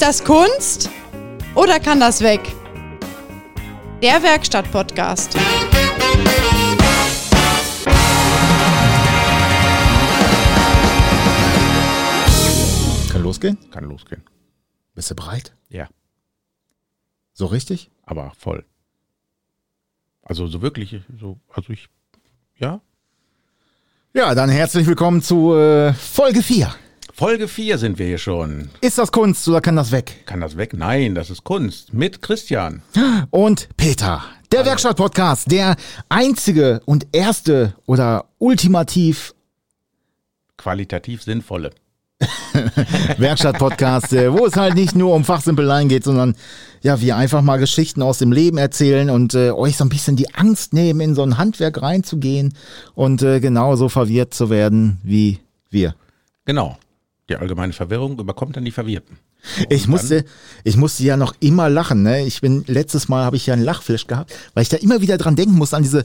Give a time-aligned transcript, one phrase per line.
[0.00, 0.88] Ist das Kunst
[1.54, 2.40] oder kann das weg?
[4.02, 5.36] Der Werkstatt-Podcast.
[13.10, 13.58] Kann losgehen?
[13.70, 14.22] Kann losgehen.
[14.94, 15.52] Bist du bereit?
[15.68, 15.88] Ja,
[17.34, 17.90] So richtig?
[18.02, 18.64] aber voll.
[20.22, 21.90] Also so wirklich, so, also ich,
[22.56, 22.80] ja.
[24.14, 26.74] Ja, dann herzlich willkommen zu äh, Folge 4.
[27.20, 28.70] Folge 4 sind wir hier schon.
[28.80, 30.22] Ist das Kunst oder kann das weg?
[30.24, 30.72] Kann das weg?
[30.72, 31.92] Nein, das ist Kunst.
[31.92, 32.80] Mit Christian.
[33.28, 35.76] Und Peter, der Werkstatt-Podcast, der
[36.08, 39.34] einzige und erste oder ultimativ
[40.56, 41.72] Qualitativ sinnvolle.
[43.18, 46.34] Werkstatt-Podcast, äh, wo es halt nicht nur um Fachsimpeleien geht, sondern
[46.80, 50.16] ja, wir einfach mal Geschichten aus dem Leben erzählen und äh, euch so ein bisschen
[50.16, 52.54] die Angst nehmen, in so ein Handwerk reinzugehen
[52.94, 55.94] und äh, genauso verwirrt zu werden wie wir.
[56.46, 56.78] Genau.
[57.30, 59.16] Die allgemeine Verwirrung überkommt dann die Verwirrten.
[59.68, 59.92] Ich dann?
[59.92, 60.24] musste,
[60.64, 62.02] ich musste ja noch immer lachen.
[62.02, 62.26] Ne?
[62.26, 65.16] Ich bin letztes Mal habe ich ja einen Lachflash gehabt, weil ich da immer wieder
[65.16, 66.04] dran denken musste an diese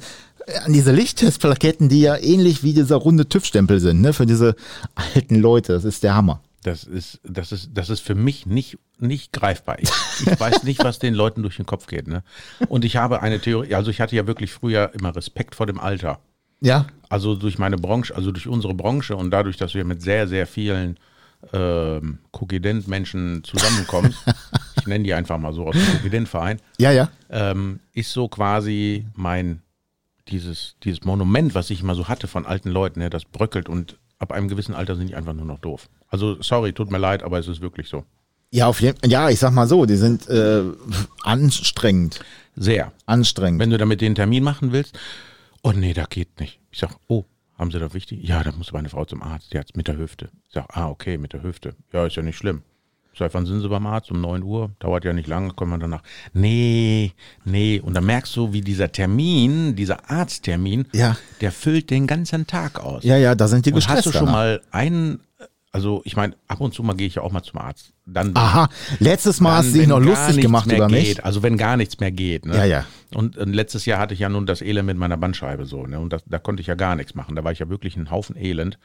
[0.64, 4.14] an diese Lichttestplaketten, die ja ähnlich wie dieser runde TÜV-Stempel sind, ne?
[4.14, 4.56] Für diese
[4.94, 5.74] alten Leute.
[5.74, 6.40] Das ist der Hammer.
[6.62, 9.78] Das ist, das ist, das ist für mich nicht, nicht greifbar.
[9.80, 9.90] Ich,
[10.26, 12.08] ich weiß nicht, was den Leuten durch den Kopf geht.
[12.08, 12.24] Ne?
[12.68, 15.80] Und ich habe eine Theorie, also ich hatte ja wirklich früher immer Respekt vor dem
[15.80, 16.20] Alter.
[16.62, 20.28] Ja, Also durch meine Branche, also durch unsere Branche und dadurch, dass ja mit sehr,
[20.28, 20.98] sehr vielen
[21.54, 24.20] ähm, Kokident-Menschen zusammenkommst,
[24.78, 27.10] ich nenne die einfach mal so aus dem Kokident-Verein, ja, ja.
[27.30, 29.62] ähm, ist so quasi mein,
[30.28, 33.98] dieses, dieses Monument, was ich immer so hatte von alten Leuten, ne, das bröckelt und
[34.20, 35.90] ab einem gewissen Alter sind die einfach nur noch doof.
[36.08, 38.06] Also sorry, tut mir leid, aber es ist wirklich so.
[38.52, 40.64] Ja, auf jeden Ja, ich sag mal so, die sind äh,
[41.24, 42.22] anstrengend.
[42.56, 42.94] Sehr.
[43.06, 43.60] Anstrengend.
[43.60, 44.98] Wenn du damit den Termin machen willst,
[45.62, 46.60] oh nee, da geht nicht.
[46.72, 47.26] Ich sag, oh,
[47.58, 48.20] haben Sie da wichtig?
[48.24, 50.30] Ja, da muss meine Frau zum Arzt, die hat's mit der Hüfte.
[50.48, 51.76] Ich sag, ah, okay, mit der Hüfte.
[51.94, 52.64] Ja, ist ja nicht schlimm.
[53.14, 54.12] Ich wann sind Sie beim Arzt?
[54.12, 54.72] Um 9 Uhr.
[54.80, 56.04] Dauert ja nicht lange, kommen wir danach.
[56.34, 57.14] Nee,
[57.46, 57.80] nee.
[57.80, 61.16] Und dann merkst du, wie dieser Termin, dieser Arzttermin, Ja.
[61.40, 63.06] der füllt den ganzen Tag aus.
[63.06, 64.08] ja, ja, da sind die Und hast gestresst.
[64.08, 64.34] du schon danach.
[64.34, 65.22] mal einen,
[65.76, 67.92] also ich meine, ab und zu mal gehe ich ja auch mal zum Arzt.
[68.06, 68.70] Dann, Aha,
[69.00, 71.04] letztes Mal hast du dich noch lustig gemacht über mich.
[71.04, 72.46] geht, Also wenn gar nichts mehr geht.
[72.46, 72.56] Ne?
[72.56, 72.86] Ja, ja.
[73.14, 75.86] Und, und letztes Jahr hatte ich ja nun das Elend mit meiner Bandscheibe so.
[75.86, 76.00] Ne?
[76.00, 77.36] Und das, da konnte ich ja gar nichts machen.
[77.36, 78.80] Da war ich ja wirklich ein Haufen Elend.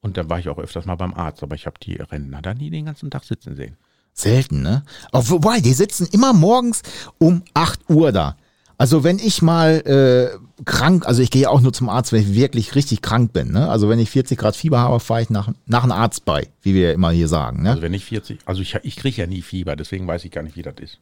[0.00, 1.44] Und da war ich auch öfters mal beim Arzt.
[1.44, 3.76] Aber ich habe die Rentner da nie den ganzen Tag sitzen sehen.
[4.12, 4.82] Selten, ne?
[5.12, 6.82] Auch wobei, die sitzen immer morgens
[7.18, 8.36] um 8 Uhr da.
[8.76, 12.34] Also wenn ich mal äh, krank, also ich gehe auch nur zum Arzt, wenn ich
[12.34, 13.52] wirklich richtig krank bin.
[13.52, 13.68] Ne?
[13.68, 16.74] Also wenn ich 40 Grad Fieber habe, fahre ich nach, nach einem Arzt bei, wie
[16.74, 17.62] wir immer hier sagen.
[17.62, 17.70] Ne?
[17.70, 20.42] Also wenn ich 40, also ich, ich kriege ja nie Fieber, deswegen weiß ich gar
[20.42, 20.98] nicht, wie das ist.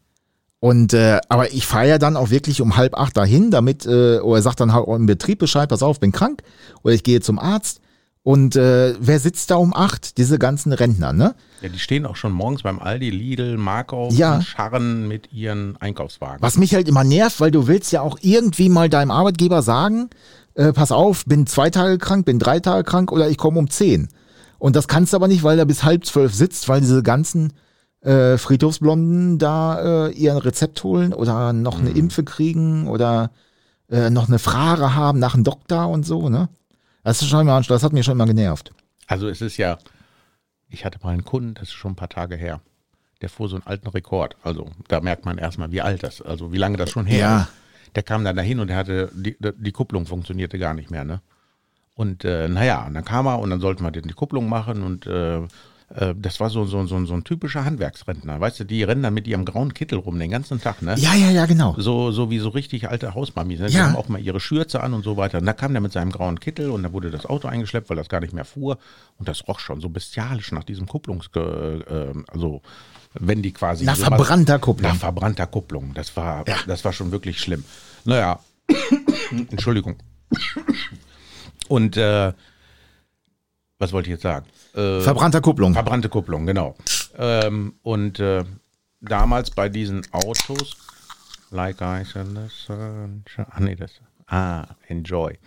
[0.61, 4.19] Und äh, aber ich fahre ja dann auch wirklich um halb acht dahin, damit, äh,
[4.19, 6.43] oder sagt dann halt im Betrieb Bescheid, pass auf, bin krank,
[6.83, 7.81] oder ich gehe zum Arzt.
[8.23, 10.19] Und äh, wer sitzt da um acht?
[10.19, 11.35] Diese ganzen Rentner, ne?
[11.63, 14.37] Ja, die stehen auch schon morgens beim Aldi, Lidl, Markov Ja.
[14.37, 16.43] und scharren mit ihren Einkaufswagen.
[16.43, 20.11] Was mich halt immer nervt, weil du willst ja auch irgendwie mal deinem Arbeitgeber sagen,
[20.55, 23.71] äh, pass auf, bin zwei Tage krank, bin drei Tage krank oder ich komme um
[23.71, 24.09] zehn.
[24.59, 27.55] Und das kannst du aber nicht, weil er bis halb zwölf sitzt, weil diese ganzen
[28.03, 33.31] äh, Friedhofsblonden da äh, ihren Rezept holen oder noch eine Impfe kriegen oder
[33.91, 36.51] äh, noch eine Frage haben nach einem Doktor und so, ne?
[37.03, 38.73] Das, ist schon immer, das hat mir schon immer genervt.
[39.07, 39.79] Also es ist ja,
[40.69, 42.61] ich hatte mal einen Kunden, das ist schon ein paar Tage her,
[43.23, 44.37] der fuhr so einen alten Rekord.
[44.43, 47.41] Also da merkt man erstmal, wie alt das, also wie lange das schon her Ja.
[47.43, 47.49] ist.
[47.97, 51.21] Der kam dann dahin und der hatte, die, die Kupplung funktionierte gar nicht mehr, ne?
[51.97, 55.07] Und äh, naja, und dann kam er und dann sollten wir die Kupplung machen und
[55.07, 55.41] äh,
[55.95, 58.41] äh, das war so, so, so, so ein typischer Handwerksrentner.
[58.41, 60.95] Weißt du, die rennen dann mit ihrem grauen Kittel rum den ganzen Tag, ne?
[60.99, 61.75] Ja, ja, ja, genau.
[61.79, 63.61] So, so wie so richtig alte Hausmamis.
[63.61, 63.67] Ne?
[63.69, 63.87] Die Ja.
[63.89, 65.39] haben auch mal ihre Schürze an und so weiter.
[65.39, 67.97] Und da kam der mit seinem grauen Kittel und da wurde das Auto eingeschleppt, weil
[67.97, 68.79] das gar nicht mehr fuhr.
[69.19, 71.29] Und das roch schon so bestialisch nach diesem Kupplungs...
[71.35, 72.63] Äh, also,
[73.15, 73.85] wenn die quasi...
[73.85, 74.93] Nach so verbrannter Kupplung.
[74.93, 75.93] Nach verbrannter Kupplung.
[75.95, 76.57] Das war, Ja.
[76.67, 77.65] das war schon wirklich schlimm.
[78.05, 78.39] Naja,
[79.51, 79.97] Entschuldigung.
[81.69, 82.33] Und äh,
[83.79, 84.47] was wollte ich jetzt sagen?
[84.75, 85.73] Äh, Verbrannter Kupplung.
[85.75, 86.77] Verbrannte Kupplung, genau.
[87.19, 88.45] Ähm, und äh,
[89.01, 90.77] damals bei diesen Autos,
[91.51, 93.93] like ice in the sunshine, ah nee, das,
[94.29, 95.39] ah, enjoy.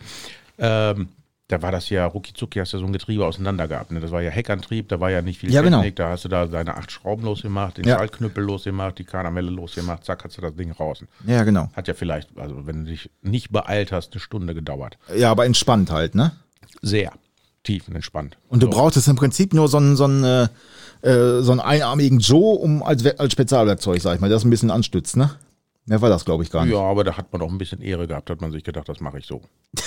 [0.57, 1.09] Ähm,
[1.49, 3.91] da war das ja, rucki zucki hast du so ein Getriebe auseinander gehabt.
[3.91, 3.99] Ne?
[3.99, 5.77] Das war ja Heckantrieb, da war ja nicht viel Ja, genau.
[5.79, 7.97] Technik, da hast du da deine acht Schrauben losgemacht, den Ja.
[7.97, 11.03] Schaltknüppel losgemacht, die Karamelle losgemacht, zack, hast du das Ding raus.
[11.27, 11.69] Ja, genau.
[11.73, 14.97] Hat ja vielleicht, also wenn du dich nicht beeilt hast, eine Stunde gedauert.
[15.15, 16.31] Ja, aber entspannt halt, ne?
[16.81, 17.13] Sehr
[17.63, 18.37] tiefenentspannt.
[18.49, 18.71] Und du So.
[18.71, 20.47] brauchtest im Prinzip nur so einen, so einen, äh,
[21.01, 24.71] äh, so einen einarmigen Joe, um als, als Spezialwerkzeug, sag ich mal, das ein bisschen
[24.71, 25.31] anstützt, ne?
[25.85, 26.73] Mehr war das, glaube ich, gar nicht.
[26.73, 28.99] Ja, aber da hat man auch ein bisschen Ehre gehabt, hat man sich gedacht, das
[29.01, 29.41] mache ich so.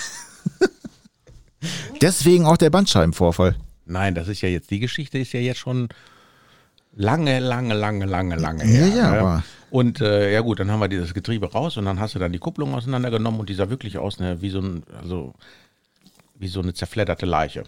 [2.02, 3.56] Deswegen auch der Bandscheibenvorfall.
[3.86, 5.88] Nein, das ist ja jetzt, die Geschichte ist ja jetzt schon
[6.98, 8.88] Lange, lange, lange, lange, lange Ja, her.
[8.96, 9.18] ja, ne?
[9.20, 12.18] aber- Und äh, ja gut, dann haben wir dieses Getriebe raus und dann hast du
[12.18, 15.34] dann die Kupplung auseinandergenommen und die sah wirklich aus ne, wie so ein, also
[16.38, 17.64] wie so eine zerfledderte Leiche.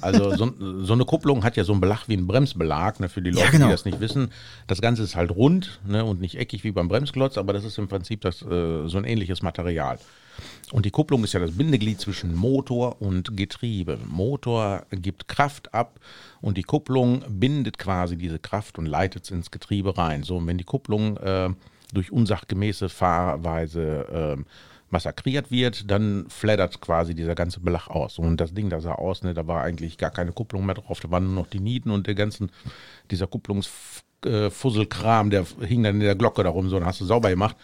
[0.00, 0.54] Also so,
[0.84, 3.40] so eine Kupplung hat ja so einen Belag wie ein Bremsbelag, ne, für die Ja,
[3.40, 3.66] Leute, genau.
[3.66, 4.30] die das nicht wissen.
[4.68, 7.76] Das Ganze ist halt rund ne, und nicht eckig wie beim Bremsklotz, aber das ist
[7.78, 9.98] im Prinzip das, äh, so ein ähnliches Material.
[10.70, 13.98] Und die Kupplung ist ja das Bindeglied zwischen Motor und Getriebe.
[14.06, 15.98] Motor gibt Kraft ab
[16.40, 20.22] und die Kupplung bindet quasi diese Kraft und leitet es ins Getriebe rein.
[20.22, 21.50] So, und wenn die Kupplung äh,
[21.92, 24.44] durch unsachgemäße Fahrweise äh,
[24.90, 28.18] massakriert wird, dann flattert quasi dieser ganze Belag aus.
[28.18, 31.00] Und das Ding, da sah aus, ne, da war eigentlich gar keine Kupplung mehr drauf,
[31.00, 32.50] da waren nur noch die Nieten und der ganzen,
[33.10, 37.56] dieser Kupplungsfusselkram, der hing dann in der Glocke darum, so, dann hast du sauber gemacht.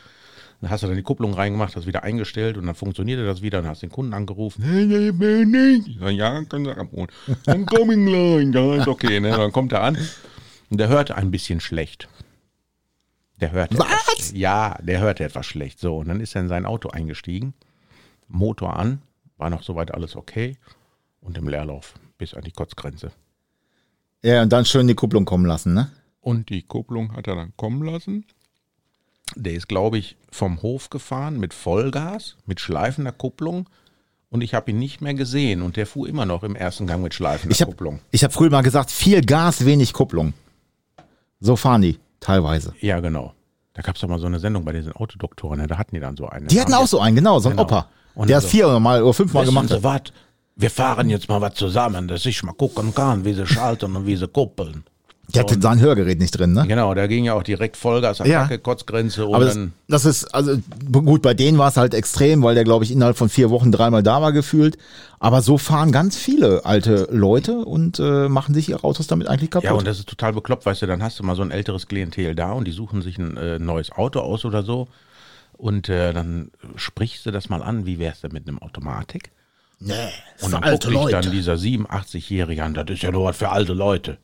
[0.61, 3.61] Dann hast du dann die Kupplung reingemacht, das wieder eingestellt und dann funktionierte das wieder.
[3.61, 4.63] Dann hast den Kunden angerufen.
[4.63, 5.89] Hey, nee, bin nicht.
[5.89, 7.09] Ich ja, können Sie abholen.
[7.45, 8.55] Dann ich gleich.
[8.55, 9.21] Ja, ist okay.
[9.21, 9.31] Ne?
[9.31, 9.99] Dann kommt er an
[10.71, 12.09] und der hörte ein bisschen schlecht.
[13.41, 13.79] Der hörte.
[13.79, 13.87] Was?
[14.13, 15.81] Etwas, ja, der hörte etwas schlecht.
[15.81, 17.55] So, und dann ist er in sein Auto eingestiegen.
[18.29, 19.03] Motor an,
[19.37, 20.57] war noch soweit alles okay.
[21.21, 23.11] Und im Leerlauf bis an die Kotzgrenze.
[24.23, 25.91] Ja, und dann schön die Kupplung kommen lassen, ne?
[26.21, 28.25] Und die Kupplung hat er dann kommen lassen.
[29.37, 33.69] Der ist, glaube ich, vom Hof gefahren mit Vollgas, mit schleifender Kupplung.
[34.31, 35.61] Und ich habe ihn nicht mehr gesehen.
[35.63, 38.01] Und der fuhr immer noch im ersten Gang mit schleifender Ich habe Kupplung.
[38.15, 40.33] hab früher mal gesagt, viel Gas, wenig Kupplung.
[41.41, 42.75] So fahren die teilweise.
[42.81, 43.33] Ja, genau.
[43.75, 45.59] Da gab es doch mal so eine Sendung bei diesen Autodoktoren.
[45.61, 45.67] ne?
[45.67, 46.47] Da hatten die dann so einen.
[46.49, 47.69] Die hatten auch so einen, genau, so einen Genau.
[47.69, 47.89] Opa.
[48.15, 49.69] Und der so- hat viermal oder fünfmal gemacht.
[49.69, 50.03] Sie was?
[50.57, 54.07] Wir fahren jetzt mal was zusammen, dass ich mal gucken kann, wie sie schalten und
[54.07, 54.85] wie sie kuppeln.
[55.35, 56.67] Der hatte sein Hörgerät nicht drin, ne?
[56.67, 58.43] Genau, da ging ja auch direkt Vollgas, Ja.
[58.43, 59.59] Attacke, Kotzgrenze und Aber das,
[59.89, 60.57] das ist, also
[60.91, 63.73] gut, bei denen war es halt extrem, weil der, glaube ich, innerhalb von vier Wochen
[63.73, 64.79] dreimal da war gefühlt.
[65.19, 69.51] Aber so fahren ganz viele alte Leute und äh, machen sich ihre Autos damit eigentlich
[69.51, 69.71] kaputt.
[69.71, 71.87] Ja, und das ist total bekloppt, weißt du, dann hast du mal so ein älteres
[71.87, 74.89] Klientel da und die suchen sich ein äh, neues Auto aus oder so.
[75.55, 79.31] Und äh, dann sprichst du das mal an, wie wär's denn mit einem Automatik?
[79.81, 79.95] nee,
[80.41, 83.73] Und dann guckt dich dann dieser 87-Jährige an, das ist ja nur was für alte
[83.73, 84.19] Leute.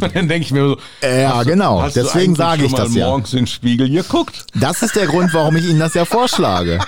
[0.00, 1.82] Und dann denke ich mir so, Ja, hast genau.
[1.82, 3.06] hast Deswegen sage ich das ja.
[3.06, 4.46] morgens in den Spiegel geguckt.
[4.54, 6.78] Das ist der Grund, warum ich Ihnen das ja vorschlage.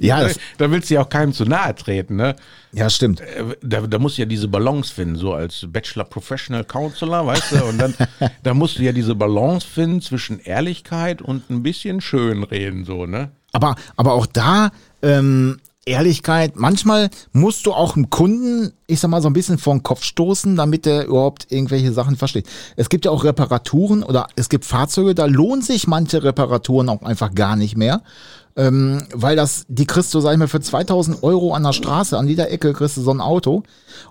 [0.00, 2.36] Ja, das, Da willst du ja auch keinem zu nahe treten, ne?
[2.72, 3.20] ja, stimmt.
[3.20, 7.52] Äh, Da, da musst du ja diese Balance finden, so als Bachelor Professional Counselor, weißt
[7.52, 7.64] du?
[7.64, 7.94] Und dann
[8.42, 13.30] da musst du ja diese Balance finden zwischen Ehrlichkeit und ein bisschen Schönreden, so, ne?
[13.52, 14.70] Aber, aber auch da,
[15.02, 15.58] ähm,
[15.88, 19.82] Ehrlichkeit, manchmal musst du auch dem Kunden, ich sag mal, so ein bisschen vor den
[19.82, 22.46] Kopf stoßen, damit er überhaupt irgendwelche Sachen versteht.
[22.76, 27.02] Es gibt ja auch Reparaturen oder es gibt Fahrzeuge, da lohnen sich manche Reparaturen auch
[27.02, 28.02] einfach gar nicht mehr.
[28.56, 32.18] Ähm, weil das, die kriegst du, sag ich mal, für 2000 Euro an der Straße,
[32.18, 33.62] an jeder Ecke kriegst du so ein Auto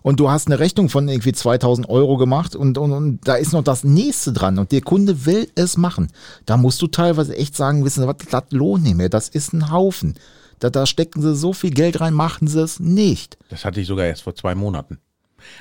[0.03, 3.51] und du hast eine Rechnung von irgendwie 2000 Euro gemacht und, und, und da ist
[3.51, 6.07] noch das nächste dran und der Kunde will es machen.
[6.45, 9.51] Da musst du teilweise echt sagen, wissen Sie was, das lohnt nicht mehr, das ist
[9.51, 10.13] ein Haufen.
[10.59, 13.37] Da, da stecken sie so viel Geld rein, machen sie es nicht.
[13.49, 14.99] Das hatte ich sogar erst vor zwei Monaten.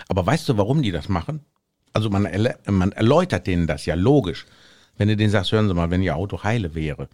[0.08, 1.40] Aber weißt du, warum die das machen?
[1.92, 4.46] Also man, erle- man erläutert denen das ja logisch.
[4.96, 7.08] Wenn du denen sagst, hören Sie mal, wenn Ihr Auto heile wäre,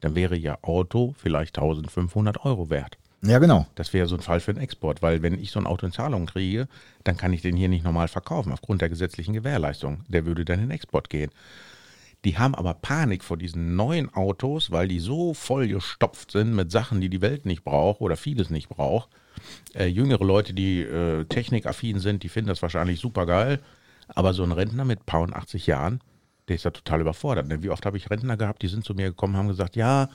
[0.00, 2.96] dann wäre Ihr Auto vielleicht 1500 Euro wert.
[3.22, 3.66] Ja, genau.
[3.74, 5.92] Das wäre so ein Fall für den Export, weil wenn ich so ein Auto in
[5.92, 6.68] Zahlung kriege,
[7.04, 10.00] dann kann ich den hier nicht normal verkaufen, aufgrund der gesetzlichen Gewährleistung.
[10.08, 11.30] Der würde dann in den Export gehen.
[12.24, 17.00] Die haben aber Panik vor diesen neuen Autos, weil die so vollgestopft sind mit Sachen,
[17.00, 19.08] die die Welt nicht braucht oder vieles nicht braucht.
[19.74, 23.60] Äh, jüngere Leute, die äh, technikaffin sind, die finden das wahrscheinlich super geil.
[24.08, 26.00] Aber so ein Rentner mit paar und 80 Jahren,
[26.48, 27.46] der ist da total überfordert.
[27.46, 27.62] Ne?
[27.62, 30.10] Wie oft habe ich Rentner gehabt, die sind zu mir gekommen, haben gesagt, ja,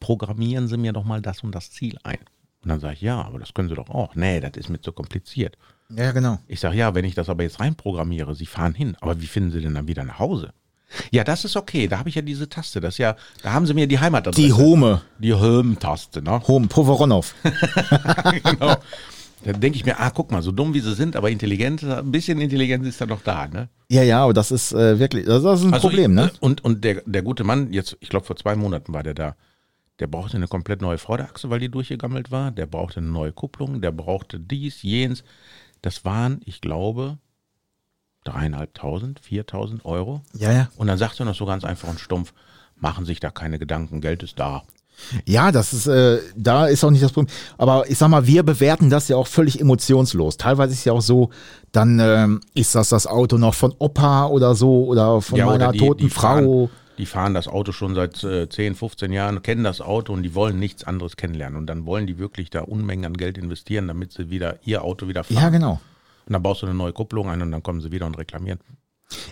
[0.00, 2.18] programmieren Sie mir doch mal das und das Ziel ein.
[2.62, 4.14] Und dann sage ich, ja, aber das können Sie doch auch.
[4.14, 5.56] Nee, das ist mir zu kompliziert.
[5.88, 6.38] Ja, genau.
[6.46, 9.50] Ich sage, ja, wenn ich das aber jetzt reinprogrammiere, Sie fahren hin, aber wie finden
[9.50, 10.52] Sie denn dann wieder nach Hause?
[11.10, 13.66] Ja, das ist okay, da habe ich ja diese Taste, das ist ja, da haben
[13.66, 14.40] Sie mir die Heimatadresse.
[14.46, 16.42] Die Home, Die Home-Taste, ne?
[16.46, 17.34] Home, Povoronov.
[18.44, 18.76] genau.
[19.44, 22.12] Dann denke ich mir, ah, guck mal, so dumm wie sie sind, aber intelligent, ein
[22.12, 23.68] bisschen Intelligenz ist da noch da, ne?
[23.88, 26.30] Ja, ja, aber das ist äh, wirklich, das ist ein Also Problem, ich, ne?
[26.40, 29.36] Und, und der, der gute Mann, jetzt, ich glaube, vor zwei Monaten war der da.
[29.98, 32.50] Der brauchte eine komplett neue Vorderachse, weil die durchgegammelt war.
[32.50, 33.80] Der brauchte eine neue Kupplung.
[33.82, 35.22] Der brauchte dies, jenes.
[35.80, 37.18] Das waren, ich glaube,
[38.24, 40.20] dreieinhalbtausend, viertausend Euro.
[40.34, 40.68] Ja, ja.
[40.76, 42.32] Und dann sagt er noch so ganz einfach und stumpf,
[42.76, 44.62] machen sich da keine Gedanken, Geld ist da.
[45.26, 47.34] Ja, das ist, äh, da ist auch nicht das Problem.
[47.58, 50.36] Aber ich sag mal, wir bewerten das ja auch völlig emotionslos.
[50.36, 51.30] Teilweise ist es ja auch so,
[51.72, 55.58] dann ähm, ist das das Auto noch von Opa oder so oder von Ja, oder
[55.58, 56.22] meiner die- toten die Frau.
[56.68, 60.22] Fahren, die fahren das Auto schon seit äh, 10, 15 Jahren, kennen das Auto und
[60.22, 61.56] die wollen nichts anderes kennenlernen.
[61.58, 65.08] Und dann wollen die wirklich da Unmengen an Geld investieren, damit sie wieder ihr Auto
[65.08, 65.42] wieder fahren.
[65.42, 65.80] Ja, genau.
[66.26, 68.60] Und dann baust du eine neue Kupplung ein und dann kommen sie wieder und reklamieren.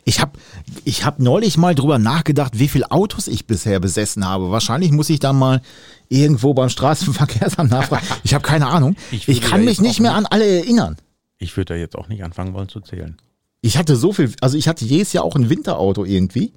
[0.04, 0.38] Ich habe
[0.84, 4.50] ich hab neulich mal drüber nachgedacht, wie viele Autos ich bisher besessen habe.
[4.50, 5.62] Wahrscheinlich muss ich da mal
[6.08, 8.06] irgendwo beim Straßenverkehrsamt nachfragen.
[8.24, 8.96] Ich habe keine Ahnung.
[9.10, 10.96] Ich Ich, kann mich nicht mehr an alle erinnern.
[11.38, 13.16] Ich würde da jetzt auch nicht anfangen wollen zu zählen.
[13.62, 16.52] Ich hatte so viel, also ich hatte jedes Jahr auch ein Winterauto irgendwie.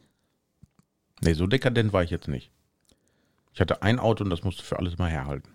[1.22, 2.52] Nee, so dekadent war ich jetzt nicht.
[3.54, 5.50] Ich hatte ein Auto und das musste für alles mal herhalten.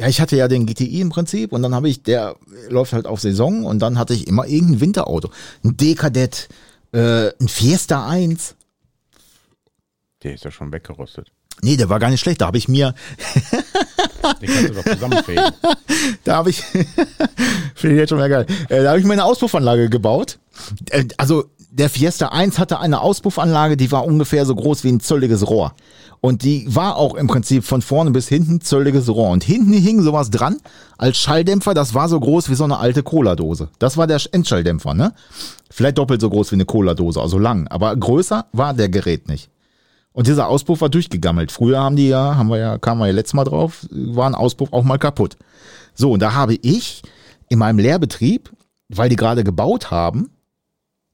[0.00, 2.36] Ja, ich hatte ja den GTI im Prinzip und dann habe ich, der
[2.68, 5.30] läuft halt auf Saison und dann hatte ich immer irgendein Winterauto.
[5.62, 6.48] Ein D-Kadett,
[6.92, 8.56] äh, ein Fiesta 1.
[10.24, 11.30] Der ist ja schon weggerostet.
[11.62, 12.40] Nee, der war gar nicht schlecht.
[12.40, 12.94] Da habe ich mir,
[14.40, 15.44] Den kannst du doch zusammenfegen.
[16.24, 16.62] da habe ich,
[17.74, 20.38] finde ich jetzt schon mal geil, äh, da habe ich mir eine Auspuffanlage gebaut.
[20.90, 25.00] Äh, also der Fiesta 1 hatte eine Auspuffanlage, die war ungefähr so groß wie ein
[25.00, 25.74] zölliges Rohr.
[26.24, 29.28] Und die war auch im Prinzip von vorne bis hinten zölliges Rohr.
[29.28, 30.56] Und hinten hing sowas dran
[30.96, 33.68] als Schalldämpfer, das war so groß wie so eine alte Cola-Dose.
[33.78, 35.12] Das war der Endschalldämpfer, ne?
[35.68, 37.68] Vielleicht doppelt so groß wie eine Cola-Dose, also lang.
[37.68, 39.50] Aber größer war der Gerät nicht.
[40.12, 41.52] Und dieser Auspuff war durchgegammelt.
[41.52, 44.34] Früher haben die ja, haben wir ja, kamen wir ja letztes Mal drauf, war ein
[44.34, 45.36] Auspuff auch mal kaputt.
[45.92, 47.02] So, und da habe ich
[47.50, 48.50] in meinem Lehrbetrieb,
[48.88, 50.30] weil die gerade gebaut haben,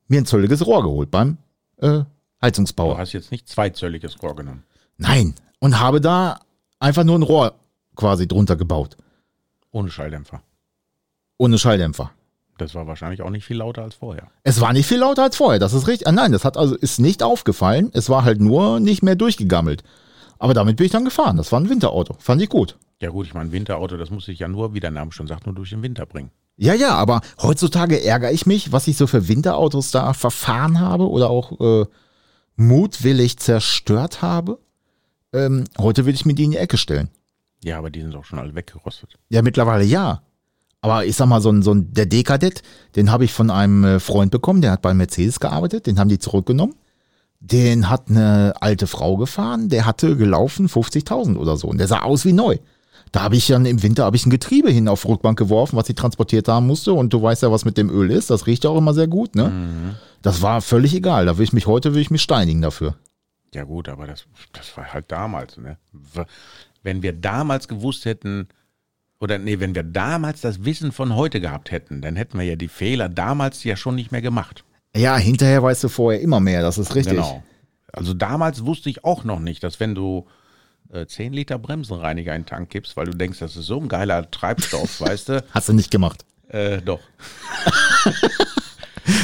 [0.07, 1.38] mir ein zölliges Rohr geholt beim
[1.79, 2.07] äh, Du
[2.43, 2.97] Heizungsbauer.
[2.97, 4.62] hast jetzt nicht zweizölliges Rohr genommen.
[5.00, 5.35] Nein.
[5.59, 6.40] Und habe da
[6.78, 7.54] einfach nur ein Rohr
[7.97, 8.97] quasi drunter gebaut.
[9.73, 10.42] Ohne Schalldämpfer.
[11.38, 12.11] Ohne Schalldämpfer.
[12.59, 14.28] Das war wahrscheinlich auch nicht viel lauter als vorher.
[14.42, 16.07] Es war nicht viel lauter als vorher, das ist richtig.
[16.07, 17.90] Ah, nein, das hat also ist nicht aufgefallen.
[17.95, 19.83] Es war halt nur nicht mehr durchgegammelt.
[20.38, 21.37] Aber damit bin ich dann gefahren.
[21.37, 22.16] Das war ein Winterauto.
[22.19, 22.76] Fand ich gut.
[23.00, 25.47] Ja gut, ich meine, Winterauto, das muss ich ja nur, wie der Name schon sagt,
[25.47, 26.30] nur durch den Winter bringen.
[26.57, 31.09] Ja, ja, aber heutzutage ärgere ich mich, was ich so für Winterautos da verfahren habe
[31.09, 31.87] oder auch äh,
[32.57, 34.59] mutwillig zerstört habe.
[35.33, 37.09] Ähm, heute will ich mir die in die Ecke stellen.
[37.63, 39.19] Ja, aber die sind doch schon alle weggerostet.
[39.29, 40.23] Ja, mittlerweile ja.
[40.83, 42.63] Aber ich sag mal, so ein, so ein der Dekadett,
[42.97, 46.09] den habe ich von einem äh, Freund bekommen, der hat bei Mercedes gearbeitet, den haben
[46.09, 46.75] die zurückgenommen.
[47.39, 52.01] Den hat eine alte Frau gefahren, der hatte gelaufen 50.000 oder so und der sah
[52.03, 52.59] aus wie neu.
[53.13, 55.89] Da habe ich dann im Winter habe ich ein Getriebe hin auf Rückbank geworfen, was
[55.89, 58.65] ich transportiert haben musste und du weißt ja, was mit dem Öl ist, das riecht
[58.65, 59.97] ja auch immer sehr gut, ne?
[60.21, 62.95] Das war völlig egal, da will ich mich heute will ich mich steinigen dafür.
[63.54, 65.57] Ja gut, aber das, das war halt damals.
[65.57, 65.76] Ne?
[66.83, 68.49] Wenn wir damals gewusst hätten,
[69.21, 72.57] oder nee, wenn wir damals das Wissen von heute gehabt hätten, dann hätten wir ja
[72.57, 74.64] die Fehler damals ja schon nicht mehr gemacht.
[74.97, 77.16] Ja, hinterher weißt du vorher immer mehr, das ist richtig.
[77.16, 77.42] Genau.
[77.92, 80.26] Also damals wusste ich auch noch nicht, dass wenn du
[80.92, 83.88] äh, 10 Liter Bremsenreiniger in den Tank kippst, weil du denkst, das ist so ein
[83.88, 85.45] geiler Treibstoff, weißt du?
[85.50, 86.25] Hast du nicht gemacht.
[86.49, 87.00] Äh, doch.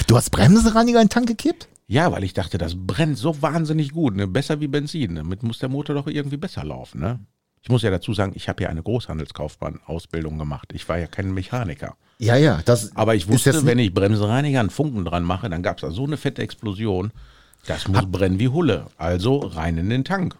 [0.06, 1.68] Du hast Bremsenreiniger in den Tank gekippt?
[1.88, 4.26] Ja, weil ich dachte, das brennt so wahnsinnig gut, ne?
[4.26, 5.14] besser wie Benzin.
[5.14, 7.00] Damit muss der Motor doch irgendwie besser laufen.
[7.00, 7.20] Ne?
[7.62, 10.72] Ich muss ja dazu sagen, ich habe ja eine Großhandelskaufmann-Ausbildung gemacht.
[10.72, 11.96] Ich war ja kein Mechaniker.
[12.18, 15.78] Ja, ja, das Aber ich wusste, wenn ich Bremsenreiniger einen Funken dran mache, dann gab
[15.78, 17.12] es da so eine fette Explosion.
[17.66, 18.86] Das muss brennen wie Hulle.
[18.96, 20.36] Also rein in den Tank.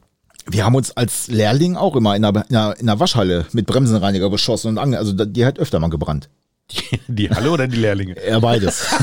[0.48, 3.66] Wir haben uns als Lehrling auch immer in der, in der, in der Waschhalle mit
[3.66, 6.28] Bremsenreiniger beschossen und ange also die hat öfter mal gebrannt.
[6.70, 8.16] Die, die Halle oder die Lehrlinge?
[8.28, 8.86] Ja, beides.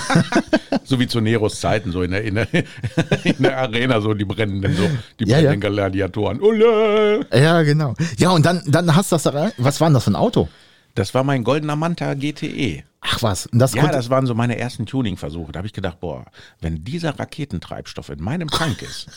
[0.86, 2.48] So wie zu Neros Zeiten, so in der, in der,
[3.24, 4.84] in der Arena, so die brennenden, so
[5.20, 5.50] die Ja, ja.
[5.50, 6.42] brennenden Gladiatoren.
[6.42, 7.26] Ulle!
[7.34, 7.94] ja, genau.
[8.18, 9.52] Ja, und dann, dann hast du das da rein.
[9.58, 10.50] Was war denn das für ein Auto?
[10.96, 12.84] Das war mein goldener Manta GTE.
[13.00, 15.52] Ach was, das Ja, das waren so meine ersten Tuning-Versuche.
[15.54, 16.26] Da habe ich gedacht, boah,
[16.60, 19.08] wenn dieser Raketentreibstoff in meinem Tank ist,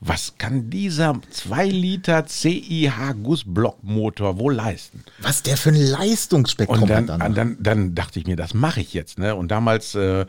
[0.00, 5.04] was kann dieser 2 Liter CIH-Gussblockmotor wohl leisten?
[5.20, 7.34] was der für ein Leistungsspektrum Und dann, hat dann.
[7.34, 9.18] dann, dann, dachte ich mir, das mache ich jetzt.
[9.18, 9.34] Ne?
[9.34, 10.24] Und damals äh,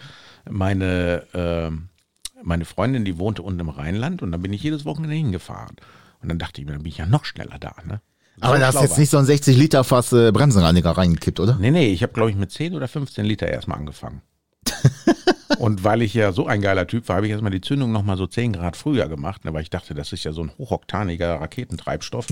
[0.50, 1.72] meine, äh,
[2.44, 5.78] meine Freundin, die wohnte unten im Rheinland und dann bin ich jedes Wochenende hingefahren.
[6.22, 7.74] Und dann dachte ich mir, dann bin ich ja noch schneller da.
[7.86, 8.02] Ne?
[8.36, 11.40] So Aber da hast schlau jetzt nicht so ein 60 Liter Fass äh, Bremsenreiniger reingekippt,
[11.40, 11.56] oder?
[11.56, 14.22] Nee, nee, ich habe, glaube ich, mit 10 oder 15 Liter erstmal angefangen.
[15.60, 18.18] und weil ich ja so ein geiler Typ war, habe ich erstmal die Zündung nochmal
[18.18, 21.42] so 10 Grad früher gemacht, ne, weil ich dachte, das ist ja so ein hochoktaniger
[21.42, 22.28] Raketentreibstoff.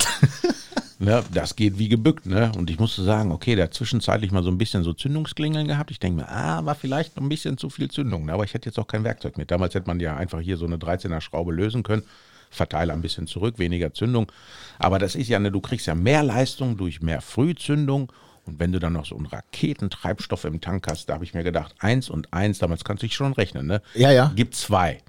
[1.00, 2.52] ne, das geht wie gebückt, ne?
[2.58, 5.92] Und ich musste sagen, okay, hat zwischenzeitlich mal so ein bisschen so Zündungsklingeln gehabt.
[5.92, 8.34] Ich denke mir, ah, war vielleicht noch ein bisschen zu viel Zündung, ne?
[8.34, 9.52] aber ich hätte jetzt auch kein Werkzeug mit.
[9.52, 12.04] Damals hätte man ja einfach hier so eine 13er Schraube lösen können.
[12.52, 14.32] Verteiler ein bisschen zurück, weniger Zündung.
[14.80, 18.12] Aber das ist ja, ne, du kriegst ja mehr Leistung durch mehr Frühzündung.
[18.50, 21.44] Und wenn du dann noch so einen Raketentreibstoff im Tank hast, da habe ich mir
[21.44, 23.82] gedacht, eins und eins, damals kannst du dich schon rechnen, ne?
[23.94, 24.32] Ja, ja.
[24.36, 25.02] Gibt zwei.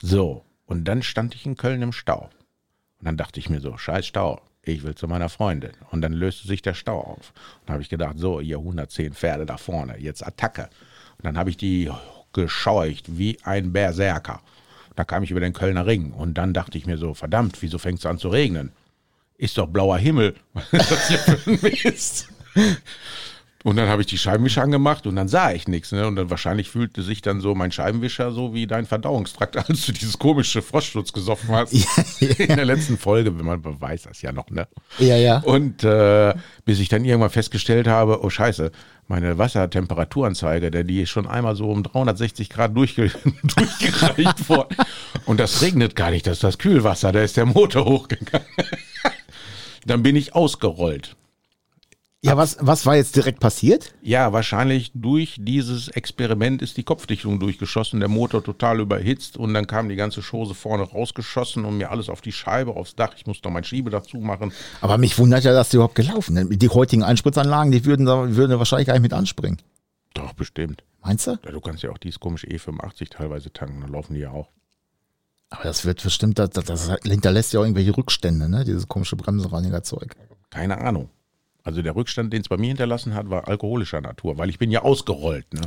[0.00, 2.30] So, und dann stand ich in Köln im Stau.
[2.98, 5.72] Und dann dachte ich mir so, scheiß Stau, ich will zu meiner Freundin.
[5.90, 7.34] Und dann löste sich der Stau auf.
[7.60, 10.70] Und dann habe ich gedacht, so, ihr 110 Pferde da vorne, jetzt Attacke.
[11.18, 11.90] Und dann habe ich die
[12.32, 14.40] gescheucht wie ein Berserker.
[14.96, 16.12] Da kam ich über den Kölner Ring.
[16.12, 18.72] Und dann dachte ich mir so, verdammt, wieso fängt es an zu regnen?
[19.36, 20.34] Ist doch blauer Himmel.
[20.54, 22.28] Was ist das hier für ein Mist?
[23.64, 25.90] Und dann habe ich die Scheibenwischer angemacht und dann sah ich nichts.
[25.90, 26.06] Ne?
[26.06, 29.92] Und dann wahrscheinlich fühlte sich dann so mein Scheibenwischer so wie dein Verdauungstrakt, als du
[29.92, 31.72] dieses komische Frostschutz gesoffen hast.
[31.72, 34.68] Ja, In der letzten Folge, wenn man weiß das ja noch, ne?
[34.98, 35.38] Ja, ja.
[35.38, 36.34] Und äh,
[36.66, 38.70] bis ich dann irgendwann festgestellt habe, oh scheiße,
[39.08, 43.10] meine Wassertemperaturanzeige, der die ist schon einmal so um 360 Grad durchge
[43.42, 44.76] durchgereicht worden.
[45.24, 48.46] Und das regnet gar nicht, das ist das Kühlwasser, da ist der Motor hochgegangen.
[49.86, 51.16] dann bin ich ausgerollt.
[52.24, 53.94] Ja, was, was war jetzt direkt passiert?
[54.00, 59.66] Ja, wahrscheinlich durch dieses Experiment ist die Kopfdichtung durchgeschossen, der Motor total überhitzt und dann
[59.66, 63.12] kam die ganze Chose vorne rausgeschossen und mir alles auf die Scheibe, aufs Dach.
[63.14, 64.54] Ich musste noch mein Schiebe dazu machen.
[64.80, 66.62] Aber mich wundert ja, dass die überhaupt gelaufen sind.
[66.62, 69.60] Die heutigen Einspritzanlagen, die würden da würden wahrscheinlich gar nicht mit anspringen.
[70.14, 70.82] Doch, bestimmt.
[71.02, 71.32] Meinst du?
[71.44, 74.48] Ja, du kannst ja auch dieses komische E85 teilweise tanken, dann laufen die ja auch.
[75.50, 78.64] Aber das wird bestimmt, das, das, das hinterlässt ja auch irgendwelche Rückstände, ne?
[78.64, 80.16] Dieses komische Bremsenreinigerzeug.
[80.48, 81.10] Keine Ahnung.
[81.66, 84.70] Also der Rückstand, den es bei mir hinterlassen hat, war alkoholischer Natur, weil ich bin
[84.70, 85.52] ja ausgerollt.
[85.54, 85.62] Ne?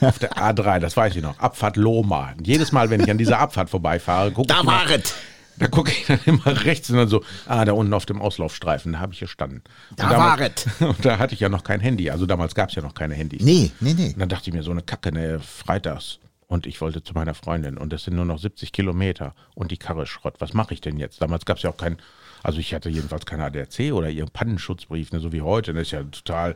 [0.00, 1.38] Auf der A3, das weiß ich noch.
[1.38, 2.32] Abfahrt Loma.
[2.36, 5.14] Und jedes Mal, wenn ich an dieser Abfahrt vorbeifahre, gucke ich, immer- es!
[5.56, 8.92] da gucke ich dann immer rechts und dann so, ah, da unten auf dem Auslaufstreifen,
[8.94, 9.62] da habe ich gestanden.
[9.90, 10.96] Und Da damals- war es.
[10.96, 12.10] Und da hatte ich ja noch kein Handy.
[12.10, 13.40] Also damals gab es ja noch keine Handys.
[13.42, 14.08] Nee, nee, nee.
[14.14, 16.18] Und dann dachte ich mir, so eine Kacke, ne, freitags.
[16.48, 19.78] Und ich wollte zu meiner Freundin und das sind nur noch 70 Kilometer und die
[19.78, 20.34] Karre Schrott.
[20.40, 21.22] Was mache ich denn jetzt?
[21.22, 21.98] Damals gab es ja auch kein,
[22.46, 25.72] also ich hatte jedenfalls kein ADAC oder ihren Pannenschutzbrief, ne, so wie heute.
[25.74, 26.54] Das ist ja total.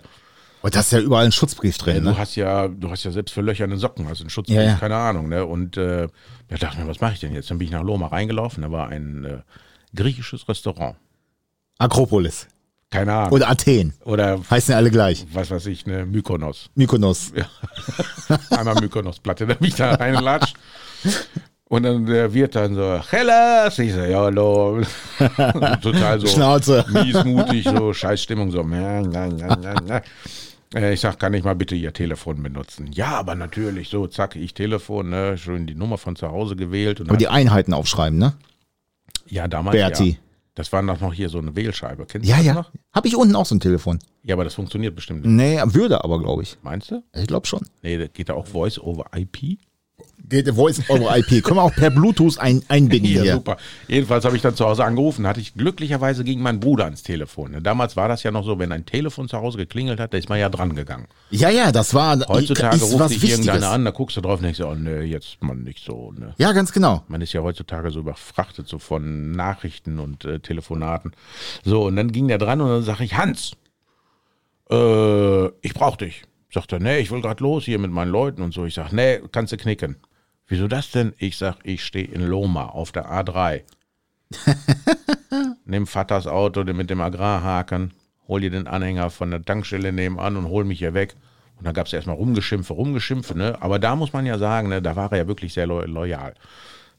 [0.63, 2.19] Und da ist ja überall ein Schutzbrief drin, Du ne?
[2.19, 4.75] hast ja, du hast ja selbst für löcherne Socken, also einen Schutzbrief, Ja, ja.
[4.77, 5.45] keine Ahnung, ne?
[5.47, 6.09] Und äh,
[6.49, 7.51] da dachte ich mir, was mache ich denn jetzt?
[7.51, 9.39] Dann bin ich nach Loma reingelaufen, da war ein äh,
[9.97, 10.97] griechisches Restaurant.
[11.79, 12.47] Akropolis.
[12.91, 13.33] Keine Ahnung.
[13.33, 13.95] Oder Athen.
[14.05, 15.25] Oder Heißen ja alle gleich.
[15.33, 16.71] was weiß ich, ne, Mykonos.
[16.75, 17.33] Mykonos.
[18.51, 20.57] Einmal Mykonos-Platte, da bin ich da reingelatscht.
[21.73, 24.81] Und dann der Wirt dann so, Hellas, ich so, ja, hallo.
[25.81, 26.85] Total so Schnauze.
[26.93, 28.63] miesmutig, so scheiß Stimmung, so.
[28.63, 30.03] ja, ja, ja, ja, ja.
[30.75, 32.91] Äh, Ich sag, kann ich mal bitte Ihr Telefon benutzen?
[32.93, 37.01] Ja, aber natürlich, so, zack, ich Telefon, ne, schon die Nummer von zu Hause gewählt.
[37.03, 38.33] Aber die Einheiten aufschreiben, ne?
[39.29, 40.11] ja, damals, Berti.
[40.11, 40.17] ja.
[40.57, 42.05] Das war noch hier so eine Wählscheibe.
[42.07, 42.55] Kennst Ja, du das ja.
[42.55, 42.73] noch?
[42.93, 44.01] Habe ich unten auch so ein Telefon.
[44.25, 45.31] Ja, aber das funktioniert bestimmt nicht.
[45.33, 46.59] Nee, würde aber, glaube ich.
[46.63, 47.05] Meinst du?
[47.15, 47.61] Ich glaube schon.
[47.83, 49.61] Nee, da geht da auch Voice over IP?
[50.31, 51.45] Geht Voice over IP.
[51.45, 53.33] Können wir auch per Bluetooth ein, einbinden Ja, hier.
[53.35, 53.59] super.
[53.89, 57.51] Jedenfalls habe ich dann zu Hause angerufen, hatte ich glücklicherweise gegen meinen Bruder ans Telefon.
[57.51, 60.19] Ne, Damals war das ja noch so, wenn ein Telefon zu Hause geklingelt hat, da
[60.19, 61.07] ist man ja dran gegangen.
[61.31, 64.45] Ja, ja, das war Heutzutage ist ruft dich irgendeiner an, da guckst du drauf und
[64.45, 66.13] denkst, oh ne, jetzt mal nicht so.
[66.17, 66.35] Ne.
[66.39, 67.03] Ja, ganz genau.
[67.09, 71.13] Man ist ja heutzutage so überfrachtet so von Nachrichten und äh, Telefonaten.
[71.65, 73.53] So, und dann ging der dran und dann sage ich, Hans,
[74.71, 76.23] äh, ich brauch dich.
[76.53, 78.65] Sagt er, nee, ich will gerade los hier mit meinen Leuten und so.
[78.65, 79.97] Ich sag, nee, kannst du knicken.
[80.51, 81.15] Wieso das denn?
[81.17, 83.63] Ich sag, ich stehe in Loma auf der A3.
[85.65, 87.93] Nimm Vaters Auto mit dem Agrarhaken,
[88.27, 91.15] hol dir den Anhänger von der Tankstelle nebenan und hol mich hier weg.
[91.57, 93.63] Und dann gab es erstmal Rumgeschimpfe, Rumgeschimpfe, ne?
[93.63, 96.35] Aber da muss man ja sagen, ne, da war er ja wirklich sehr lo loyal.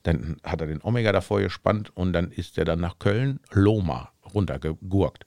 [0.03, 4.13] Dann hat er den Omega davor gespannt und dann ist er dann nach Köln, Loma,
[4.33, 5.25] runtergegurkt.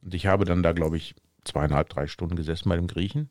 [0.00, 3.28] Und ich habe dann da, glaube ich, zweieinhalb, drei Stunden gesessen bei dem Griechen.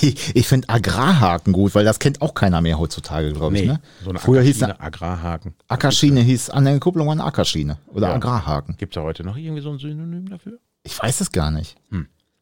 [0.00, 3.66] Ich, ich finde Agrarhaken gut, weil das kennt auch keiner mehr heutzutage, glaube ich.
[3.66, 3.80] Ne?
[4.02, 5.54] so eine Früher hieß eine Agrarhaken.
[5.68, 8.14] Ackerschiene, hieß Anhängerkupplung war eine Ackerschiene oder Ja.
[8.14, 8.76] Agrarhaken.
[8.78, 10.58] Gibt es da heute noch irgendwie so ein Synonym dafür?
[10.84, 11.76] Ich weiß es gar nicht.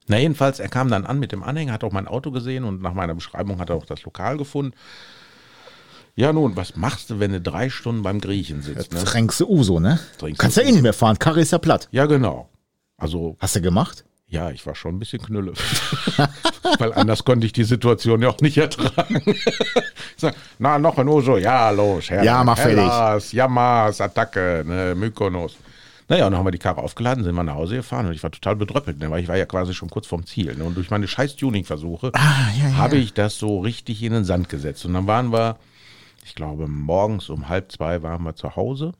[0.07, 2.81] Na, jedenfalls, er kam dann an mit dem Anhänger, hat auch mein Auto gesehen und
[2.83, 4.75] nach meiner Beschreibung hat er auch das Lokal gefunden.
[6.15, 8.93] Ja, nun, was machst du, wenn du drei Stunden beim Griechen sitzt?
[8.93, 9.03] Ne?
[9.03, 9.99] Trinkst du Uso, ne?
[10.19, 11.19] Trinkst Kannst du ja eh nicht mehr fahren.
[11.19, 11.89] Karre ist ja platt.
[11.91, 12.51] Ja, genau.
[12.99, 14.05] Also, Hast du gemacht?
[14.33, 15.53] Ja, ich war schon ein bisschen knülle.
[16.79, 19.23] Weil anders konnte ich die Situation ja auch nicht ertragen.
[20.16, 22.09] sag, na, noch ein Uso, ja, los.
[22.09, 22.79] Herr, Ja, mach fertig.
[22.79, 25.57] Hellas, Yamas, Attacke, ne, Mykonos.
[26.09, 28.23] Naja, und dann haben wir die Karre aufgeladen, sind wir nach Hause gefahren und ich
[28.23, 30.55] war total bedröppelt, ne, weil ich war ja quasi schon kurz vorm Ziel.
[30.57, 32.77] Ne, und durch meine scheiß Tuning-Versuche Ah, ja, ja.
[32.79, 34.85] habe ich das so richtig in den Sand gesetzt.
[34.87, 35.59] Und dann waren wir,
[36.25, 38.92] ich glaube, morgens um halb zwei waren wir zu Hause,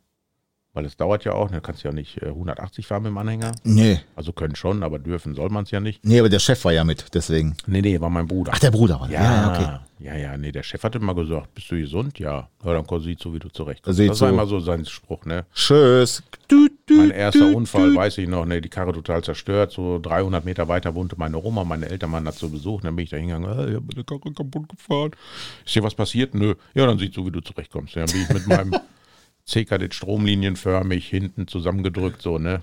[0.75, 3.19] weil es dauert ja auch, ne, du kannst ja nicht äh, 180 fahren mit dem
[3.19, 3.53] Anhänger.
[3.63, 4.01] Nee.
[4.17, 6.03] Also können schon, aber dürfen soll man es ja nicht.
[6.05, 7.57] Nee, aber der Chef war ja mit, deswegen.
[7.67, 8.53] Nee, nee, war mein Bruder.
[8.55, 9.11] Ach, der Bruder war.
[9.11, 10.05] Ja, ja, okay.
[10.07, 12.19] ja, ja, nee, der Chef hatte immer gesagt, bist du gesund?
[12.19, 12.49] Ja.
[12.65, 13.99] Ja, dann sieh zu, wie du zurechtkommst.
[13.99, 15.45] Sieh das war immer so sein Spruch, ne?
[15.55, 16.23] Tschüss.
[16.49, 17.97] Du, du, Mein erster du, Unfall, du.
[17.97, 19.73] weiß ich noch, ne, die Karre total zerstört.
[19.73, 22.81] So 300 Meter weiter wohnte meine Oma, meine Eltern waren da zu Besuch.
[22.81, 25.11] Dann bin ich da hingegangen, äh, ich habe meine Karre kaputt gefahren.
[25.67, 26.35] Ist dir was passiert?
[26.35, 26.55] Nö.
[26.73, 27.95] Ja, dann sieh zu, wie du zurechtkommst.
[27.95, 28.75] Dann bin ich mit meinem
[29.47, 32.63] CKD stromlinienförmig hinten zusammengedrückt, so, ne?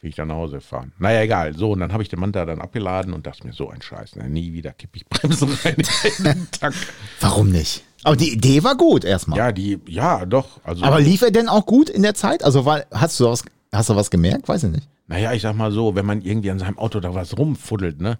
[0.00, 0.92] Wie ich dann nach Hause fahren.
[0.98, 1.56] Naja, egal.
[1.56, 4.16] So, und dann habe ich den Manta dann abgeladen und dachte mir, so ein Scheiß.
[4.16, 4.28] Ne?
[4.28, 5.76] Nie wieder kipp ich Bremsen rein
[6.18, 6.74] in den Tank.
[7.20, 7.82] Warum nicht?
[8.02, 9.38] Aber die Idee war gut erstmal.
[9.38, 10.60] Ja, die, ja, doch.
[10.62, 12.44] Also, Aber lief er denn auch gut in der Zeit?
[12.44, 14.46] Also war, hast du was, hast du was gemerkt?
[14.46, 14.86] Weiß ich nicht.
[15.06, 18.18] naja, ich sag mal so, wenn man irgendwie an seinem Auto da was rumfuddelt, ne?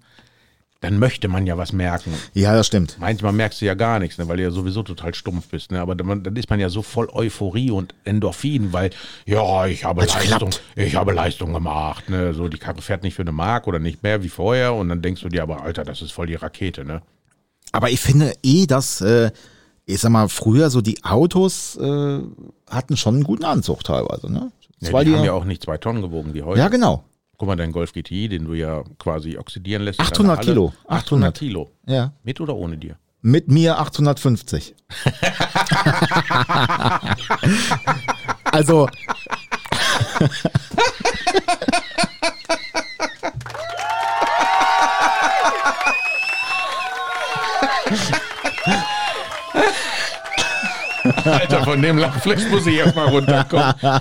[0.81, 2.13] Dann möchte man ja was merken.
[2.33, 2.97] Ja, das stimmt.
[2.99, 5.71] Manchmal merkst du ja gar nichts, ne, weil du ja sowieso total stumpf bist.
[5.71, 5.79] Ne?
[5.79, 8.91] Aber dann, dann ist man ja so voll Euphorie und Endorphin, weil,
[9.25, 10.61] ja, ich habe Leistung, klappt.
[10.75, 12.09] ich habe Leistung gemacht.
[12.09, 12.33] Ne?
[12.33, 14.73] So, die Karre fährt nicht für eine Mark oder nicht mehr wie vorher.
[14.73, 17.01] Und dann denkst du dir, aber Alter, das ist voll die Rakete, ne?
[17.71, 19.31] Aber ich finde eh, dass, äh,
[19.85, 22.19] ich sag mal, früher so die Autos äh,
[22.69, 24.51] hatten schon einen guten Anzug teilweise, ne?
[24.79, 26.59] Ja, die die haben ja auch nicht zwei Tonnen gewogen wie heute.
[26.59, 27.03] ja, genau.
[27.37, 29.99] Guck mal, dein Golf GTI, den du ja quasi oxidieren lässt.
[29.99, 30.45] in 800 deiner Halle.
[30.53, 30.73] Kilo.
[30.87, 31.69] 800 Kilo.
[31.85, 32.13] Ja.
[32.23, 32.95] Mit oder ohne dir?
[33.21, 34.73] Mit mir 850.
[38.51, 38.87] also.
[51.25, 53.73] Alter, von dem Lachfleisch muss ich erstmal runterkommen.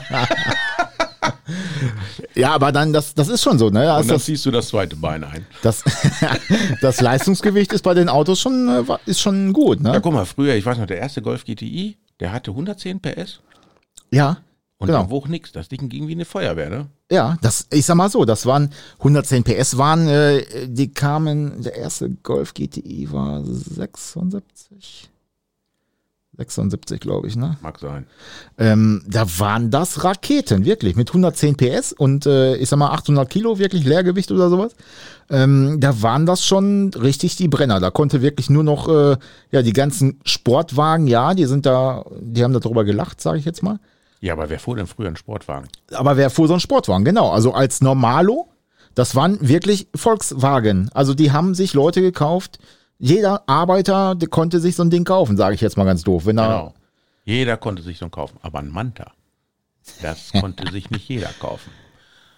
[2.36, 3.84] Ja, aber dann, das, das ist schon so, ne?
[3.84, 5.46] Da Und ist dann das, ziehst du das zweite Bein ein.
[5.62, 5.84] das,
[6.80, 10.00] das Leistungsgewicht ist bei den Autos schon, äh, ist schon gut, Ja, ne?
[10.00, 13.40] guck mal, früher, ich weiß noch, der erste Golf GTI, der hatte 110 PS
[14.10, 14.38] Ja.
[14.78, 15.02] und Genau.
[15.02, 15.52] der wog nix.
[15.52, 16.86] Das Ding ging wie eine Feuerwehr, ne?
[17.10, 21.76] Ja, das, ich sag mal so, das waren 110 PS waren, äh, die kamen, der
[21.76, 25.10] erste Golf GTI war 76,
[26.36, 27.56] 76 glaube ich, ne?
[27.62, 28.06] Mag sein.
[28.58, 33.28] Ähm, da waren das Raketen, wirklich, mit 110 PS und äh, ich sag mal 800
[33.28, 34.74] Kilo, wirklich Leergewicht oder sowas.
[35.30, 37.80] Ähm, da waren das schon richtig die Brenner.
[37.80, 39.16] Da konnte wirklich nur noch, äh,
[39.50, 43.62] ja, die ganzen Sportwagen, ja, die sind da, die haben darüber gelacht, sage ich jetzt
[43.62, 43.78] mal.
[44.20, 45.68] Ja, aber wer fuhr denn früher einen Sportwagen?
[45.92, 47.04] Aber wer fuhr so einen Sportwagen?
[47.04, 48.48] Genau, also als Normalo,
[48.94, 50.90] das waren wirklich Volkswagen.
[50.94, 52.58] Also die haben sich Leute gekauft.
[53.04, 56.24] Jeder Arbeiter der konnte sich so ein Ding kaufen, sage ich jetzt mal ganz doof.
[56.24, 56.74] Wenn er, Genau.
[57.26, 58.38] Jeder konnte sich so einen kaufen.
[58.42, 59.12] Aber ein Manta,
[60.02, 61.70] das konnte sich nicht jeder kaufen.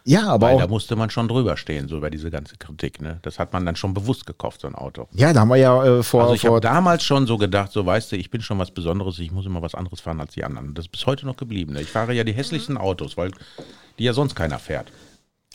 [0.04, 3.00] Ja, aber Weil da auch, musste man schon drüber stehen, so über diese ganze Kritik.
[3.00, 3.18] Ne?
[3.22, 5.08] Das hat man dann schon bewusst gekauft, so ein Auto.
[5.12, 7.84] ja, da haben wir ja äh, vor, Also ich habe damals schon so gedacht, so
[7.84, 10.44] weißt du, ich bin schon was Besonderes, ich muss immer was anderes fahren als die
[10.44, 10.74] anderen.
[10.74, 11.72] Das ist bis heute noch geblieben.
[11.72, 11.80] Ne?
[11.80, 13.32] Ich fahre ja die hässlichsten Autos, weil
[13.98, 14.92] die ja sonst keiner fährt.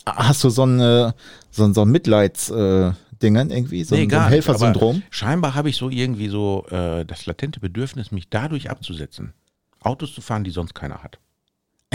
[0.06, 1.12] hast du so ein, äh,
[1.50, 5.02] so ein, so ein Mitleidsdingen äh, Dingen irgendwie, so, ein- so ein Helfersyndrom.
[5.10, 9.32] Scheinbar habe ich so irgendwie so äh, das latente Bedürfnis, mich dadurch abzusetzen.
[9.80, 11.18] Autos zu fahren, die sonst keiner hat.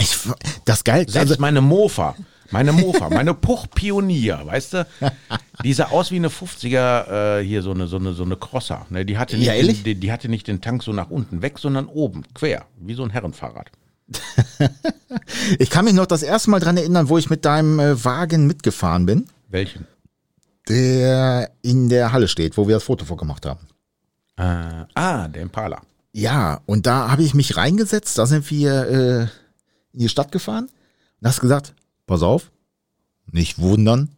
[0.00, 0.16] Ich,
[0.64, 2.14] das geil, Selbst also, meine Mofa,
[2.52, 4.86] meine Mofa, meine Puch-Pionier, weißt du?
[5.64, 8.86] Die sah aus wie eine 50er, äh, hier so eine, so eine, so eine Crosser.
[8.90, 9.04] Ne?
[9.04, 11.58] Die, hatte nicht Ja, den, die, die hatte nicht den Tank so nach unten weg,
[11.58, 13.72] sondern oben, quer, wie so ein Herrenfahrrad.
[15.58, 18.46] ich kann mich noch das erste Mal dran erinnern, wo ich mit deinem äh, Wagen
[18.46, 19.86] mitgefahren bin, Welchen?
[20.68, 23.66] Der in der Halle steht, wo wir das Foto vorgemacht haben.
[24.36, 25.82] Äh, ah, der Impala.
[26.12, 29.22] Ja, und da habe ich mich reingesetzt, da sind wir äh,
[29.92, 30.68] in die Stadt gefahren
[31.20, 31.74] und hast gesagt,
[32.06, 32.50] pass auf,
[33.30, 34.16] nicht wundern,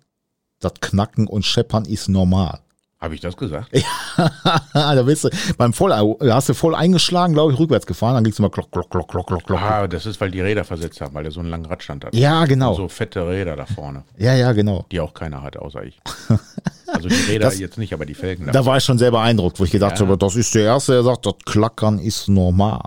[0.60, 2.60] das Knacken und Scheppern ist normal.
[3.02, 3.70] Habe ich das gesagt?
[4.74, 8.24] da bist du beim Voll, da hast du voll eingeschlagen, glaube ich, rückwärts gefahren, dann
[8.24, 9.58] ging es immer klock, klock, klock, klock, klock, klock.
[9.62, 12.14] Ah, das ist, weil die Räder versetzt haben, weil der so einen langen Radstand hat.
[12.14, 12.70] Ja, genau.
[12.70, 14.84] Und so fette Räder da vorne, Ja, ja, genau.
[14.92, 15.98] die auch keiner hat, außer ich.
[16.92, 18.50] Also die Räder Das- jetzt nicht, aber die Felgen.
[18.52, 20.04] Da war ich schon sehr beeindruckt, wo ich gedacht Ja.
[20.06, 22.82] habe, das ist der Erste, der sagt, das Klackern ist normal.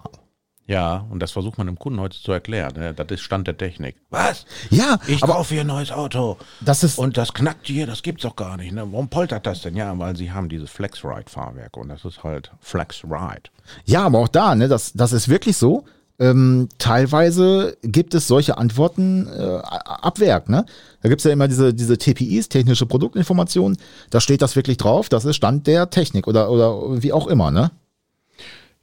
[0.66, 2.74] Ja, und das versucht man dem Kunden heute zu erklären.
[2.78, 2.94] Ne?
[2.94, 3.98] Das ist Stand der Technik.
[4.10, 4.46] Was?
[4.70, 6.38] Ja, Ich aber kaufe hier ein neues Auto.
[6.62, 8.72] das ist, Und das knackt hier, das gibt's doch gar nicht.
[8.72, 8.88] Ne?
[8.90, 9.76] Warum poltert das denn?
[9.76, 13.50] Ja, weil sie haben dieses Flex-Ride-Fahrwerk und das ist halt Flex-Ride.
[13.86, 15.84] ja, aber auch da, ne, das, das ist wirklich so.
[16.20, 20.64] Ähm, teilweise gibt es solche Antworten äh, ab Werk, ne?
[21.02, 23.78] Da gibt's ja immer diese, diese TPIs, technische Produktinformationen,
[24.12, 27.50] da steht das wirklich drauf, das ist Stand der Technik oder, oder wie auch immer,
[27.50, 27.72] ne?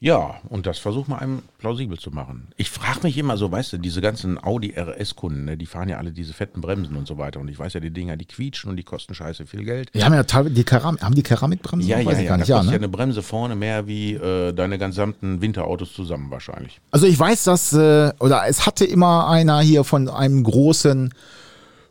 [0.03, 2.49] Ja, und das versucht man einem plausibel zu machen.
[2.57, 5.99] Ich frage mich immer so, weißt du, diese ganzen Audi RS-Kunden, ne, die fahren ja
[5.99, 7.39] alle diese fetten Bremsen und so weiter.
[7.39, 9.91] Und ich weiß ja, die Dinger, die quietschen und die kosten scheiße viel Geld.
[9.93, 11.87] Wir haben ja teilweise die Keramik, haben die Keramikbremsen?
[11.87, 12.23] Ja, ja, ja.
[12.23, 12.85] gar Da nicht, ja, kostet ja ne?
[12.85, 16.81] eine Bremse vorne mehr wie äh, deine gesamten Winterautos zusammen wahrscheinlich.
[16.91, 21.13] Also ich weiß, dass, äh, oder es hatte immer einer hier von einem großen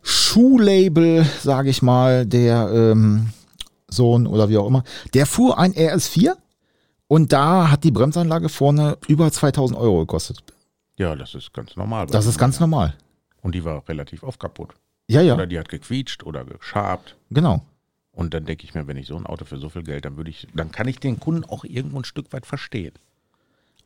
[0.01, 3.29] Schuhlabel, sage ich mal, der ähm,
[3.87, 6.33] Sohn oder wie auch immer, der fuhr ein RS4
[7.09, 10.43] und da hat die Bremsanlage vorne über 2000 Euro gekostet.
[10.95, 12.05] Ja, das ist ganz normal.
[12.05, 12.93] Das ist ganz normal.
[13.41, 14.69] Und die war relativ oft kaputt.
[15.07, 17.15] Ja, ja, Oder die hat gequietscht oder geschabt.
[17.31, 17.61] genau.
[18.11, 20.17] Und dann denke ich mir, wenn ich so ein Auto für so viel Geld, dann
[20.17, 22.93] würde ich, dann kann ich den Kunden auch irgendwo ein Stück weit verstehen.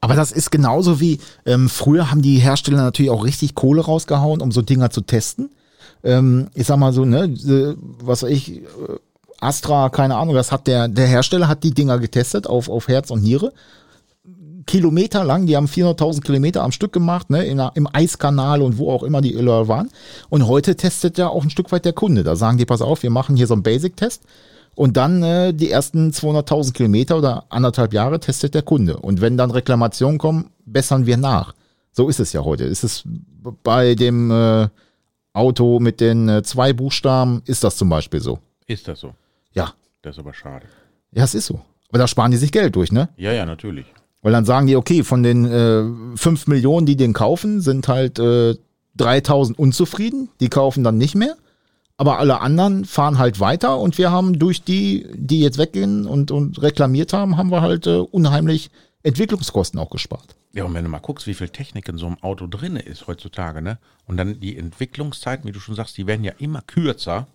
[0.02, 4.42] Aber das ist genauso wie, ähm, früher haben die Hersteller natürlich auch richtig Kohle rausgehauen,
[4.42, 5.50] um so Dinger zu testen.
[6.04, 7.34] Ähm, ich sag mal so, ne,
[8.00, 8.64] was weiß ich, äh,
[9.44, 13.12] Astra, keine Ahnung, das hat der, der Hersteller hat die Dinger getestet auf, auf Herz
[13.12, 13.54] und Niere.
[14.66, 18.92] Kilometer lang, die haben 400.000 Kilometer am Stück gemacht, ne, in, im Eiskanal und wo
[18.92, 19.90] auch immer die Öler waren.
[20.30, 22.24] Und heute testet ja auch ein Stück weit der Kunde.
[22.24, 24.24] Da sagen die, pass auf, wir machen hier so einen Basic-Test.
[24.76, 28.98] Und dann äh, die ersten 200.000 Kilometer oder anderthalb Jahre testet der Kunde.
[28.98, 31.54] Und wenn dann Reklamationen kommen, bessern wir nach.
[31.92, 32.64] So ist es ja heute.
[32.64, 33.04] Ist es
[33.64, 34.68] bei dem äh,
[35.34, 38.40] Auto mit den äh, zwei Buchstaben, ist das zum Beispiel so.
[38.68, 39.14] Ist das so?
[39.54, 40.66] Ja, Das ist aber schade.
[41.12, 41.62] ja, es ist so.
[41.90, 43.10] Aber da sparen die sich Geld durch, ne?
[43.18, 43.86] Ja, ja, natürlich.
[44.22, 48.20] Weil dann sagen die, okay, von den äh, 5 Millionen, die den kaufen, sind halt
[48.20, 48.56] äh,
[48.96, 50.30] 3000 unzufrieden.
[50.40, 51.36] Die kaufen dann nicht mehr.
[51.98, 56.32] Aber alle anderen fahren halt weiter und wir haben durch die, die jetzt weggehen und,
[56.32, 58.72] und reklamiert haben, haben wir halt äh, unheimlich
[59.04, 60.36] Entwicklungskosten auch gespart.
[60.54, 63.06] Ja, und wenn du mal guckst, wie viel Technik in so einem Auto drin ist
[63.08, 63.78] heutzutage, ne?
[64.06, 67.28] Und dann die Entwicklungszeiten, wie du schon sagst, die werden ja immer kürzer,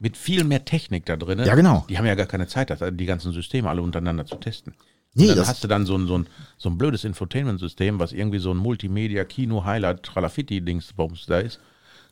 [0.00, 1.38] mit viel mehr Technik da drin.
[1.40, 1.84] Ja, genau.
[1.88, 4.74] Die haben ja gar keine Zeit, das, die ganzen Systeme alle untereinander zu testen.
[5.14, 8.12] Nee, und dann hast du dann so ein, so ein, so ein blödes Infotainment-System, was
[8.12, 11.60] irgendwie so ein Multimedia, Kino, Highlight, Tralafitti-Dingsbums da ist.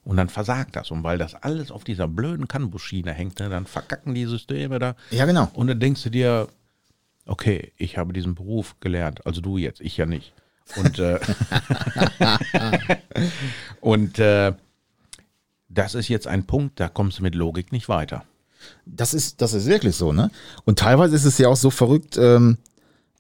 [0.05, 0.91] Und dann versagt das.
[0.91, 4.95] Und weil das alles auf dieser blöden Canbus-Schiene hängt, ne, dann verkacken die Systeme da.
[5.11, 5.51] Ja, genau.
[5.55, 6.49] Und dann denkst du dir,
[7.25, 10.35] okay, ich habe diesen Beruf gelernt, also du jetzt, ich ja nicht.
[10.77, 11.19] Und, äh,
[13.81, 14.53] und äh,
[15.69, 18.25] das ist jetzt ein Punkt, da kommst du mit Logik nicht weiter.
[18.87, 20.31] Das ist, das ist wirklich so, ne?
[20.65, 22.59] Und teilweise ist es ja auch so verrückt, ähm,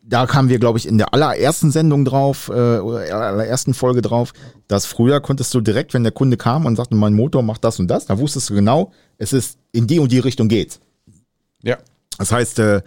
[0.02, 4.32] da kamen wir, glaube ich, in der allerersten Sendung drauf, äh, oder allerersten Folge drauf,
[4.66, 7.78] dass früher konntest du direkt, wenn der Kunde kam und sagte, mein Motor macht das
[7.78, 10.80] und das, da wusstest du genau, es ist in die und die Richtung geht's.
[11.62, 11.76] Ja.
[12.16, 12.80] Das heißt, äh,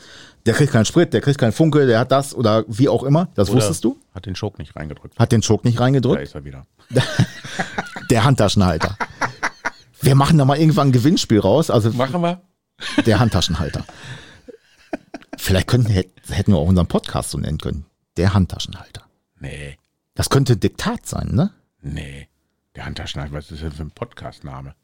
[0.48, 3.30] der kriegt keinen Sprit, der kriegt keinen Funke, der hat das oder wie auch immer,
[3.36, 3.98] das Oder wusstest du.
[4.16, 5.18] Hat den Schock nicht reingedrückt.
[5.20, 6.66] Hat den Choke nicht Da reingedrückt, ist er wieder.
[8.10, 8.98] der Handtaschenhalter.
[10.02, 12.42] Wir machen da mal irgendwann ein Gewinnspiel raus, also Machen wir?
[13.06, 13.86] Der Handtaschenhalter.
[15.38, 17.86] Vielleicht könnten, hätt- hätten wir auch unseren Podcast so nennen können.
[18.18, 19.04] Der Handtaschenhalter.
[19.40, 19.78] Nee,
[20.16, 21.52] Das könnte Diktat sein, ne?
[21.82, 22.28] nee.
[22.76, 24.76] Der Handtaschenhalter, was ist das denn für ein Podcastname?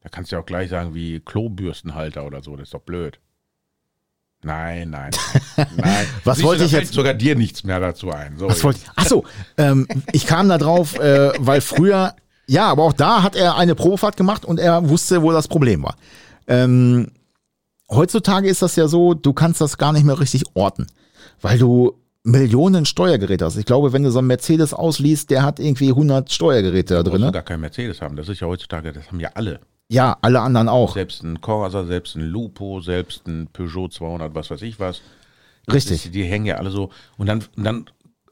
[0.00, 3.18] Da kannst du ja auch gleich sagen wie Klobürstenhalter oder so, das ist doch blöd.
[4.42, 5.10] Nein, nein,
[5.76, 6.06] nein.
[6.24, 8.38] Was Siehst du, wollte da ich jetzt- sogar dir nichts mehr dazu ein.
[8.38, 8.88] So, Was wollte ich?
[8.96, 9.26] Achso,
[9.58, 12.14] ähm, ich kam da drauf, äh, weil früher,
[12.50, 15.84] ja, aber auch da hat er eine Probefahrt gemacht und er wusste, wo das Problem
[15.84, 15.94] war.
[16.48, 17.12] Ähm,
[17.88, 20.86] heutzutage ist das ja so, du kannst das gar nicht mehr richtig orten,
[21.40, 23.56] weil du Millionen Steuergeräte hast.
[23.56, 27.10] Ich glaube, wenn du so einen Mercedes ausliest, der hat irgendwie 100 Steuergeräte da Du
[27.10, 27.32] musst drin.
[27.32, 28.16] gar keinen Mercedes haben.
[28.16, 29.60] Das ist ja heutzutage, das haben ja alle.
[29.88, 30.94] Ja, alle anderen auch.
[30.94, 35.00] Selbst ein Corsa, selbst ein Lupo, selbst ein Peugeot 200, was weiß ich was.
[35.72, 36.06] Richtig.
[36.06, 36.90] Ist, die hängen ja alle so.
[37.16, 37.86] Und dann, und dann,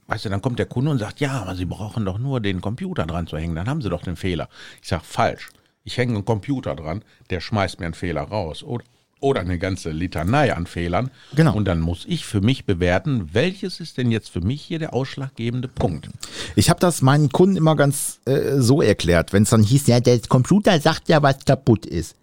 [0.09, 2.61] weißt du, dann kommt der Kunde und sagt, ja, aber Sie brauchen doch nur den
[2.61, 3.55] Computer dran zu hängen.
[3.55, 4.49] Dann haben Sie doch den Fehler.
[4.83, 5.51] Ich sage, falsch.
[5.85, 8.63] Ich hänge einen Computer dran, der schmeißt mir einen Fehler raus.
[8.63, 8.85] Oder,
[9.21, 11.11] oder eine ganze Litanei an Fehlern.
[11.35, 11.55] Genau.
[11.55, 14.95] Und dann muss ich für mich bewerten, welches ist denn jetzt für mich hier der
[14.95, 16.09] ausschlaggebende Punkt.
[16.57, 20.01] Ich habe das meinen Kunden immer ganz äh, so erklärt, wenn es dann hieß, ja,
[20.01, 22.17] der Computer sagt ja, was kaputt ist.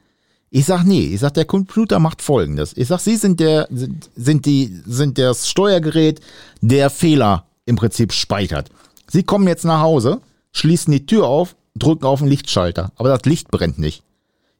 [0.49, 2.77] Ich sag nee, ich sag, der Computer macht folgendes.
[2.77, 6.21] Ich sag, Sie sind der, sind, sind die, sind das Steuergerät,
[6.61, 8.69] der Fehler im Prinzip speichert.
[9.07, 13.23] Sie kommen jetzt nach Hause, schließen die Tür auf, drücken auf den Lichtschalter, aber das
[13.25, 14.03] Licht brennt nicht.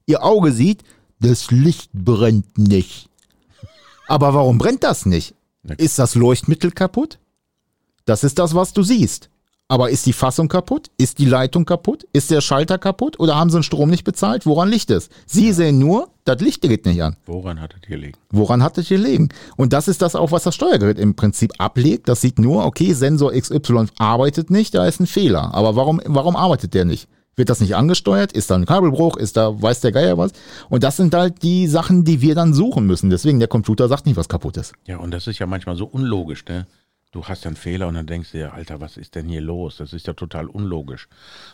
[0.06, 0.84] Ihr Auge sieht,
[1.20, 3.10] das Licht brennt nicht.
[4.08, 5.34] Aber warum brennt das nicht?
[5.78, 7.18] Ist das Leuchtmittel kaputt?
[8.06, 9.30] Das ist das, was du siehst.
[9.68, 10.92] Aber ist die Fassung kaputt?
[10.98, 12.06] Ist die Leitung kaputt?
[12.14, 13.20] Ist der Schalter kaputt?
[13.20, 14.46] Oder haben sie den Strom nicht bezahlt?
[14.46, 15.10] Woran liegt es?
[15.26, 17.16] Sie sehen nur, das Licht geht nicht an.
[17.26, 18.18] Woran hat es hier liegen?
[18.30, 19.30] Woran hat es gelegen?
[19.58, 22.08] Und das ist das auch, was das Steuergerät im Prinzip ablegt.
[22.08, 25.56] Das sieht nur, okay, Sensor XY arbeitet nicht, da ist ein Fehler.
[25.56, 27.08] Aber warum, warum arbeitet der nicht?
[27.36, 28.34] Wird das nicht angesteuert?
[28.34, 29.18] Ist da ein Kabelbruch?
[29.18, 30.32] Ist da, weiß der Geier was?
[30.70, 33.10] Und das sind halt die Sachen, die wir dann suchen müssen.
[33.10, 34.74] Deswegen, der Computer sagt nicht, was kaputt ist.
[34.86, 36.68] Ja, und das ist ja manchmal so unlogisch, ne?
[37.16, 39.78] Du hast einen Fehler und dann denkst du dir, Alter, was ist denn hier los?
[39.78, 41.08] Das ist ja total unlogisch.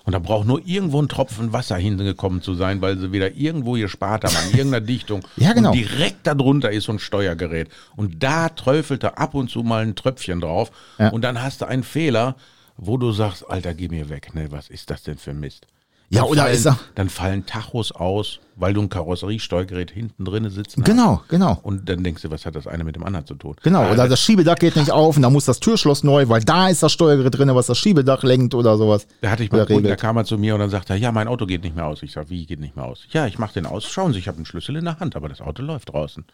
[0.06, 3.74] Und da braucht nur irgendwo ein Tropfen Wasser hingekommen zu sein, weil sie wieder irgendwo
[3.74, 5.22] gespart haben, an irgendeiner Dichtung.
[5.38, 5.70] Ja, genau.
[5.70, 7.70] Und direkt darunter ist so ein Steuergerät.
[7.96, 10.72] Und da träufelt er ab und zu mal ein Tröpfchen drauf.
[10.98, 11.10] Ja.
[11.10, 12.38] Und dann hast du einen Fehler,
[12.76, 14.52] wo du sagst, Alter, geh mir weg, ne?
[14.52, 15.68] Was ist das denn für Mist?
[16.14, 20.50] Ja, oder fallen, ist er- Dann fallen Tachos aus, weil du ein Karosseriesteuergerät hinten drin
[20.50, 20.86] sitzen hast.
[20.86, 21.58] Genau, genau.
[21.64, 23.56] Und dann denkst du, was hat das eine mit dem anderen zu tun?
[23.64, 26.44] Genau, Ah, oder das Schiebedach geht nicht auf und da muss das Türschloss neu, weil
[26.44, 29.08] da ist das Steuergerät drin, was das Schiebedach lenkt oder sowas.
[29.22, 30.00] Da hatte ich mal Kunden, regelt.
[30.02, 32.04] kam er zu mir und dann sagte er, ja, mein Auto geht nicht mehr aus.
[32.04, 33.08] Ich sag, wie geht nicht mehr aus?
[33.12, 33.86] Ja, ich mach den aus.
[33.86, 36.26] Schauen Sie, ich habe einen Schlüssel in der Hand, aber das Auto läuft draußen.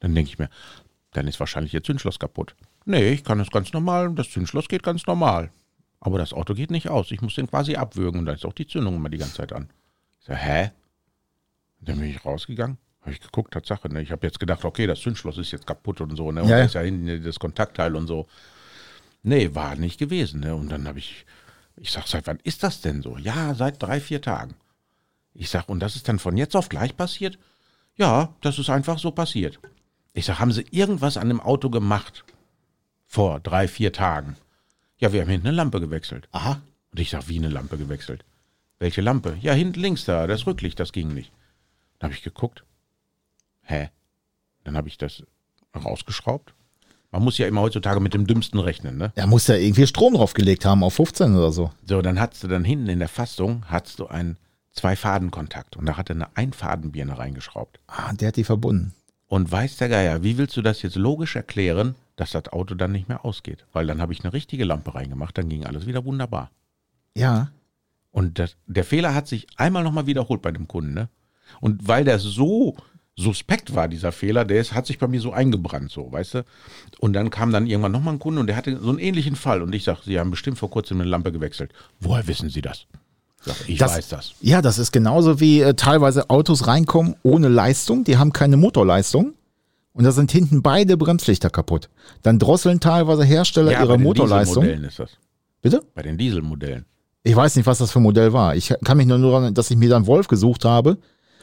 [0.00, 0.50] Dann denke ich mir,
[1.12, 2.54] dann ist wahrscheinlich Ihr Zündschloss kaputt.
[2.84, 5.50] Nee, ich kann das ganz normal, das Zündschloss geht ganz normal.
[6.00, 7.10] Aber das Auto geht nicht aus.
[7.10, 9.52] Ich muss den quasi abwürgen und da ist auch die Zündung immer die ganze Zeit
[9.52, 9.70] an.
[10.20, 10.70] Ich sag, hä?
[11.80, 12.78] Dann bin ich rausgegangen.
[13.00, 13.88] Habe ich geguckt, Tatsache.
[13.88, 14.02] Ne?
[14.02, 16.32] Ich habe jetzt gedacht, okay, das Zündschloss ist jetzt kaputt und so.
[16.32, 16.42] Ne?
[16.42, 18.26] Und Ja, da ist ja hinten das Kontaktteil und so.
[19.22, 20.40] Nee, war nicht gewesen.
[20.40, 20.54] Ne?
[20.54, 21.24] Und dann habe ich,
[21.76, 23.16] ich sag, seit wann ist das denn so?
[23.16, 24.54] Ja, seit drei, vier Tagen.
[25.34, 27.38] Ich sag, und das ist dann von jetzt auf gleich passiert?
[27.94, 29.60] Ja, das ist einfach so passiert.
[30.12, 32.24] Ich sag, haben Sie irgendwas an dem Auto gemacht?
[33.06, 34.36] Vor drei, vier Tagen.
[34.98, 36.28] Ja, wir haben hinten eine Lampe gewechselt.
[36.32, 36.60] Aha.
[36.90, 38.24] Und ich sag, wie eine Lampe gewechselt?
[38.78, 39.36] Welche Lampe?
[39.40, 41.32] Ja, hinten links da, das Rücklicht, das ging nicht.
[41.98, 42.64] Dann habe ich geguckt.
[43.62, 43.90] Hä?
[44.64, 45.22] Dann habe ich das
[45.74, 46.54] rausgeschraubt.
[47.12, 49.12] Man muss ja immer heutzutage mit dem Dümmsten rechnen, ne?
[49.14, 51.70] Er muss ja irgendwie Strom draufgelegt haben auf 15 oder so.
[51.86, 54.36] So, dann hast du dann hinten in der Fassung hast du einen
[54.72, 57.80] Zwei-Faden-Kontakt und da hat er eine Einfadenbirne reingeschraubt.
[57.86, 58.92] Ah, der hat die verbunden.
[59.28, 62.92] Und weiß der Geier, wie willst du das jetzt logisch erklären, dass das Auto dann
[62.92, 63.66] nicht mehr ausgeht?
[63.72, 66.50] Weil dann habe ich eine richtige Lampe reingemacht, dann ging alles wieder wunderbar.
[67.14, 67.50] Ja.
[68.10, 71.08] Und das, der Fehler hat sich einmal nochmal wiederholt bei dem Kunden, ne?
[71.60, 72.76] Und weil der so
[73.16, 76.44] suspekt war, dieser Fehler, der ist, hat sich bei mir so eingebrannt, so, weißt du?
[76.98, 79.62] Und dann kam dann irgendwann nochmal ein Kunde und der hatte so einen ähnlichen Fall.
[79.62, 81.72] Und ich sag, Sie haben bestimmt vor kurzem eine Lampe gewechselt.
[82.00, 82.86] Woher wissen Sie das?
[83.46, 84.34] Ich, ich weiß das.
[84.40, 89.34] Ja, das ist genauso wie äh, teilweise Autos reinkommen ohne Leistung, die haben keine Motorleistung.
[89.96, 91.88] Und da sind hinten beide Bremslichter kaputt.
[92.20, 94.62] Dann drosseln teilweise Hersteller Ja, ihre bei den Motorleistung.
[94.62, 95.10] Dieselmodellen ist das.
[95.62, 95.80] Bitte?
[95.94, 96.84] Bei den Dieselmodellen.
[97.22, 98.54] Ich weiß nicht, was das für ein Modell war.
[98.54, 100.98] Ich kann mich nur daran, dass ich mir dann Wolf gesucht habe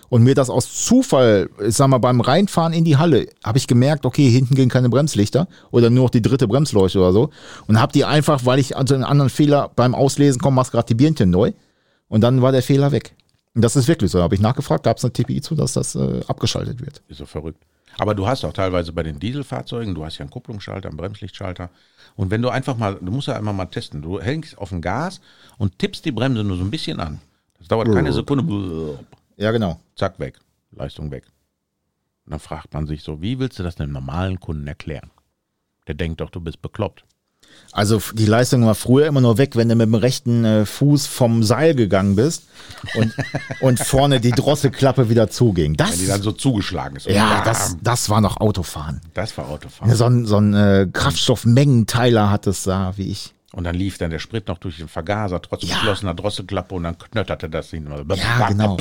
[0.09, 3.65] und mir das aus Zufall, ich sag mal, beim Reinfahren in die Halle, habe ich
[3.65, 7.31] gemerkt, okay, hinten gehen keine Bremslichter oder nur noch die dritte Bremsleuchte oder so.
[7.65, 10.85] Und habe die einfach, weil ich also einen anderen Fehler beim Auslesen komme, machst gerade
[10.85, 11.53] die Birnchen neu.
[12.07, 13.15] Und dann war der Fehler weg.
[13.55, 14.19] Und das ist wirklich so.
[14.19, 17.01] Da habe ich nachgefragt, gab es eine TPI zu, dass das äh, abgeschaltet wird.
[17.07, 17.65] Ist so verrückt.
[17.97, 21.69] Aber du hast auch teilweise bei den Dieselfahrzeugen, du hast ja einen Kupplungsschalter, einen Bremslichtschalter.
[22.15, 24.81] Und wenn du einfach mal, du musst ja einmal mal testen, du hängst auf dem
[24.81, 25.21] Gas
[25.57, 27.19] und tippst die Bremse nur so ein bisschen an.
[27.59, 28.99] Das dauert keine Sekunde.
[29.37, 29.79] Ja, genau.
[29.95, 30.39] Zack, weg.
[30.71, 31.25] Leistung weg.
[32.25, 35.11] Und dann fragt man sich so, wie willst du das einem normalen Kunden erklären?
[35.87, 37.05] Der denkt doch, du bist bekloppt.
[37.73, 41.07] Also die Leistung war früher immer nur weg, wenn du mit dem rechten äh, Fuß
[41.07, 42.43] vom Seil gegangen bist
[42.93, 43.13] und,
[43.61, 45.75] und vorne die Drosselklappe wieder zuging.
[45.75, 47.07] Das, Wenn die dann so zugeschlagen ist.
[47.07, 49.01] Ja, bam, das, das war noch Autofahren.
[49.15, 49.93] das war Autofahren.
[49.95, 53.33] So ein, so ein äh, Kraftstoffmengenteiler hat es da, wie ich.
[53.53, 55.75] Und dann lief dann der Sprit noch durch den Vergaser, trotz Ja.
[55.75, 57.87] geschlossener Drosselklappe und dann knötterte das Ding.
[58.15, 58.77] Ja, genau.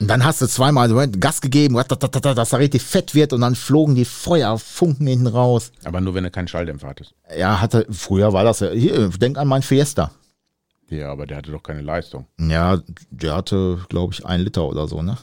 [0.00, 3.94] Und dann hast du zweimal Gas gegeben, dass er richtig fett wird und dann flogen
[3.96, 5.72] die Feuerfunken hinten raus.
[5.84, 7.14] Aber nur wenn du keinen Schalldämpfer hattest.
[7.36, 10.12] Ja, hatte, früher war das ja, hier, denk an mein Fiesta.
[10.88, 12.26] Ja, aber der hatte doch keine Leistung.
[12.38, 12.80] Ja,
[13.10, 15.18] der hatte, glaube ich, ein Liter oder so, ne?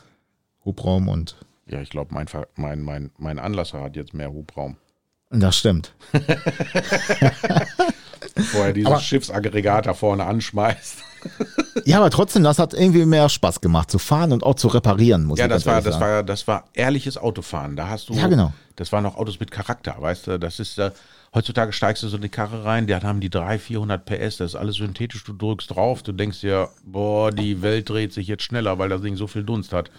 [0.65, 1.35] Hubraum und,
[1.67, 4.75] Ja, ich glaube, mein, mein, mein, mein Anlasser hat jetzt mehr Hubraum.
[5.31, 5.93] das stimmt.
[8.51, 10.97] Vorher dieses Aber- Schiffsaggregat da vorne anschmeißt.
[11.85, 15.25] Ja, aber trotzdem, das hat irgendwie mehr Spaß gemacht, zu fahren und auch zu reparieren,
[15.25, 15.99] muss Ja, ich das war, das sagen.
[16.05, 17.75] war, das war ehrliches Autofahren.
[17.75, 18.13] Da hast du.
[18.13, 18.53] Ja, genau.
[18.75, 20.39] Das waren noch Autos mit Charakter, weißt du?
[20.39, 20.91] Das ist, äh,
[21.33, 24.55] heutzutage steigst du so eine Karre rein, die haben die 300, 400 PS, das ist
[24.55, 28.79] alles synthetisch, du drückst drauf, du denkst dir, boah, die Welt dreht sich jetzt schneller,
[28.79, 29.91] weil das Ding so viel Dunst hat.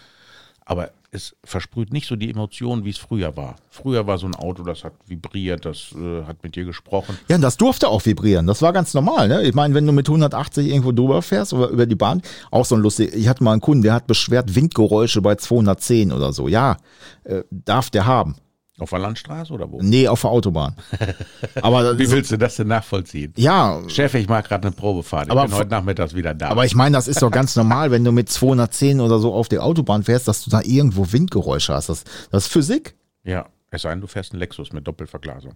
[0.68, 3.54] Aber es versprüht nicht so die Emotionen, wie es früher war.
[3.70, 7.16] Früher war so ein Auto, das hat vibriert, das äh, hat mit dir gesprochen.
[7.28, 8.48] Ja, das durfte auch vibrieren.
[8.48, 9.28] Das war ganz normal.
[9.28, 9.44] Ne?
[9.44, 12.74] Ich meine, wenn du mit 180 irgendwo drüber fährst oder über die Bahn, auch so
[12.74, 13.14] ein lustig.
[13.14, 16.48] Ich hatte mal einen Kunden, der hat beschwert Windgeräusche bei 210 oder so.
[16.48, 16.78] Ja,
[17.22, 18.34] äh, darf der haben.
[18.78, 19.80] Auf der Landstraße oder wo?
[19.80, 20.76] Nee, auf der Autobahn.
[21.62, 23.32] Aber Wie willst du das denn nachvollziehen?
[23.36, 25.26] ja, Chef, ich mache gerade eine Probefahrt.
[25.26, 26.48] Ich Aber bin heute Nachmittags wieder da.
[26.50, 29.48] aber ich meine, das ist doch ganz normal, wenn du mit 210 oder so auf
[29.48, 31.88] der Autobahn fährst, dass du da irgendwo Windgeräusche hast.
[31.88, 32.94] Das, das ist Physik.
[33.24, 35.54] ja, es sei denn, du fährst einen Lexus mit Doppelverglasung.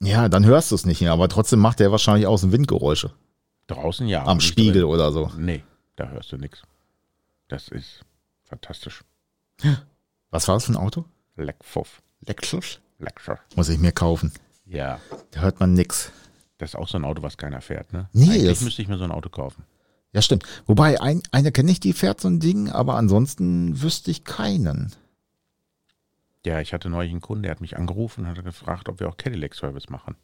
[0.00, 3.10] Ja, dann hörst du es nicht mehr, aber trotzdem macht der wahrscheinlich außen Windgeräusche.
[3.66, 4.24] Draußen ja.
[4.24, 4.90] Am Spiegel drin.
[4.90, 5.30] oder so.
[5.36, 5.62] Nee,
[5.96, 6.62] da hörst du nichts.
[7.48, 8.00] Das ist
[8.44, 9.02] fantastisch.
[10.30, 11.04] Was war das für ein Auto?
[11.36, 12.00] Leckfuff.
[12.26, 12.80] Lexus.
[12.98, 13.38] Lexus.
[13.56, 14.32] Muss ich mir kaufen.
[14.66, 15.00] Ja,
[15.32, 16.12] Da hört man nix.
[16.58, 18.08] das ist auch so ein Auto, was keiner fährt, ne?
[18.12, 19.64] Nee, Eigentlich müsste ich mir so ein Auto kaufen.
[20.12, 20.44] Ja, stimmt.
[20.66, 24.92] Wobei, ein, eine kenne ich, die fährt so ein Ding, aber ansonsten wüsste ich keinen.
[26.44, 29.08] Ja, ich hatte neulich einen Kunden, der hat mich angerufen und hat gefragt, ob wir
[29.08, 30.16] auch Cadillac-Service machen.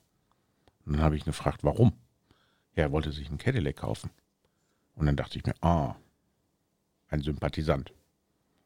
[0.85, 1.93] Und dann habe ich ihn gefragt, warum?
[2.75, 4.11] Ja, er wollte sich einen Cadillac kaufen.
[4.95, 5.95] Und dann dachte ich mir, ah,
[7.09, 7.93] ein Sympathisant.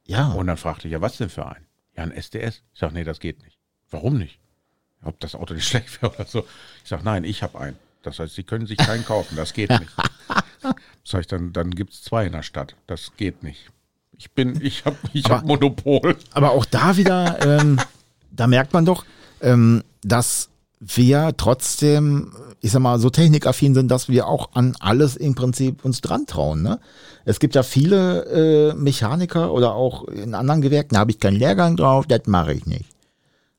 [0.07, 1.65] Ja, Und dann fragte ich, ja, was denn für ein?
[1.97, 2.63] Ja, ein SDS.
[2.73, 3.59] Ich sage, nee, das geht nicht.
[3.91, 4.39] Warum nicht?
[5.05, 6.47] Ob das Auto nicht schlecht wäre oder so.
[6.83, 7.77] Ich sage, nein, ich habe einen.
[8.03, 9.37] Das heißt, Sie können sich keinen kaufen.
[9.37, 9.91] Das geht nicht.
[11.05, 12.75] Sag ich, dann, dann gibt es zwei in der Stadt.
[12.87, 13.71] Das geht nicht.
[14.17, 16.17] Ich bin, ich habe ich Aber- hab Monopol.
[16.33, 17.81] aber auch da wieder, ähm,
[18.31, 19.05] da merkt man doch,
[19.41, 20.49] ähm, dass
[20.85, 25.85] wir trotzdem, ich sag mal, so technikaffin sind, dass wir auch an alles im Prinzip
[25.85, 26.63] uns dran trauen.
[26.63, 26.81] Ne?
[27.25, 31.37] Es gibt ja viele äh, Mechaniker oder auch in anderen Gewerken, da habe ich keinen
[31.37, 32.91] Lehrgang drauf, das mache ich nicht.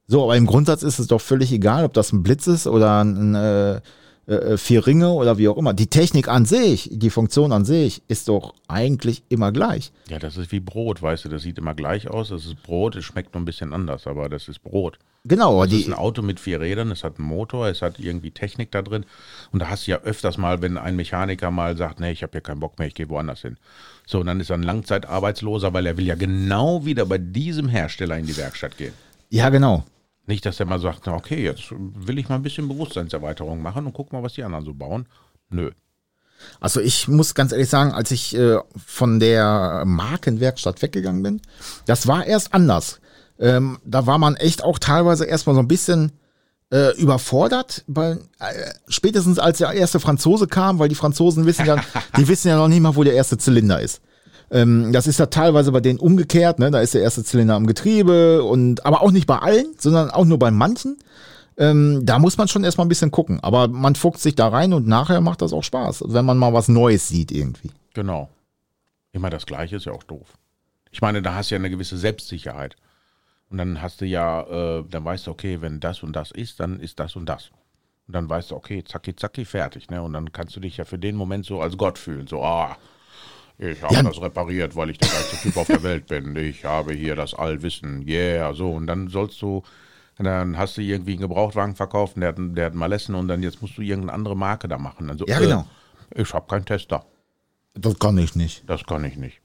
[0.06, 3.02] So, aber im Grundsatz ist es doch völlig egal, ob das ein Blitz ist oder
[3.02, 3.80] ein, äh,
[4.26, 5.74] äh, vier Ringe oder wie auch immer.
[5.74, 9.92] Die Technik an sich, die Funktion an sich ist doch eigentlich immer gleich.
[10.10, 12.96] Ja, das ist wie Brot, weißt du, das sieht immer gleich aus, das ist Brot,
[12.96, 14.98] es schmeckt nur ein bisschen anders, aber das ist Brot.
[15.26, 17.98] Genau, Das ist die, ein Auto mit vier Rädern, es hat einen Motor, es hat
[17.98, 19.06] irgendwie Technik da drin.
[19.54, 22.34] Und da hast du ja öfters mal, wenn ein Mechaniker mal sagt, nee, ich habe
[22.34, 23.56] hier keinen Bock mehr, ich gehe woanders hin.
[24.06, 27.70] So, und dann ist er ein Langzeitarbeitsloser, weil er will ja genau wieder bei diesem
[27.70, 28.94] Hersteller in die Werkstatt gehen.
[29.30, 29.86] ja genau.
[30.26, 33.86] Nicht, dass er mal sagt, na, okay, jetzt will ich mal ein bisschen Bewusstseinserweiterung machen
[33.86, 35.06] und guck mal, was die anderen so bauen.
[35.50, 35.72] Nö.
[36.60, 41.42] Also ich muss ganz ehrlich sagen, als ich äh, von der Markenwerkstatt weggegangen bin,
[41.86, 43.00] das war erst anders.
[43.40, 46.12] Ähm, da war man echt auch teilweise erstmal so ein bisschen
[46.72, 51.78] äh, überfordert, weil äh, spätestens als der erste Franzose kam, weil die Franzosen wissen ja,
[52.18, 54.02] die wissen ja noch nicht mal, wo der erste Zylinder ist.
[54.54, 56.70] Ähm, das ist ja teilweise bei denen umgekehrt, ne?
[56.70, 60.26] Da ist der erste Zylinder am Getriebe und aber auch nicht bei allen, sondern auch
[60.26, 60.97] nur bei manchen.
[61.58, 63.39] Ähm, da muss man schon erstmal ein bisschen gucken.
[63.41, 66.54] Aber man fuchst sich da rein und nachher macht das auch Spaß, wenn man mal
[66.54, 67.72] was Neues sieht irgendwie.
[67.95, 68.30] Genau.
[69.12, 70.38] Immer das Gleiche ist ja auch doof.
[70.91, 72.76] Ich meine, da hast du ja eine gewisse Selbstsicherheit.
[73.49, 76.60] Und dann hast du ja, äh, dann weißt du, okay, wenn das und das ist,
[76.60, 77.49] dann ist das und das.
[78.08, 79.89] Und dann weißt du, okay, zacki, zacki, fertig.
[79.89, 80.01] Ne?
[80.01, 82.28] Und dann kannst du dich ja für den Moment so als Gott fühlen.
[82.28, 82.78] So, ah,
[83.72, 84.03] ich habe Ja.
[84.03, 86.36] das repariert, weil ich der geilste Typ auf der Welt bin.
[86.36, 88.07] Ich habe hier das Allwissen.
[88.07, 88.72] Yeah, so.
[88.72, 89.64] Und dann sollst du,
[90.18, 93.41] dann hast du irgendwie einen Gebrauchtwagen verkauft, und der hat, der hat Malessen und dann
[93.43, 95.07] jetzt musst du irgendeine andere Marke da machen.
[95.07, 95.66] Dann so, Ja, genau.
[96.16, 97.05] Äh, ich habe keinen Tester.
[97.74, 98.64] Das kann ich nicht.
[98.68, 99.39] Das kann ich nicht.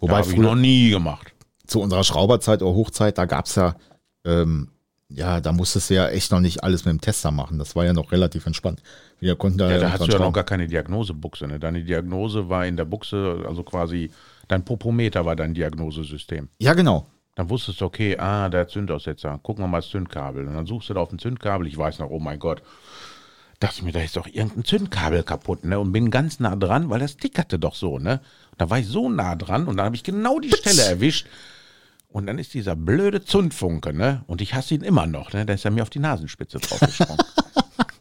[0.00, 1.32] Wobei habe ich noch nie gemacht.
[1.66, 3.74] Zu unserer Schrauberzeit oder Hochzeit, da gab's ja,
[4.24, 4.68] ähm,
[5.08, 7.58] ja, da musstest du ja echt noch nicht alles mit dem Tester machen.
[7.58, 8.82] Das war ja noch relativ entspannt.
[9.20, 11.46] Wir konnten da, Ja, da hast du ja noch gar keine Diagnosebuchse.
[11.46, 11.60] Ne?
[11.60, 14.10] Deine Diagnose war in der Buchse, also quasi
[14.48, 16.48] dein Popometer war dein Diagnosesystem.
[16.58, 17.06] Ja, genau.
[17.36, 20.48] Dann wusstest du, okay, ah, der Zündaussetzer, gucken wir mal das Zündkabel.
[20.48, 21.66] Und dann suchst du da auf ein Zündkabel.
[21.66, 22.62] Ich weiß noch, oh mein Gott,
[23.60, 25.78] dachte ich mir, da ist doch irgendein Zündkabel kaputt, ne?
[25.78, 28.20] Und bin ganz nah dran, weil das tickerte doch so, ne?
[28.58, 31.26] Da war ich so nah dran und dann habe ich genau die Stelle erwischt.
[32.16, 34.24] Und dann ist dieser blöde Zündfunke, ne?
[34.26, 35.44] Und ich hasse ihn immer noch, ne?
[35.44, 37.18] Da ist er mir auf die Nasenspitze draufgesprungen.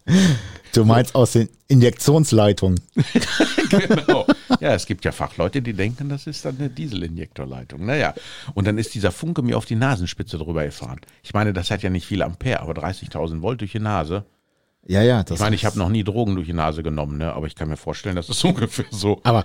[0.71, 2.79] Du meinst aus den Injektionsleitungen.
[3.69, 4.27] genau.
[4.59, 7.85] Ja, es gibt ja Fachleute, die denken, das ist dann eine Dieselinjektorleitung.
[7.85, 8.13] Naja,
[8.53, 10.99] und dann ist dieser Funke mir auf die Nasenspitze drüber gefahren.
[11.23, 14.25] Ich meine, das hat ja nicht viel Ampere, aber 30.000 Volt durch die Nase.
[14.85, 15.23] Ja, ja.
[15.23, 17.33] Das Ich meine, ich habe noch nie Drogen durch die Nase genommen, ne?
[17.33, 19.19] aber ich kann mir vorstellen, das ist ungefähr so.
[19.23, 19.43] aber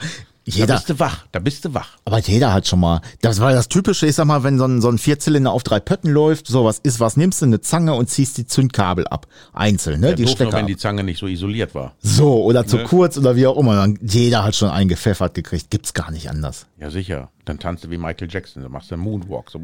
[0.51, 1.99] Da jeder, bist du wach, da bist du wach.
[2.05, 4.81] aber jeder hat schon mal, das war das Typische, ich sag mal, wenn so ein,
[4.81, 7.95] so ein Vierzylinder auf drei Pötten läuft, so was ist, was nimmst du, eine Zange
[7.95, 9.27] und ziehst die Zündkabel ab.
[9.53, 10.67] Einzeln, ne, Ja, die Stecker wenn ab.
[10.67, 11.93] die Zange nicht so isoliert war.
[12.03, 12.85] So, oder zu Ne?
[12.85, 13.87] kurz oder wie auch immer.
[14.03, 15.71] Jeder hat schon einen gepfeffert gekriegt.
[15.71, 16.67] Gibt's gar nicht anders.
[16.79, 17.29] Ja, sicher.
[17.45, 19.51] Dann tanzt du wie Michael Jackson, dann machst du einen Moonwalk.
[19.51, 19.61] So.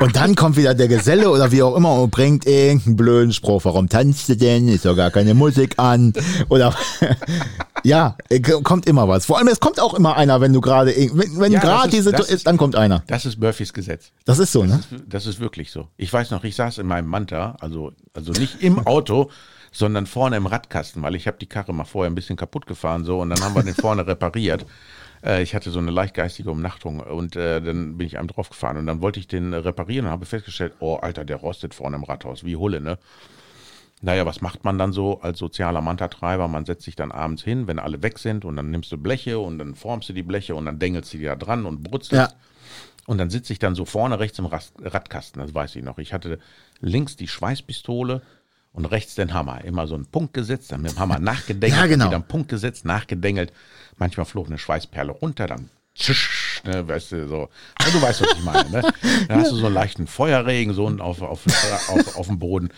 [0.00, 3.64] Und dann kommt wieder der Geselle oder wie auch immer und bringt irgendeinen blöden Spruch.
[3.64, 4.68] Warum tanzt du denn?
[4.68, 6.12] Ist doch gar keine Musik an.
[6.48, 6.74] Oder
[7.84, 9.26] ja, äh, kommt immer was.
[9.26, 11.88] Vor allem, es kommt auch immer einer, wenn du gerade, wenn, wenn Ja, das gerade
[11.88, 13.02] ist- diese, das ist- dann kommt einer.
[13.06, 14.12] Das ist Murphys Gesetz.
[14.24, 14.80] Das ist so, ne?
[15.06, 15.88] Das ist wirklich so.
[15.96, 19.30] Ich weiß noch, ich saß in meinem Manta, also, also nicht im Auto,
[19.72, 23.04] sondern vorne im Radkasten, weil ich habe die Karre mal vorher ein bisschen kaputt gefahren
[23.04, 24.66] so und dann haben wir den vorne repariert.
[25.24, 28.86] Äh, ich hatte so eine leichtgeistige Umnachtung und äh, dann bin ich einem draufgefahren und
[28.88, 32.42] dann wollte ich den reparieren und habe festgestellt, oh Alter, der rostet vorne im Rathaus,
[32.42, 32.98] wie Hulle, ne?
[34.04, 36.48] Naja, was macht man dann so als sozialer Manta-Treiber?
[36.48, 39.38] Man setzt sich dann abends hin, wenn alle weg sind und dann nimmst du Bleche
[39.38, 42.32] und dann formst du die Bleche und dann dengelst du die da dran und brutzelst.
[42.32, 42.38] Ja.
[43.06, 45.98] Und dann sitze ich dann so vorne rechts im Radkasten, das weiß ich noch.
[45.98, 46.40] Ich hatte
[46.80, 48.22] links die Schweißpistole
[48.72, 49.64] und rechts den Hammer.
[49.64, 52.06] Immer so einen Punkt gesetzt, dann mit dem Hammer nachgedengelt, Ja, genau.
[52.06, 53.52] wieder einen Punkt gesetzt, nachgedengelt.
[53.98, 57.48] Manchmal flog eine Schweißperle runter, dann tschisch, ne, weißt du, so.
[57.80, 58.82] Ja, du weißt, was ich meine, ne?
[59.28, 61.44] Dann hast du so einen leichten Feuerregen so auf, auf,
[61.88, 62.70] auf, auf dem Boden.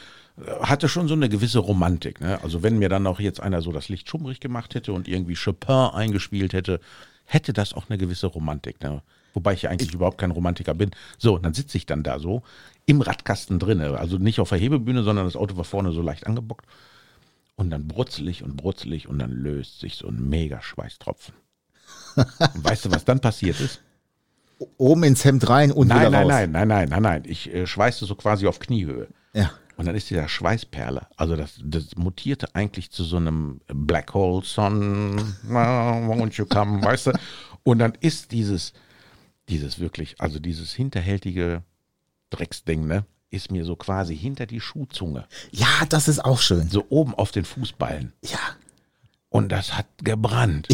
[0.60, 2.42] Hatte schon so eine gewisse Romantik, ne?
[2.42, 5.36] Also wenn mir dann auch jetzt einer so das Licht schummrig gemacht hätte und irgendwie
[5.36, 6.80] Chopin eingespielt hätte,
[7.24, 9.02] hätte das auch eine gewisse Romantik, ne?
[9.32, 10.90] Wobei ich ja eigentlich überhaupt kein Romantiker bin.
[11.18, 12.42] So, und dann sitze ich dann da so
[12.86, 16.26] im Radkasten drinne, also nicht auf der Hebebühne, sondern das Auto war vorne so leicht
[16.26, 16.66] angebockt.
[17.56, 21.34] Und dann brutzel ich und brutzel ich und dann löst sich so ein mega Schweißtropfen.
[22.54, 23.80] Weißt du, was dann passiert ist?
[24.78, 26.30] Oben ins Hemd rein und Nein, wieder nein, raus.
[26.30, 27.22] nein, nein, nein, nein, nein.
[27.26, 29.08] Ich äh, schweißte so quasi auf Kniehöhe.
[29.34, 29.50] Ja.
[29.76, 34.44] Und dann ist dieser Schweißperle, also das, das mutierte eigentlich zu so einem Black Hole
[34.44, 35.18] Sun,
[35.48, 37.12] won't you come, weißt du?
[37.64, 38.72] Und dann ist dieses,
[39.48, 41.62] dieses wirklich, also dieses hinterhältige
[42.30, 46.68] Drecksding, ne, ist mir so quasi hinter die Schuhzunge, ja, das ist auch schön.
[46.68, 48.12] so oben auf den Fußballen.
[48.22, 48.38] Ja.
[49.28, 50.68] Und das hat gebrannt.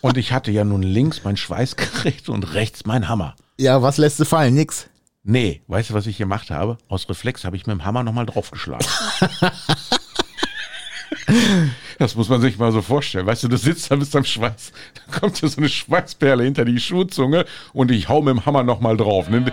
[0.00, 3.34] Und ich hatte ja nun links mein Schweißgerät und rechts mein Hammer.
[3.58, 4.54] Ja, was lässt du fallen?
[4.54, 4.88] Nix.
[5.30, 6.78] Nee, weißt du, was ich gemacht habe?
[6.88, 8.86] Aus Reflex habe ich mit dem Hammer nochmal draufgeschlagen.
[11.98, 13.26] Das muss man sich mal so vorstellen.
[13.26, 16.64] Weißt du, du sitzt da bist am Schweiß, da kommt dir so eine Schweißperle hinter
[16.64, 19.28] die Schuhzunge und ich hau mit dem Hammer nochmal drauf.
[19.28, 19.44] Ne?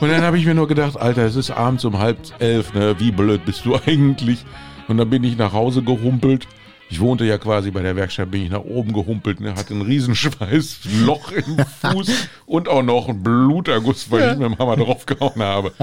[0.00, 2.94] Und dann habe ich mir nur gedacht, Alter, es ist abends um halb elf, ne?
[3.00, 4.44] Wie blöd bist du eigentlich?
[4.86, 6.46] Und dann bin ich nach Hause gehumpelt.
[6.94, 9.82] Ich wohnte ja quasi bei der Werkstatt, bin ich nach oben gehumpelt, ne, hatte ein
[9.82, 12.08] Riesenschweißloch im Fuß
[12.46, 15.72] und auch noch einen Bluterguss, weil ich dem Hammer draufgehauen habe.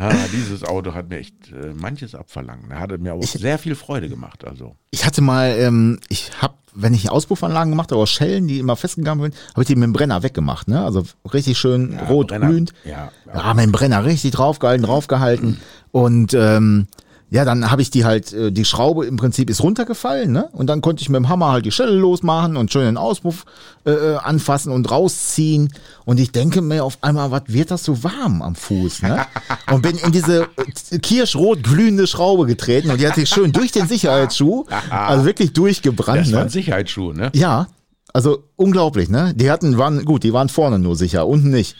[0.00, 2.62] Ah, dieses Auto hat mir echt äh, manches abverlangt.
[2.70, 4.44] Er hatte mir auch sehr viel Freude gemacht.
[4.46, 4.76] Also.
[4.92, 8.76] Ich hatte mal, ähm, ich habe, wenn ich Auspuffanlagen gemacht habe, aus Schellen, die immer
[8.76, 10.68] festgegangen sind, habe ich die mit dem Brenner weggemacht.
[10.68, 10.84] Ne?
[10.84, 12.72] Also richtig schön Ja, rot, Brenner, glühend.
[12.84, 15.58] ja, ja, mit dem Brenner richtig draufgehalten, draufgehalten.
[15.90, 16.86] Und ähm,
[17.30, 20.48] ja, dann habe ich die halt, äh, die Schraube im Prinzip ist runtergefallen, ne?
[20.52, 23.44] Und dann konnte ich mit dem Hammer halt die Schelle losmachen und schön den Auspuff
[23.84, 25.72] äh, äh, anfassen und rausziehen.
[26.06, 29.26] Und ich denke mir auf einmal, was wird das so warm am Fuß, ne?
[29.70, 30.48] Und bin in diese
[30.90, 35.52] äh, kirschrot glühende Schraube getreten und die hat sich schön durch den Sicherheitsschuh, also wirklich
[35.52, 36.36] durchgebrannt, Das ne?
[36.36, 37.30] waren Sicherheitsschuhe, ne?
[37.34, 37.66] Ja,
[38.14, 39.34] also unglaublich, ne?
[39.36, 41.76] Die hatten, waren, gut, die waren vorne nur sicher, unten nicht.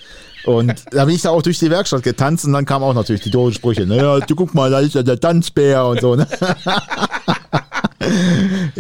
[0.48, 3.20] Und da bin ich da auch durch die Werkstatt getanzt und dann kamen auch natürlich
[3.20, 3.98] die doofen Sprüche, ne?
[3.98, 6.26] Ja, du guck mal, da ist ja der Tanzbär und so, ne?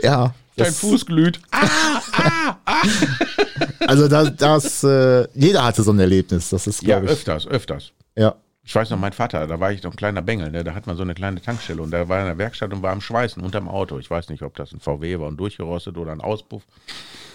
[0.02, 0.34] ja.
[0.56, 1.40] Dein Fuß glüht.
[3.86, 7.10] also das, das äh, jeder hatte so ein Erlebnis, das ist, Ja, ich.
[7.10, 7.92] öfters, öfters.
[8.16, 8.34] Ja.
[8.64, 10.64] Ich weiß noch, mein Vater, da war ich noch ein kleiner Bengel, ne?
[10.64, 12.92] da hat man so eine kleine Tankstelle und da war in der Werkstatt und war
[12.92, 13.98] am Schweißen unterm Auto.
[13.98, 16.62] Ich weiß nicht, ob das ein VW war und durchgerostet oder ein Auspuff.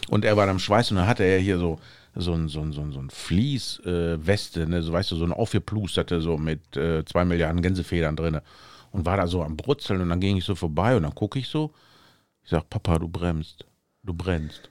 [0.09, 1.79] Und er war am Schweißen und dann hatte er hier so,
[2.15, 4.81] so ein, so ein, so ein, so ein Fließweste, äh, ne?
[4.83, 8.39] so weißt du, so ein aufgeplusterte, so mit äh, zwei Milliarden Gänsefedern drin.
[8.91, 11.39] Und war da so am Brutzeln und dann ging ich so vorbei und dann gucke
[11.39, 11.73] ich so.
[12.43, 13.65] Ich sag, Papa, du bremst,
[14.03, 14.69] du brennst.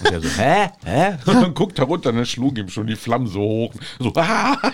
[0.00, 0.70] Und er so, hä?
[0.84, 1.16] Hä?
[1.24, 3.74] Und dann guckt er runter und dann schlug ihm schon die Flammen so hoch.
[3.98, 4.56] So, ah!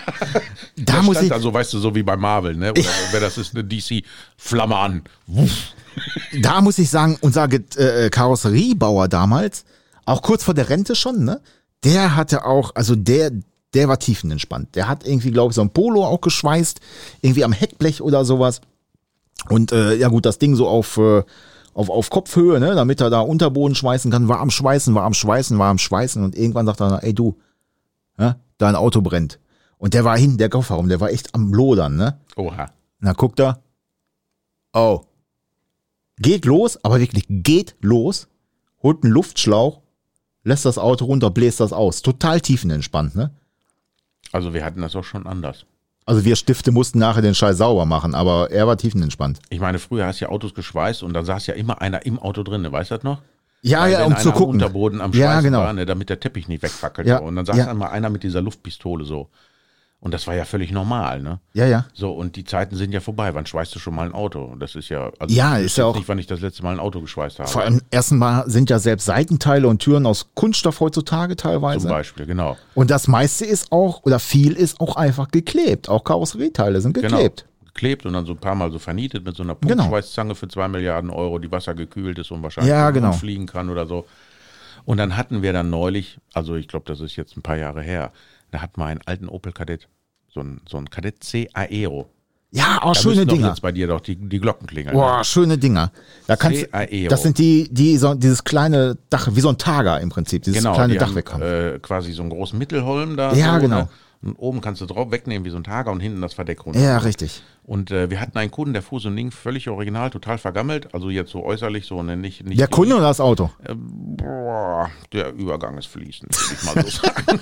[0.77, 2.71] Da Da muss stand ich, also, weißt du, so wie bei Marvel, ne?
[2.71, 4.03] Oder wer das ist, eine DC,
[4.37, 5.03] Flamme an.
[5.27, 5.73] Wuff.
[6.41, 9.63] da muss ich sagen, unser äh, Karosseriebauer damals,
[10.05, 11.41] auch kurz vor der Rente schon, ne?
[11.85, 13.31] Der hatte auch, also der,
[13.73, 14.75] der war tiefenentspannt.
[14.75, 16.79] Der hat irgendwie, glaube ich, so ein Polo auch geschweißt,
[17.21, 18.61] irgendwie am Heckblech oder sowas.
[19.49, 21.23] Und äh, ja gut, das Ding so auf, äh,
[21.73, 25.13] auf, auf Kopfhöhe, ne, damit er da Unterboden schweißen kann, war am Schweißen, war am
[25.13, 27.37] Schweißen, war am Schweißen und irgendwann sagt er, ey du,
[28.17, 29.39] ja, dein Auto brennt.
[29.77, 32.17] Und der war hinten, der Kofferraum, der war echt am Lodern, ne?
[32.37, 32.71] Oha.
[32.99, 33.61] Na, guckt er.
[34.73, 35.01] Oh.
[36.17, 38.29] Geht los, aber wirklich geht los,
[38.81, 39.81] holt einen Luftschlauch,
[40.45, 42.01] lässt das Auto runter, bläst das aus.
[42.01, 43.31] Total tiefenentspannt, ne?
[44.31, 45.65] Also wir hatten das auch schon anders.
[46.05, 49.39] Also wir Stifte mussten nachher den Scheiß sauber machen, aber er war tiefenentspannt.
[49.49, 52.19] Ich meine, früher hast du ja Autos geschweißt und da saß ja immer einer im
[52.19, 52.71] Auto drin, ne?
[52.71, 53.21] weißt du das noch?
[53.63, 54.53] Ja, Weil ja, um zu am gucken.
[54.53, 55.59] Unterboden am Ja, Schweißen genau.
[55.61, 57.07] war, ne, damit der Teppich nicht wegfackelt.
[57.07, 57.17] Ja.
[57.17, 57.67] Und dann saß ja.
[57.67, 59.29] einmal einer mit dieser Luftpistole so.
[60.01, 61.39] Und das war ja völlig normal, ne?
[61.53, 61.85] Ja, ja.
[61.93, 63.33] So, und die Zeiten sind ja vorbei.
[63.33, 64.55] Wann schweißt du schon mal ein Auto?
[64.59, 65.11] Das ist ja.
[65.17, 67.39] Also Ja, ich ist ja auch- nicht, wann ich das letzte Mal ein Auto geschweißt
[67.39, 67.49] habe.
[67.49, 71.79] Vor allem ersten Mal sind ja selbst Seitenteile und Türen aus Kunststoff heutzutage teilweise.
[71.81, 72.55] Zum Beispiel, genau.
[72.75, 75.89] Und das meiste ist auch, oder viel ist auch einfach geklebt.
[75.89, 77.45] Auch Karosserieteile sind geklebt.
[77.47, 77.65] Genau.
[77.73, 79.75] Geklebt und dann so ein paar Mal so vernietet mit so einer Genau.
[79.75, 83.11] Punktschweißzange für zwei Milliarden Euro, die wassergekühlt ist und wahrscheinlich Ja, genau.
[83.11, 84.05] fliegen kann oder so.
[84.85, 87.81] Und dann hatten wir dann neulich, also ich glaube, das ist jetzt ein paar Jahre
[87.81, 88.11] her,
[88.55, 89.89] da hatten wir einen alten Opel Kadett,
[90.29, 92.09] so ein, so ein Kadett C Aero.
[92.51, 93.49] Ja, auch Da schöne Dinger.
[93.49, 94.95] jetzt bei dir doch die, die Glocken klingeln.
[94.95, 95.91] Boah, schöne Dinger.
[96.25, 97.09] Da kannst, CAEO.
[97.09, 100.59] das sind die, die so, dieses kleine Dach, wie so ein Tager im Prinzip, dieses
[100.63, 103.33] genau, kleine die Dachweg haben, äh, quasi so einen großen Mittelholm da.
[103.33, 103.79] Ja, so, genau.
[103.79, 103.89] Ne?
[104.21, 106.79] Und oben kannst du drauf wegnehmen wie so ein Tager und hinten das Verdeck runter.
[106.79, 107.43] ja, richtig.
[107.63, 110.93] Und äh, wir hatten einen Kunden, der Fuß und Ding völlig original, total vergammelt.
[110.93, 113.51] Also jetzt so äußerlich so, ne, nicht, nicht Der Kunde oder das Auto?
[113.65, 117.41] Äh, boah, der Übergang ist fließend, würde ich mal so sagen.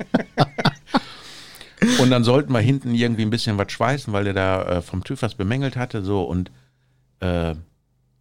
[2.00, 5.04] und dann sollten wir hinten irgendwie ein bisschen was schweißen, weil der da äh, vom
[5.04, 6.02] TÜV was bemängelt hatte.
[6.02, 6.50] So und
[7.20, 7.54] äh,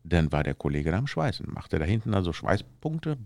[0.04, 1.48] dann war der Kollege da am Schweißen.
[1.54, 3.18] Machte da hinten also Schweißpunkte.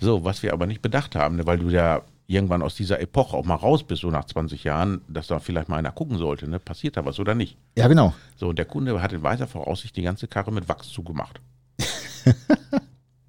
[0.00, 3.36] So, was wir aber nicht bedacht haben, ne, weil du ja irgendwann aus dieser Epoche
[3.36, 6.48] auch mal raus bist, so nach 20 Jahren, dass da vielleicht mal einer gucken sollte,
[6.48, 6.58] ne?
[6.58, 7.58] Passiert da was oder nicht?
[7.76, 8.14] Ja, genau.
[8.36, 11.40] So, und der Kunde hat in weiser Voraussicht die ganze Karre mit Wachs zugemacht.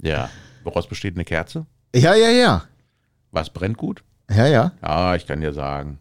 [0.01, 0.29] ja.
[0.63, 1.65] Woraus besteht eine Kerze?
[1.93, 2.63] Ja, ja, ja.
[3.33, 4.03] Was brennt gut?
[4.29, 4.71] Ja, ja.
[4.81, 5.97] Ja, ich kann dir sagen.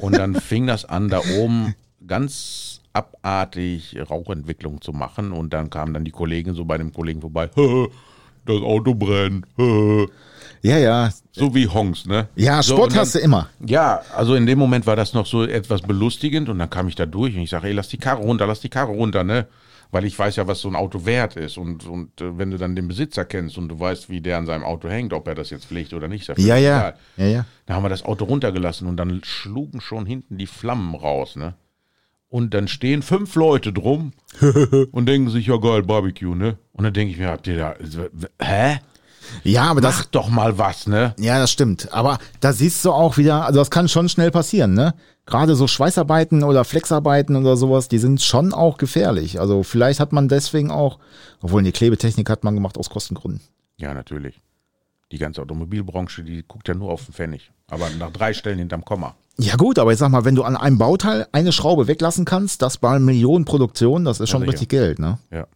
[0.00, 1.74] Und dann fing das an, da oben
[2.06, 5.32] ganz abartig Rauchentwicklung zu machen.
[5.32, 7.50] Und dann kamen dann die Kollegen so bei dem Kollegen vorbei.
[8.46, 9.44] das Auto brennt.
[10.64, 11.10] Ja, ja.
[11.32, 12.28] so wie Honks, ne?
[12.36, 13.48] Ja, so, Sport und dann- hast du immer.
[13.66, 16.94] Ja, also in dem Moment war das noch so etwas belustigend und dann kam ich
[16.94, 19.48] da durch und ich sage, ey, lass die Karre runter, lass die Karre runter, ne?
[19.92, 22.56] Weil ich weiß ja, was so ein Auto wert ist und, und äh, wenn du
[22.56, 25.34] dann den Besitzer kennst und du weißt, wie der an seinem Auto hängt, ob er
[25.34, 26.78] das jetzt pflegt oder nicht, Ja, ja.
[26.78, 26.94] egal.
[27.18, 27.46] Ja, ja.
[27.66, 31.54] Dann haben wir das Auto runtergelassen und dann schlugen schon hinten die Flammen raus, ne?
[32.28, 34.12] Und dann stehen fünf Leute drum
[34.92, 36.56] und denken sich, ja geil, Barbecue, ne?
[36.72, 37.74] Und dann denke ich mir, habt ihr da,
[38.40, 38.78] hä?
[39.44, 41.14] Ja, aber das, Mach doch mal was, ne?
[41.18, 41.92] Ja, das stimmt.
[41.92, 44.94] Aber da siehst du auch wieder, also das kann schon schnell passieren, ne?
[45.26, 49.38] Gerade so Schweißarbeiten oder Flexarbeiten oder sowas, die sind schon auch gefährlich.
[49.40, 50.98] Also vielleicht hat man deswegen auch,
[51.40, 53.40] obwohl die Klebetechnik hat man gemacht aus Kostengründen.
[53.76, 54.40] Ja, natürlich.
[55.12, 57.52] Die ganze Automobilbranche, die guckt ja nur auf den Pfennig.
[57.68, 59.14] Aber nach drei Stellen hinterm Komma.
[59.38, 62.62] Ja gut, aber ich sag mal, wenn du an einem Bauteil eine Schraube weglassen kannst,
[62.62, 64.52] das bei Millionenproduktion, das ist schon sicher.
[64.52, 65.18] richtig Geld, ne?
[65.30, 65.46] Ja.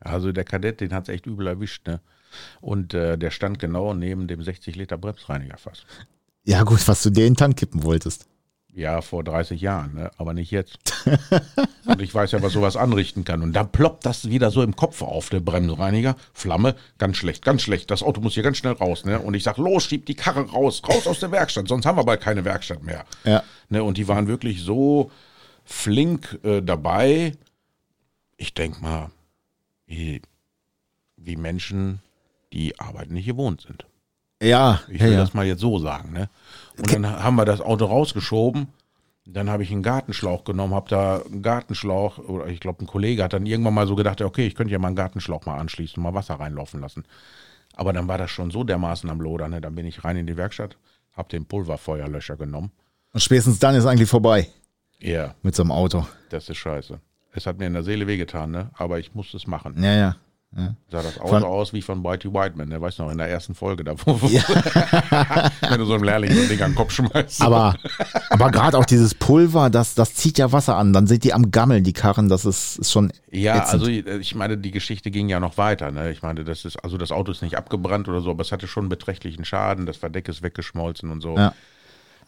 [0.00, 2.00] Also der Kadett, den hat's echt übel erwischt, ne?
[2.60, 5.84] Und äh, der stand genau neben dem 60 Liter Bremsreinigerfass.
[6.44, 8.26] Ja gut, was du dir in den Tank kippen wolltest.
[8.76, 10.10] Ja, vor 30 Jahren, ne?
[10.18, 10.78] aber nicht jetzt.
[11.86, 13.40] Und ich weiß ja, was sowas anrichten kann.
[13.40, 16.14] Und dann ploppt das wieder so im Kopf auf, der Bremsreiniger.
[16.34, 17.90] Flamme, ganz schlecht, ganz schlecht.
[17.90, 19.06] Das Auto muss hier ganz schnell raus.
[19.06, 19.18] Ne?
[19.18, 22.04] Und ich sag, los, schieb die Karre raus, raus aus der Werkstatt, sonst haben wir
[22.04, 23.06] bald keine Werkstatt mehr.
[23.24, 23.42] Ja.
[23.70, 23.82] Ne?
[23.82, 25.10] Und die waren wirklich so
[25.64, 27.32] flink äh, dabei.
[28.36, 29.10] Ich denk mal,
[29.86, 30.20] wie,
[31.16, 32.00] wie Menschen,
[32.52, 33.86] die Arbeit nicht gewohnt sind.
[34.42, 35.18] Ja, Ich will ja.
[35.18, 36.12] das mal jetzt so sagen.
[36.12, 36.28] Ne?
[36.78, 38.68] Und dann haben wir das Auto rausgeschoben.
[39.24, 43.24] Dann habe ich einen Gartenschlauch genommen, habe da einen Gartenschlauch, oder ich glaube, ein Kollege
[43.24, 45.96] hat dann irgendwann mal so gedacht, okay, ich könnte ja mal einen Gartenschlauch mal anschließen
[45.96, 47.04] und mal Wasser reinlaufen lassen.
[47.74, 49.50] Aber dann war das schon so dermaßen am Lodern.
[49.50, 49.60] Ne?
[49.60, 50.76] Dann bin ich rein in die Werkstatt,
[51.12, 52.70] habe den Pulverfeuerlöscher genommen.
[53.12, 54.48] Und spätestens dann ist eigentlich vorbei
[55.00, 56.06] Ja, mit so einem Auto.
[56.30, 57.00] das ist scheiße.
[57.32, 58.70] Es hat mir in der Seele wehgetan, ne?
[58.74, 59.82] aber ich musste es machen.
[59.82, 60.16] Ja, ja.
[60.90, 63.54] Sah das Auto Von- aus wie von Whitey Whiteman, weißt du noch, in der ersten
[63.54, 67.42] Folge da, wo, wenn du so einem Lehrling so ein Ding an den Kopf schmeißt.
[67.42, 67.74] Aber,
[68.30, 70.94] aber gerade auch dieses Pulver, das, das zieht ja Wasser an.
[70.94, 72.28] Dann sind die am Gammeln, die Karren.
[72.30, 73.12] Das ist, ist schon.
[73.30, 73.82] Ja, ätzend.
[73.82, 75.90] also ich meine, die Geschichte ging ja noch weiter.
[75.90, 76.10] Ne?
[76.10, 78.66] Ich meine, das ist, also das Auto ist nicht abgebrannt oder so, aber es hatte
[78.66, 79.84] schon beträchtlichen Schaden.
[79.84, 81.36] Das Verdeck ist weggeschmolzen und so.
[81.36, 81.52] Ja.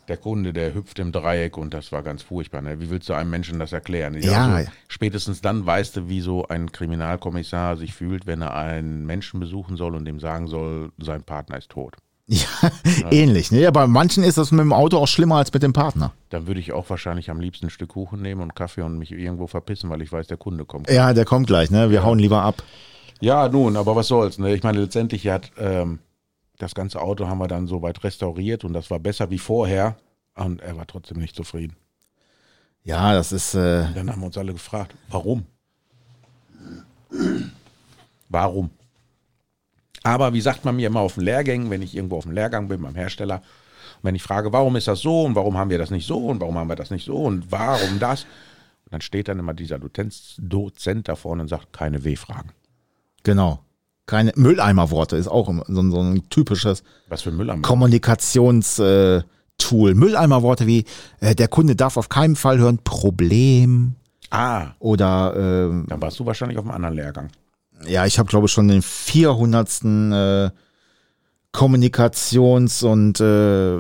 [0.09, 2.63] Der Kunde, der hüpft im Dreieck und das war ganz furchtbar.
[2.63, 2.81] Ne?
[2.81, 4.15] Wie willst du einem Menschen das erklären?
[4.21, 4.55] Ja.
[4.55, 9.39] Also, spätestens dann weißt du, wie so ein Kriminalkommissar sich fühlt, wenn er einen Menschen
[9.39, 11.97] besuchen soll und dem sagen soll, sein Partner ist tot.
[13.01, 13.51] Ja, ähnlich.
[13.51, 13.61] Ne?
[13.61, 16.13] Ja, bei manchen ist das mit dem Auto auch schlimmer als mit dem Partner.
[16.31, 19.13] Dann würde ich auch wahrscheinlich am liebsten ein Stück Kuchen nehmen und Kaffee und mich
[19.13, 20.91] irgendwo verpissen, weil ich weiß, der Kunde kommt.
[20.91, 21.71] Ja, der kommt gleich.
[21.71, 21.91] Ne?
[21.91, 22.63] Wir hauen lieber ab.
[23.21, 24.39] Ja, nun, aber was soll's.
[24.39, 24.55] Ne?
[24.55, 26.01] Ich meine, letztendlich hat ähm,
[26.59, 29.97] das ganze Auto haben wir dann soweit restauriert und das war besser wie vorher.
[30.35, 31.77] Und er war trotzdem nicht zufrieden.
[32.85, 33.55] Ja, das ist.
[33.55, 35.47] Äh, Dann haben wir uns alle gefragt, warum?
[38.29, 38.71] Warum?
[40.03, 42.69] Aber wie sagt man mir immer auf den Lehrgängen, wenn ich irgendwo auf dem Lehrgang
[42.69, 43.43] bin beim Hersteller,
[44.03, 46.41] wenn ich frage, warum ist das so und warum haben wir das nicht so und
[46.41, 48.25] warum haben wir das nicht so und warum das?
[48.85, 52.51] Und dann steht dann immer dieser Dozenz, Dozent da vorne und sagt, keine W-Fragen.
[53.25, 53.61] genau.
[54.09, 59.25] Keine Mülleimerworte ist auch so, ein- so ein typisches Was für Müll am Kommunikationstool.
[59.61, 59.95] Tool.
[59.97, 60.85] Mülleimerworte wie
[61.21, 63.97] äh, der Kunde darf auf keinen Fall hören Problem
[64.31, 67.29] Ah, oder ähm, dann warst du wahrscheinlich auf einem anderen Lehrgang.
[67.89, 69.83] ja, ich habe glaube ich schon den 400.
[69.85, 70.51] Äh,
[71.59, 73.25] Kommunikations- und äh,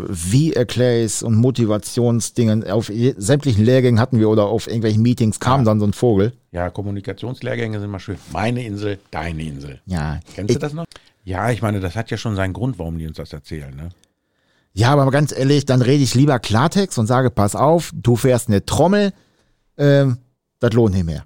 [0.08, 2.68] wie erkläre und Motivationsdingen.
[2.68, 6.32] Auf sämtlichen Lehrgängen hatten wir oder auf irgendwelchen Meetings kam dann so ein Vogel.
[6.50, 8.18] Ja, Kommunikationslehrgänge sind mal schön.
[8.32, 9.80] Meine Insel, deine Insel.
[9.86, 10.86] Ja, Kennst du das noch?
[11.24, 13.72] Ja, ich meine, das hat ja schon seinen Grund, warum die uns das erzählen.
[13.76, 13.90] Ne?
[14.72, 18.48] Ja, aber ganz ehrlich, dann rede ich lieber Klartext und sage, pass auf, du fährst
[18.48, 19.12] eine Trommel,
[19.76, 20.18] ähm,
[20.58, 21.24] das lohnt nicht mehr.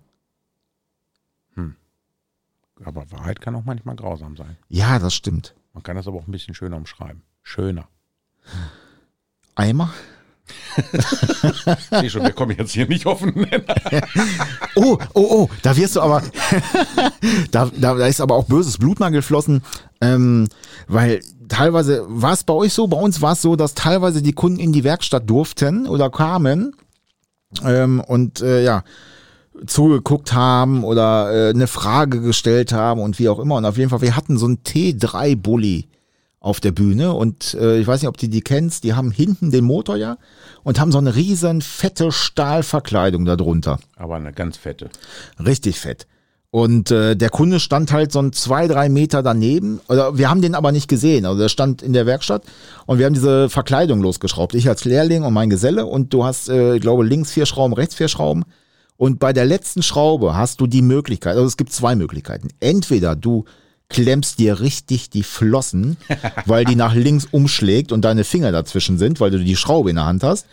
[2.84, 4.56] Aber Wahrheit kann auch manchmal grausam sein.
[4.68, 5.54] Ja, das stimmt.
[5.72, 7.22] Man kann das aber auch ein bisschen schöner umschreiben.
[7.42, 7.88] Schöner.
[9.54, 9.92] Eimer?
[12.00, 13.74] Sieh schon, wir kommen jetzt hier nicht Nenner.
[14.74, 16.22] Oh, oh, oh, da wirst du aber,
[17.50, 19.62] da, da, da ist aber auch böses Blut mal geflossen,
[20.00, 20.48] ähm,
[20.88, 24.32] weil teilweise war es bei euch so, bei uns war es so, dass teilweise die
[24.32, 26.74] Kunden in die Werkstatt durften oder kamen
[27.64, 28.82] ähm, und äh, ja,
[29.66, 33.56] zugeguckt haben oder äh, eine Frage gestellt haben und wie auch immer.
[33.56, 35.88] Und auf jeden Fall, wir hatten so einen T3-Bully
[36.40, 39.52] auf der Bühne und äh, ich weiß nicht, ob du die kennst, die haben hinten
[39.52, 40.16] den Motor ja
[40.64, 43.78] und haben so eine riesen fette Stahlverkleidung darunter.
[43.96, 44.90] Aber eine ganz fette.
[45.38, 46.08] Richtig fett.
[46.50, 49.80] Und äh, der Kunde stand halt so ein zwei, drei Meter daneben.
[49.88, 51.24] Oder wir haben den aber nicht gesehen.
[51.24, 52.42] Also der stand in der Werkstatt
[52.84, 54.54] und wir haben diese Verkleidung losgeschraubt.
[54.54, 57.72] Ich als Lehrling und mein Geselle und du hast, äh, ich glaube, links vier Schrauben,
[57.72, 58.44] rechts vier Schrauben.
[59.02, 62.50] Und bei der letzten Schraube hast du die Möglichkeit, also es gibt zwei Möglichkeiten.
[62.60, 63.46] Entweder du
[63.88, 65.96] klemmst dir richtig die Flossen,
[66.46, 69.96] weil die nach links umschlägt und deine Finger dazwischen sind, weil du die Schraube in
[69.96, 70.46] der Hand hast.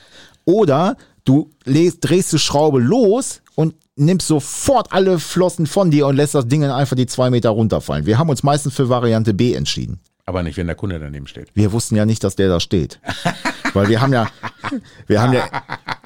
[0.45, 6.33] Oder du drehst die Schraube los und nimmst sofort alle Flossen von dir und lässt
[6.33, 8.07] das Ding dann einfach die zwei Meter runterfallen.
[8.07, 9.99] Wir haben uns meistens für Variante B entschieden.
[10.25, 11.49] Aber nicht, wenn der Kunde daneben steht.
[11.53, 12.99] Wir wussten ja nicht, dass der da steht.
[13.73, 14.27] Weil wir haben ja,
[15.07, 15.47] wir haben ja,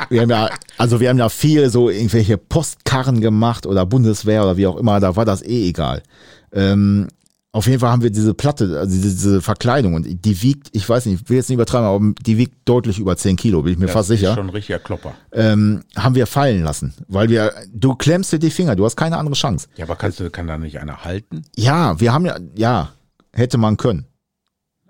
[0.10, 4.58] wir haben ja, also wir haben ja viel so irgendwelche Postkarren gemacht oder Bundeswehr oder
[4.58, 6.04] wie auch immer, da war das eh egal.
[6.52, 7.08] Ähm,
[7.56, 11.06] auf jeden Fall haben wir diese Platte, also diese, Verkleidung und die wiegt, ich weiß
[11.06, 13.78] nicht, ich will jetzt nicht übertreiben, aber die wiegt deutlich über 10 Kilo, bin ich
[13.78, 14.34] mir Das fast ist sicher.
[14.34, 15.14] schon ein richtiger Klopper.
[15.32, 19.18] Ähm, haben wir fallen lassen, weil wir, du klemmst dir die Finger, du hast keine
[19.18, 19.68] andere Chance.
[19.76, 21.44] Ja, aber kannst du, kann da nicht einer halten?
[21.56, 22.90] Ja, wir haben ja, ja,
[23.34, 24.08] hätte man können.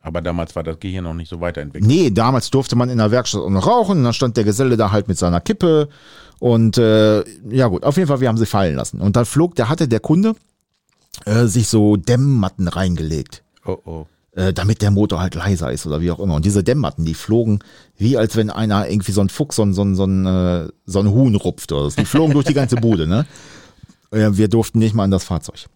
[0.06, 1.90] Aber damals war das Gehirn noch nicht so weiterentwickelt.
[1.90, 4.00] Nee, damals durfte man in der Werkstatt auch noch rauchen.
[4.00, 5.88] Und dann stand der Geselle da halt mit seiner Kippe.
[6.40, 9.00] Und äh, ja gut, auf jeden Fall, wir haben sie fallen lassen.
[9.00, 10.36] Und dann flog, da hatte der Kunde
[11.24, 13.44] äh, sich so Dämmmatten reingelegt.
[13.66, 14.06] Oh, oh.
[14.34, 16.36] Äh, damit der Motor halt leiser ist oder wie auch immer.
[16.36, 17.60] Und diese Dämmmatten, die flogen
[17.96, 20.68] wie als wenn einer irgendwie so ein Fuchs, so ein, so ein, so ein, äh,
[20.86, 21.96] so ein Huhn rupft oder so.
[21.96, 23.26] Die flogen durch die ganze Bude, ne?
[24.12, 25.68] Äh, wir durften nicht mal an das Fahrzeug.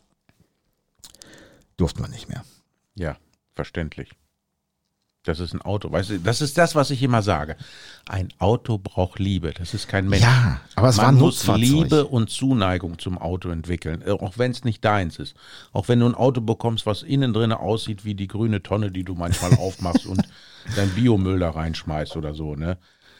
[1.78, 2.44] Durften wir nicht mehr.
[2.96, 3.16] Ja,
[3.58, 4.12] verständlich.
[5.24, 5.92] Das ist ein Auto.
[5.92, 7.58] Weißt du, das ist das, was ich immer sage.
[8.08, 9.52] Ein Auto braucht Liebe.
[9.52, 10.24] Das ist kein Mensch.
[10.24, 11.68] Ja, aber es war Man ein muss Nutzfahrzeug.
[11.68, 15.36] Liebe und Zuneigung zum Auto entwickeln, äh, auch wenn es nicht deins ist.
[15.74, 19.04] Auch wenn du ein Auto bekommst, was innen drin aussieht wie die grüne Tonne, die
[19.04, 20.22] du manchmal aufmachst und
[20.78, 22.56] dein Biomüll da reinschmeißt oder so.
[22.56, 22.78] Ne?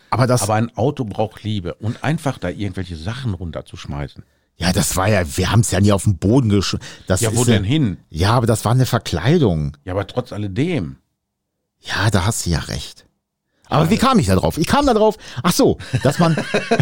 [0.10, 4.24] Aber das, Aber ein Auto braucht Liebe und einfach da irgendwelche Sachen runterzuschmeißen.
[4.58, 6.78] Ja, das war ja, wir haben es ja nie auf den Boden gesch...
[7.06, 7.98] Das Ja, wo denn hin?
[8.10, 9.78] Ja, aber das war eine Verkleidung.
[9.86, 10.98] Ja, aber trotz alledem.
[11.80, 13.06] Ja, da hast du ja recht.
[13.70, 14.58] Aber wie kam ich da drauf?
[14.58, 16.36] Ich kam da drauf, ach so, dass man,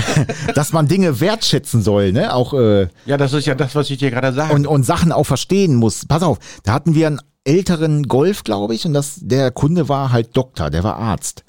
[0.56, 2.34] dass man Dinge wertschätzen soll, ne?
[2.34, 4.54] Auch äh, Ja, das ist ja das, was ich dir gerade sage.
[4.54, 6.06] und, und Sachen auch verstehen muss.
[6.06, 10.12] Pass auf, da hatten wir einen älteren Golf, glaube ich, und das, der Kunde war
[10.12, 11.44] halt Doktor, der war Arzt.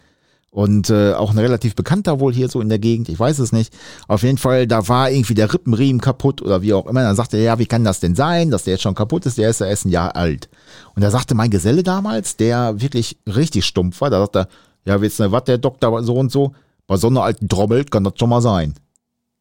[0.57, 3.53] Und äh, auch ein relativ bekannter wohl hier so in der Gegend, ich weiß es
[3.53, 3.77] nicht.
[4.09, 7.03] Auf jeden Fall, da war irgendwie der Rippenriemen kaputt oder wie auch immer.
[7.03, 9.37] Dann sagte er, ja, wie kann das denn sein, dass der jetzt schon kaputt ist?
[9.37, 10.49] Der ist ja erst ein Jahr alt.
[10.95, 14.49] Und da sagte mein Geselle damals, der wirklich richtig stumpf war, da sagte er,
[14.95, 16.55] ja, wisst ihr was, der Doktor so und so,
[16.87, 18.73] bei so einer alten Trommel kann das schon mal sein.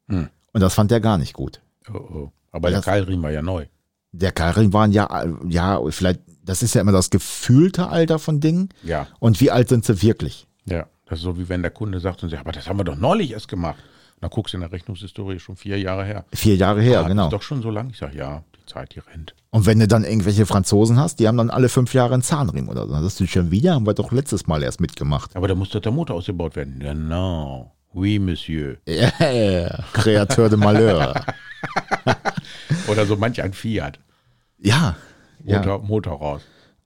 [0.09, 0.27] Hm.
[0.51, 1.61] Und das fand er gar nicht gut.
[1.93, 2.31] oh, oh.
[2.51, 3.67] Aber der Das- Keilriemen war ja neu.
[4.11, 8.67] Der Karin waren ja, ja, vielleicht, das ist ja immer das gefühlte Alter von Dingen.
[8.83, 10.45] Ja, Und wie alt sind sie wirklich?
[10.65, 10.87] ja.
[11.07, 12.95] Das ist so, wie wenn der Kunde sagt und sagt, aber das haben wir doch
[12.95, 13.77] neulich erst gemacht.
[14.15, 16.25] Und dann guckst du in der Rechnungshistorie schon vier Jahre her.
[16.33, 17.25] Vier Jahre her, Ah, genau.
[17.25, 17.89] Ist doch schon so lang.
[17.91, 19.35] Ich sage, ja, die Zeit, die rennt.
[19.51, 22.69] Und wenn du dann irgendwelche Franzosen hast, die haben dann alle fünf Jahre einen Zahnriemen
[22.69, 22.93] oder so.
[22.93, 25.35] Das ist schon wieder, haben wir doch letztes Mal erst mitgemacht.
[25.35, 26.79] Aber da muss doch der Motor ausgebaut werden.
[26.79, 27.71] Genau.
[27.93, 28.77] Oui, Monsieur.
[28.87, 31.13] Yeah, Kreateur de Malheur.
[32.87, 33.99] Oder so manch ein Fiat.
[34.57, 34.95] Ja,
[35.43, 35.57] ja.
[35.59, 36.41] Motor, Motor raus.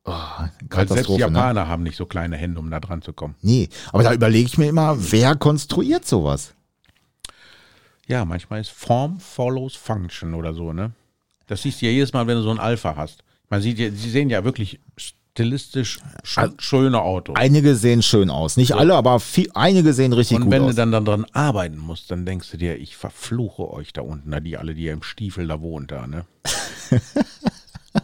[0.10, 1.18] Oh, Weil selbst ne?
[1.20, 3.36] Japaner haben nicht so kleine Hände, um da dran zu kommen.
[3.42, 6.56] Nee, aber da überlege ich mir immer, wer konstruiert sowas?
[8.08, 10.94] Ja, manchmal ist Form follows Function oder so, ne?
[11.46, 13.24] Das siehst du ja jedes Mal, wenn du so ein Alpha hast.
[13.50, 17.36] Man sieht ja, sie sehen ja wirklich stilistisch sch schöne Autos.
[17.36, 18.58] Einige sehen schön aus.
[18.58, 20.72] Nicht alle, aber viel, einige sehen richtig Und gut wenn aus.
[20.72, 24.32] du dann, dann dran arbeiten musst, dann denkst du dir, ich verfluche euch da unten,
[24.32, 26.26] da die alle, die ihr im Stiefel da wohnt, da, ne?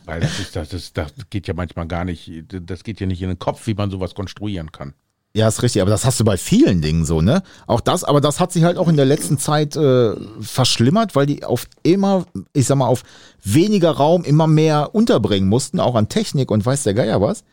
[0.06, 3.22] Weil das ist, das ist, das geht ja manchmal gar nicht, das geht ja nicht
[3.22, 4.94] in den Kopf, wie man sowas konstruieren kann.
[5.36, 7.44] Ja, ist richtig, aber das hast du bei vielen Dingen so, ne?
[7.68, 11.26] Auch das, aber das hat sich halt auch in der letzten Zeit äh, verschlimmert, weil
[11.26, 13.04] die auf immer, ich sag mal, auf
[13.44, 17.44] weniger Raum immer mehr unterbringen mussten, auch an Technik und weiß der Geier was.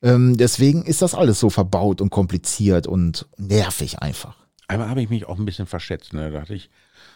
[0.00, 4.36] Ähm, deswegen ist das alles so verbaut und kompliziert und nervig einfach.
[4.68, 6.12] Einmal habe ich mich auch ein bisschen verschätzt.
[6.12, 6.30] Ne?
[6.30, 6.70] Da hatte ich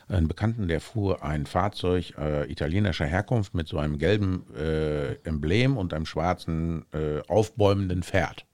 [0.09, 5.77] einen Bekannten, der fuhr ein Fahrzeug äh, italienischer Herkunft mit so einem gelben äh, Emblem
[5.77, 8.47] und einem schwarzen äh, aufbäumenden Pferd.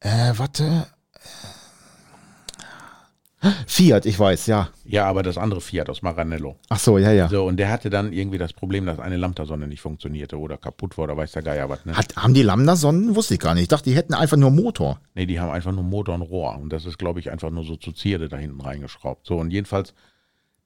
[0.00, 0.86] Äh, warte.
[3.66, 4.68] Fiat, ich weiß, ja.
[4.84, 6.56] Ja, aber das andere Fiat aus Maranello.
[6.68, 7.28] Ach so, ja, ja.
[7.28, 10.98] So, und der hatte dann irgendwie das Problem, dass eine Lambda-Sonne nicht funktionierte oder kaputt
[10.98, 11.86] war oder weiß der Geier was.
[11.86, 11.96] Ne?
[11.96, 13.16] Hat, haben die Lambda-Sonnen?
[13.16, 13.62] Wusste ich gar nicht.
[13.62, 15.00] Ich dachte, die hätten einfach nur Motor.
[15.14, 16.58] Nee, die haben einfach nur Motor und Rohr.
[16.58, 19.26] Und das ist, glaube ich, einfach nur so zu Zierde da hinten reingeschraubt.
[19.26, 19.94] So, und jedenfalls,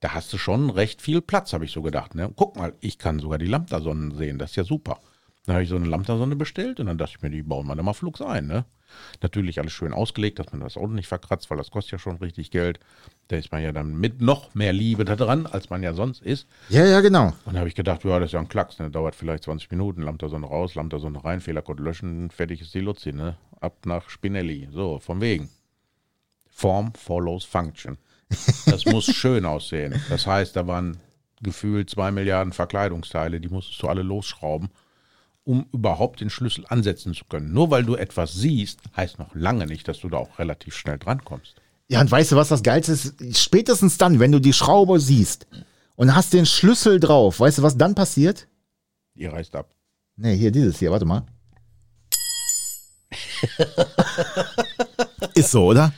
[0.04, 2.14] da hast du schon recht viel Platz, habe ich so gedacht.
[2.14, 2.30] Ne?
[2.36, 4.38] Guck mal, ich kann sogar die Lambda-Sonnen sehen.
[4.38, 5.00] Das ist ja super.
[5.46, 7.74] Dann habe ich so eine Lambda-Sonne bestellt und dann dachte ich mir, die bauen wir
[7.74, 8.46] da mal flugs ein.
[8.46, 8.66] Ne?
[9.22, 12.16] Natürlich alles schön ausgelegt, dass man das Auto nicht verkratzt, weil das kostet ja schon
[12.16, 12.80] richtig Geld.
[13.28, 16.20] Da ist man ja dann mit noch mehr Liebe da dran, als man ja sonst
[16.20, 16.46] ist.
[16.68, 17.32] Ja, ja, genau.
[17.46, 18.90] Und da habe ich gedacht, ja, das ist ja ein Klacks, ne?
[18.90, 23.38] dauert vielleicht 20 Minuten, Lambda-Sonne raus, Lambda-Sonne rein, Fehlercode löschen, fertig ist die Luzi, ne?
[23.58, 24.68] Ab nach Spinelli.
[24.70, 25.48] So, von wegen.
[26.50, 27.96] Form follows Function.
[28.66, 30.00] Das muss schön aussehen.
[30.08, 30.98] Das heißt, da waren
[31.42, 34.70] gefühlt zwei Milliarden Verkleidungsteile, die musstest du alle losschrauben.
[35.46, 37.52] um überhaupt den Schlüssel ansetzen zu können.
[37.52, 40.98] Nur weil du etwas siehst, heißt noch lange nicht, dass du da auch relativ schnell
[40.98, 41.56] drankommst.
[41.88, 43.14] Ja, und weißt du, was das Geilste ist?
[43.38, 45.46] Spätestens dann, wenn du die Schraube siehst
[45.96, 48.48] und hast den Schlüssel drauf, weißt du, was dann passiert?
[49.16, 49.74] Die reißt ab.
[50.16, 51.26] Nee, hier, dieses hier, warte mal.
[55.34, 55.92] ist so, oder?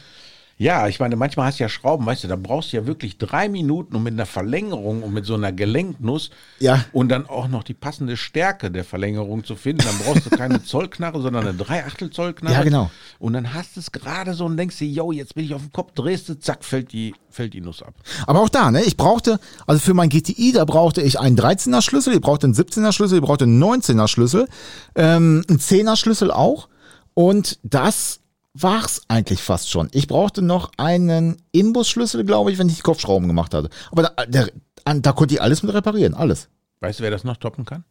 [0.58, 3.18] Ja, ich meine, manchmal hast du ja Schrauben, weißt du, da brauchst du ja wirklich
[3.18, 6.30] drei Minuten und mit einer Verlängerung und mit so einer Gelenknuss
[6.60, 6.82] Ja.
[6.92, 9.84] und dann auch noch die passende Stärke der Verlängerung zu finden.
[9.84, 12.54] Dann brauchst du keine Zollknarre, sondern eine Dreiachtel Zollknarre.
[12.56, 12.90] Ja, genau.
[13.18, 15.60] Und dann hast du es gerade so und denkst dir, yo, jetzt bin ich auf
[15.60, 17.92] dem Kopf, drehst du, zack, fällt die, fällt die Nuss ab.
[18.26, 18.82] Aber auch da, ne?
[18.82, 22.54] Ich brauchte, also für mein GTI, da brauchte ich einen 13er Schlüssel, ich brauchte einen
[22.54, 24.48] 17er Schlüssel, ich brauchte einen 19er Schlüssel,
[24.94, 26.68] ähm, einen 10er Schlüssel auch.
[27.12, 28.20] Und das
[28.62, 29.88] war's eigentlich fast schon.
[29.92, 33.70] Ich brauchte noch einen Imbusschlüssel, glaube ich, wenn ich die Kopfschrauben gemacht hatte.
[33.92, 34.50] Aber da, der,
[34.84, 36.48] da konnte ich alles mit reparieren, alles.
[36.80, 37.84] Weißt du, wer das noch toppen kann?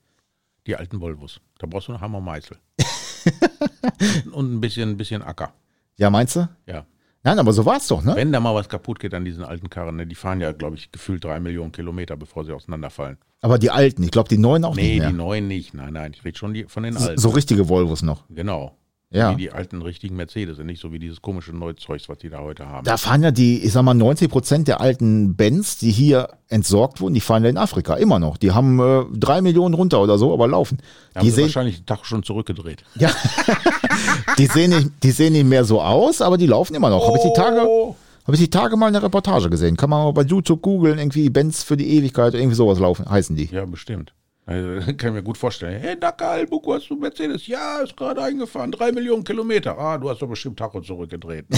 [0.68, 1.40] Die alten Volvos.
[1.60, 2.58] Da brauchst du noch Hammer und Meißel.
[4.26, 5.54] und, und ein bisschen, ein bisschen Acker.
[5.98, 6.48] Ja, meinst du?
[6.68, 6.86] Ja.
[7.24, 8.16] Nein, aber so war's doch, ne?
[8.16, 10.76] Wenn da mal was kaputt geht an diesen alten Karren, ne, die fahren ja, glaube
[10.76, 13.18] ich, gefühlt drei Millionen Kilometer, bevor sie auseinanderfallen.
[13.42, 15.08] Aber die alten, ich glaube die neuen auch Nee, nicht mehr.
[15.10, 15.74] die neuen nicht.
[15.74, 17.20] Nein, nein, ich rede schon die, von den alten.
[17.20, 18.26] so richtige Volvos noch.
[18.30, 18.78] Genau.
[19.12, 19.32] Ja.
[19.32, 22.68] Wie die alten richtigen Mercedes, nicht so wie dieses komische Neuzeugs, was die da heute
[22.68, 22.84] haben.
[22.86, 27.00] Da fahren ja die, ich sag mal, 90 Prozent der alten Benz, die hier entsorgt
[27.00, 28.36] wurden, die fahren ja in Afrika immer noch.
[28.38, 30.80] Die haben äh, drei Millionen runter oder so, aber laufen.
[31.14, 32.84] Da haben Die sie sehen, wahrscheinlich den Tag schon zurückgedreht.
[32.96, 33.12] ja,
[34.38, 37.08] die sehen nicht, die sehen nicht mehr so aus, aber die laufen immer noch.
[37.08, 37.96] Habe ich die Tage, Oh.
[38.26, 39.78] habe ich die Tage mal eine Reportage gesehen.
[39.78, 43.36] Kann man mal bei YouTube googeln, irgendwie Benz für die Ewigkeit, irgendwie sowas laufen, heißen
[43.36, 43.46] die.
[43.46, 44.14] Ja, bestimmt.
[44.48, 45.80] Also, kann ich mir gut vorstellen.
[45.82, 47.48] Hey, Dacker, Albuco, hast du Mercedes?
[47.48, 48.72] Ja, ist gerade eingefahren.
[48.72, 49.78] Drei Millionen Kilometer.
[49.78, 51.46] Ah, du hast doch bestimmt Tacho zurückgedreht.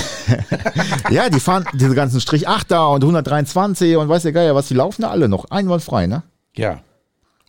[1.09, 4.73] Ja, die fahren diese ganzen Strich 8er und 123 und weiß der Geier was, die
[4.73, 6.23] laufen da alle noch einwandfrei, ne?
[6.55, 6.81] ja.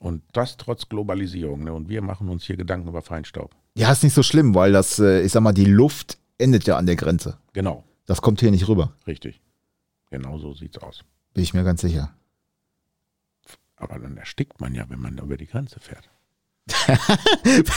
[0.01, 1.64] Und das trotz Globalisierung.
[1.64, 1.72] Ne?
[1.72, 3.57] Und wir machen uns hier Gedanken über Feinstaub.
[3.74, 6.76] Ja, ist nicht so schlimm, weil das, äh, ich sag mal, die Luft endet ja
[6.76, 7.36] an der Grenze.
[7.53, 9.41] Genau, Das kommt hier nicht rüber, richtig.
[10.12, 11.01] Genau so sieht's aus.
[11.34, 12.12] bin ich mir ganz sicher.
[13.79, 16.09] Aber dann erstickt man ja, wenn man über die Grenze fährt.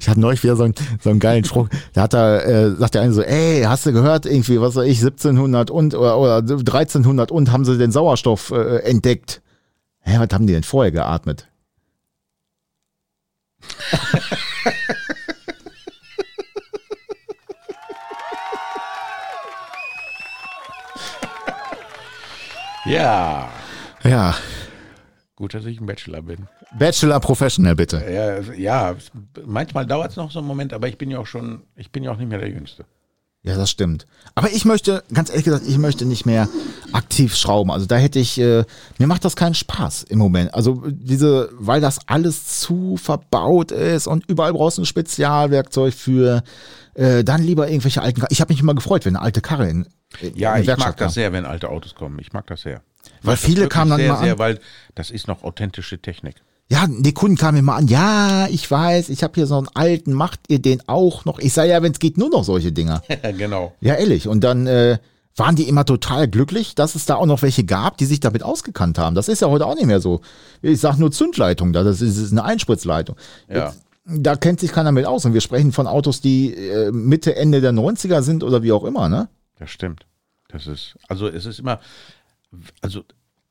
[0.00, 1.68] Ich hatte neulich wieder so einen, so einen geilen Spruch.
[1.92, 4.86] Da hat er, äh, sagt der eine so, ey, hast du gehört, irgendwie, was weiß
[4.86, 9.42] ich, 1700 und oder, oder 1300 und haben sie den Sauerstoff äh, entdeckt.
[10.00, 11.48] Hä, was haben die denn vorher geatmet?
[22.84, 23.50] Ja,
[24.04, 24.34] Ja,
[25.38, 26.48] gut, dass ich ein Bachelor bin.
[26.76, 28.02] Bachelor Professional bitte.
[28.10, 28.96] Ja, ja
[29.46, 32.02] manchmal dauert es noch so einen Moment, aber ich bin ja auch schon, ich bin
[32.02, 32.84] ja auch nicht mehr der Jüngste.
[33.44, 34.04] Ja, das stimmt.
[34.34, 36.48] Aber ich möchte, ganz ehrlich gesagt, ich möchte nicht mehr
[36.92, 37.70] aktiv schrauben.
[37.70, 38.64] Also da hätte ich, äh,
[38.98, 40.52] mir macht das keinen Spaß im Moment.
[40.54, 46.42] Also diese, weil das alles zu verbaut ist und überall brauchst du ein Spezialwerkzeug für,
[46.94, 49.86] äh, dann lieber irgendwelche alten, ich habe mich immer gefreut, wenn eine alte Karre in,
[50.20, 52.18] in Ja, in ich mag das sehr, wenn alte Autos kommen.
[52.18, 52.82] Ich mag das sehr.
[53.22, 54.38] Weil Das viele kamen dann sehr, mal sehr, an.
[54.38, 54.60] weil
[54.94, 56.36] das ist noch authentische Technik.
[56.70, 60.12] Ja, die Kunden kamen immer an, ja, ich weiß, ich habe hier so einen alten,
[60.12, 61.38] macht ihr den auch noch?
[61.38, 63.02] Ich sage ja, wenn es geht, nur noch solche Dinger.
[63.38, 63.72] genau.
[63.80, 64.28] Ja, ehrlich.
[64.28, 64.98] Und dann äh,
[65.34, 68.42] waren die immer total glücklich, dass es da auch noch welche gab, die sich damit
[68.42, 69.14] ausgekannt haben.
[69.14, 70.20] Das ist ja heute auch nicht mehr so.
[70.60, 73.16] Ich sag nur Zündleitung, da, das ist, eine Einspritzleitung.
[73.48, 73.72] Ja.
[74.04, 75.24] Da kennt sich keiner mit aus.
[75.24, 78.84] Und wir sprechen von Autos, die äh, Mitte, Ende der 90er sind oder wie auch
[78.84, 79.28] immer, ne?
[79.58, 80.06] Das stimmt.
[80.48, 81.80] Das ist, also es ist immer,
[82.80, 83.04] also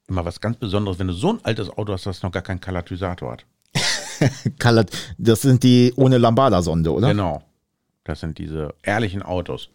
[0.07, 2.61] immer was ganz Besonderes, wenn du so ein altes Auto hast, das noch gar keinen
[2.61, 3.45] Katalysator hat.
[5.19, 7.09] Das sind die ohne Lambada-Sonde, oder?
[7.09, 7.43] Genau.
[8.03, 9.69] Das sind diese ehrlichen Autos.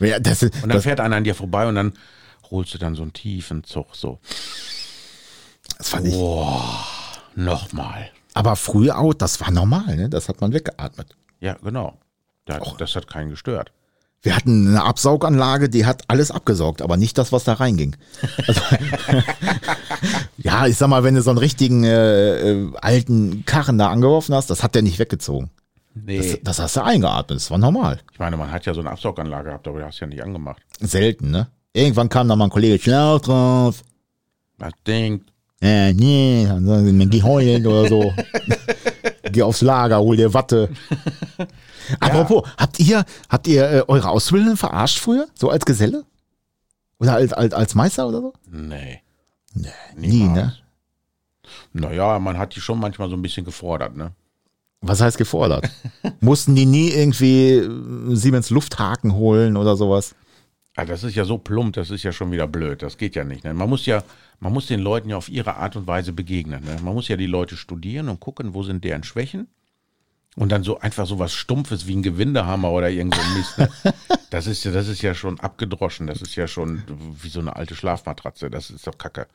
[0.00, 1.92] Ja, das, Und dann das, fährt einer an dir vorbei und dann
[2.50, 4.18] holst du dann so einen tiefen Zug, so,
[5.78, 6.14] das fand ich.
[7.36, 8.10] nochmal.
[8.34, 10.08] Aber früher auch, das war normal, ne?
[10.08, 11.16] Das hat man weggeatmet.
[11.40, 11.98] Ja, genau.
[12.46, 13.72] Das, das hat keinen gestört.
[14.24, 17.94] Wir hatten eine Absauganlage, die hat alles abgesaugt, aber nicht das, was da reinging.
[18.48, 18.60] Also,
[20.38, 24.34] ja, ich sag mal, wenn du so einen richtigen äh, äh, alten Karren da angeworfen
[24.34, 25.50] hast, das hat der nicht weggezogen.
[25.94, 26.16] Nee.
[26.16, 28.00] Das, das hast du eingeatmet, das war normal.
[28.12, 30.22] ich meine, man hat ja so eine Absauganlage gehabt, aber die hast du ja nicht
[30.24, 30.62] angemacht.
[30.80, 31.48] Selten, ne?
[31.74, 33.82] Irgendwann kam dann mal ein Kollege, Schlauch drauf.
[34.58, 38.12] Das denkt, Äh, nee, dann sagen sie mir, geh heulen oder so.
[39.34, 40.70] geh aufs Lager, hol dir Watte.
[42.00, 45.26] Apropos, habt ihr, habt ihr äh, eure Auszubildenden verarscht früher?
[45.34, 46.04] So als Geselle?
[46.98, 48.32] Oder als, als, als Meister oder so?
[48.50, 49.00] nee.
[49.56, 50.56] Nee, nie, ne?
[51.72, 54.12] Naja, man hat die schon manchmal so ein bisschen gefordert, ne?
[54.80, 55.70] Was heißt gefordert?
[56.20, 60.14] Mussten die nie irgendwie äh, Siemens Lufthaken holen oder sowas?
[60.76, 62.82] Ah, das ist ja so plump, das ist ja schon wieder blöd.
[62.82, 63.44] Das geht ja nicht.
[63.44, 63.54] Ne?
[63.54, 64.02] Man muss ja,
[64.40, 66.64] man muss den Leuten ja auf ihre Art und Weise begegnen.
[66.64, 66.76] Ne?
[66.82, 69.46] Man muss ja die Leute studieren und gucken, wo sind deren Schwächen.
[70.36, 73.58] Und dann so einfach so was Stumpfes wie ein Gewindehammer oder irgend so ein Mist.
[73.58, 73.68] Ne?
[74.30, 76.08] Das ist ja, das ist ja schon abgedroschen.
[76.08, 76.82] Das ist ja schon
[77.22, 78.50] wie so eine alte Schlafmatratze.
[78.50, 79.28] Das ist doch Kacke.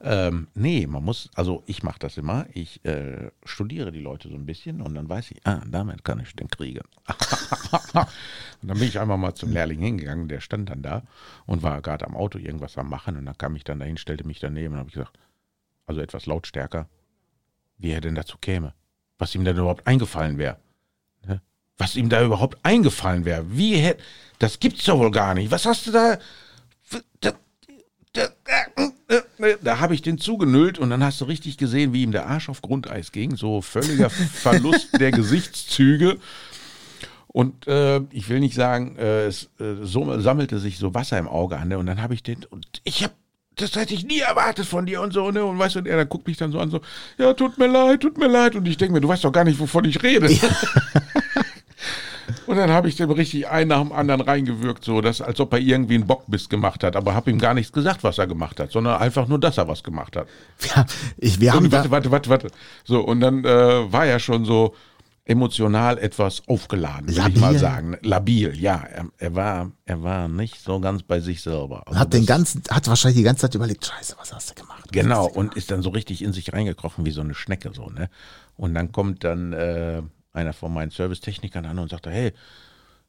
[0.00, 2.46] Ähm, nee, man muss, also ich mache das immer.
[2.54, 6.18] Ich äh, studiere die Leute so ein bisschen und dann weiß ich, ah, damit kann
[6.20, 6.80] ich den kriegen.
[7.92, 8.06] und
[8.62, 11.02] dann bin ich einmal mal zum Lehrling hingegangen, der stand dann da
[11.44, 14.26] und war gerade am Auto irgendwas am machen und dann kam ich dann dahin, stellte
[14.26, 15.18] mich daneben und habe gesagt,
[15.84, 16.88] also etwas lautstärker,
[17.76, 18.72] wie er denn dazu käme
[19.18, 20.56] was ihm denn überhaupt eingefallen wäre.
[21.26, 21.40] Ne?
[21.76, 23.44] Was ihm da überhaupt eingefallen wäre.
[23.50, 24.02] Wie hätte.
[24.38, 25.50] Das gibt's doch wohl gar nicht.
[25.50, 26.18] Was hast du da.
[27.20, 27.30] Da,
[28.12, 28.28] da,
[29.06, 32.26] da, da habe ich den zugenüllt und dann hast du richtig gesehen, wie ihm der
[32.26, 33.36] Arsch auf Grundeis ging.
[33.36, 36.18] So völliger Verlust der Gesichtszüge.
[37.26, 41.28] Und äh, ich will nicht sagen, äh, es äh, so, sammelte sich so Wasser im
[41.28, 41.68] Auge an.
[41.68, 41.78] Ne?
[41.78, 42.44] Und dann habe ich den.
[42.44, 43.14] Und ich habe
[43.60, 45.44] das hätte ich nie erwartet von dir und so, ne?
[45.44, 46.80] Und weißt du, und er dann guckt mich dann so an, so,
[47.18, 48.54] ja, tut mir leid, tut mir leid.
[48.54, 50.30] Und ich denke mir, du weißt doch gar nicht, wovon ich rede.
[50.30, 50.48] Ja.
[52.46, 55.52] und dann habe ich dem richtig einen nach dem anderen reingewirkt, so, dass, als ob
[55.52, 56.96] er irgendwie einen Bockbiss gemacht hat.
[56.96, 59.68] Aber habe ihm gar nichts gesagt, was er gemacht hat, sondern einfach nur, dass er
[59.68, 60.28] was gemacht hat.
[60.74, 60.86] Ja,
[61.16, 62.48] ich, wir haben und, warte, warte, warte, warte.
[62.84, 64.74] So, und dann äh, war er schon so,
[65.28, 67.98] emotional etwas aufgeladen, würde ich mal sagen.
[68.02, 68.82] Labil, ja.
[68.82, 71.82] Er, er, war, er war nicht so ganz bei sich selber.
[71.86, 74.90] Also hat den ganzen, hat wahrscheinlich die ganze Zeit überlegt, scheiße, was hast du gemacht?
[74.90, 75.56] Genau, du und gemacht?
[75.58, 78.08] ist dann so richtig in sich reingekrochen wie so eine Schnecke, so, ne?
[78.56, 80.02] Und dann kommt dann äh,
[80.32, 82.32] einer von meinen Servicetechnikern an und sagt, hey,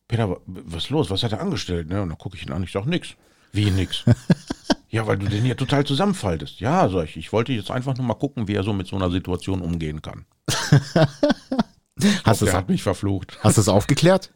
[0.08, 1.10] Peter, was ist los?
[1.10, 1.88] Was hat er angestellt?
[1.88, 2.02] Ne?
[2.02, 3.16] Und dann gucke ich ihn an, ich sage, nix.
[3.54, 4.04] Wie nix?
[4.90, 6.60] ja, weil du den hier total zusammenfaltest.
[6.60, 8.98] Ja, sag ich, ich wollte jetzt einfach nur mal gucken, wie er so mit so
[8.98, 10.26] einer Situation umgehen kann.
[12.24, 13.38] Hast der hat mich verflucht.
[13.42, 14.32] Hast du es aufgeklärt?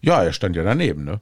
[0.00, 1.20] Ja, er stand ja daneben, ne?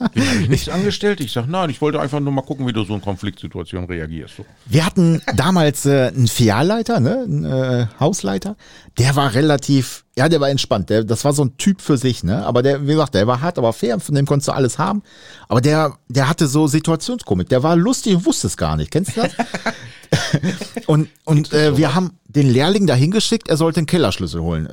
[0.00, 1.20] Habe ich nichts angestellt?
[1.20, 4.36] Ich sage, nein, ich wollte einfach nur mal gucken, wie du so in Konfliktsituationen reagierst.
[4.36, 4.44] So.
[4.66, 8.56] Wir hatten damals äh, einen Filialleiter, ne, einen äh, Hausleiter,
[8.98, 10.90] der war relativ, ja, der war entspannt.
[10.90, 12.44] Der, das war so ein Typ für sich, ne?
[12.44, 15.02] Aber der, wie gesagt, der war hart, aber fair, von dem konntest du alles haben.
[15.48, 17.48] Aber der, der hatte so Situationskomik.
[17.48, 18.90] Der war lustig und wusste es gar nicht.
[18.90, 19.32] Kennst du das?
[20.86, 24.68] und und äh, wir haben den Lehrling da hingeschickt, er sollte einen Kellerschlüssel holen.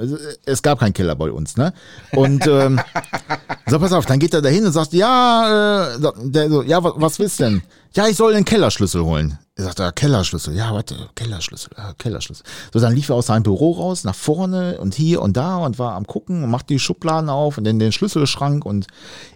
[0.46, 1.74] Es gab keinen Keller bei uns, ne?
[2.12, 2.82] Und ähm,
[3.68, 6.84] so, pass auf, dann geht er da hin und sagt, ja, äh, der so, ja,
[6.84, 7.62] was, was willst du denn?
[7.94, 9.40] Ja, ich soll einen Kellerschlüssel holen.
[9.56, 12.46] Er sagt, ja, Kellerschlüssel, ja, warte, Kellerschlüssel, ja, Kellerschlüssel.
[12.74, 15.80] So, dann lief er aus seinem Büro raus, nach vorne und hier und da und
[15.80, 18.88] war am gucken und macht die Schubladen auf und dann den Schlüsselschrank und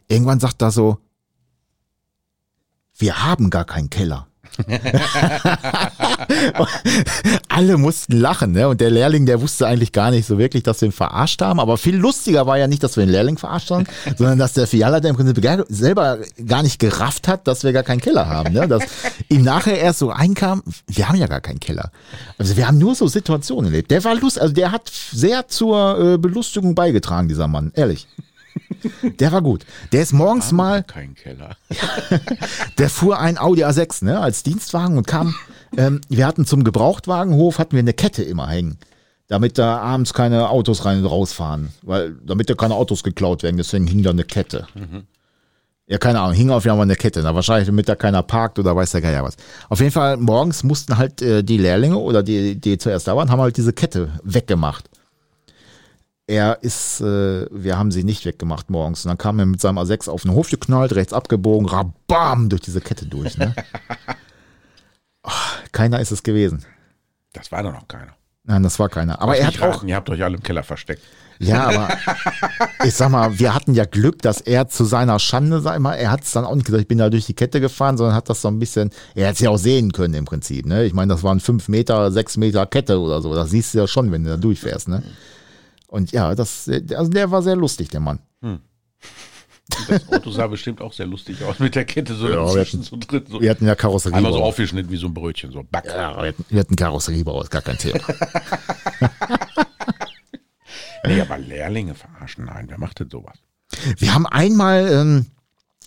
[0.09, 0.97] irgendwann sagt er so,
[2.97, 4.27] wir haben gar keinen Keller.
[7.49, 8.67] Alle mussten lachen, ne?
[8.67, 11.59] Und der Lehrling, der wusste eigentlich gar nicht so wirklich, dass wir ihn verarscht haben.
[11.59, 13.85] Aber viel lustiger war ja nicht, dass wir den Lehrling verarscht haben,
[14.17, 18.01] sondern dass der Filialleiter im Prinzip selber gar nicht gerafft hat, dass wir gar keinen
[18.01, 18.53] Keller haben.
[18.53, 18.67] Ne?
[18.67, 18.83] Dass
[19.29, 21.91] ihm nachher erst so einkam, wir haben ja gar keinen Keller.
[22.37, 23.91] Also wir haben nur so Situationen erlebt.
[23.91, 28.07] Der war lustig, also der hat sehr zur äh, Belustigung beigetragen, dieser Mann, ehrlich.
[29.19, 29.65] Der war gut.
[29.91, 30.83] Der ist morgens mal.
[30.83, 31.55] Kein Keller.
[32.77, 35.35] der fuhr ein Audi A6, ne, als Dienstwagen und kam.
[35.77, 38.77] Ähm, wir hatten zum Gebrauchtwagenhof hatten wir eine Kette immer hängen,
[39.27, 43.57] damit da abends keine Autos rein und rausfahren, weil damit da keine Autos geklaut werden.
[43.57, 44.67] Deswegen hing da eine Kette.
[44.73, 45.03] Mhm.
[45.87, 47.21] Ja, keine Ahnung, hing auf jeden Fall eine Kette.
[47.23, 49.37] Da wahrscheinlich, damit da keiner parkt oder weiß der Geier was.
[49.69, 53.31] Auf jeden Fall, morgens mussten halt äh, die Lehrlinge oder die, die zuerst da waren,
[53.31, 54.89] haben halt diese Kette weggemacht
[56.29, 59.03] er ist, äh, wir haben sie nicht weggemacht morgens.
[59.03, 62.61] Und dann kam er mit seinem A6 auf den Hof geknallt, rechts abgebogen, rabam, durch
[62.61, 63.37] diese Kette durch.
[63.37, 63.55] Ne?
[65.23, 65.31] oh,
[65.71, 66.63] keiner ist es gewesen.
[67.33, 68.13] Das war doch noch keiner.
[68.43, 69.19] Nein, das war keiner.
[69.21, 69.83] Aber er hat raten, auch.
[69.83, 71.01] Ihr habt euch alle im Keller versteckt.
[71.39, 71.89] Ja, aber
[72.85, 76.11] ich sag mal, wir hatten ja Glück, dass er zu seiner Schande, sag mal, er
[76.11, 78.29] hat es dann auch nicht gesagt, ich bin da durch die Kette gefahren, sondern hat
[78.29, 80.65] das so ein bisschen, er hätte es ja auch sehen können im Prinzip.
[80.65, 80.85] Ne?
[80.85, 83.33] Ich meine, das waren fünf Meter, sechs Meter Kette oder so.
[83.33, 84.89] Das siehst du ja schon, wenn du da durchfährst.
[84.89, 85.01] Ne?
[85.89, 88.19] Und ja, das, also der war sehr lustig, der Mann.
[88.41, 88.59] Hm.
[89.87, 92.81] Das Auto sah bestimmt auch sehr lustig aus mit der Kette so ja, wir hatten,
[92.81, 93.23] so drin.
[93.27, 93.39] So.
[93.39, 94.17] Wir hatten ja Karosserie.
[94.17, 95.85] Einmal so aufgeschnitten wie so ein Brötchen, so back.
[95.85, 97.99] Ja, wir hatten, wir hatten Karosseriebau, gar kein Thema.
[101.05, 103.37] nee, aber Lehrlinge verarschen, nein, wer macht denn sowas?
[103.97, 105.27] Wir haben einmal, ähm,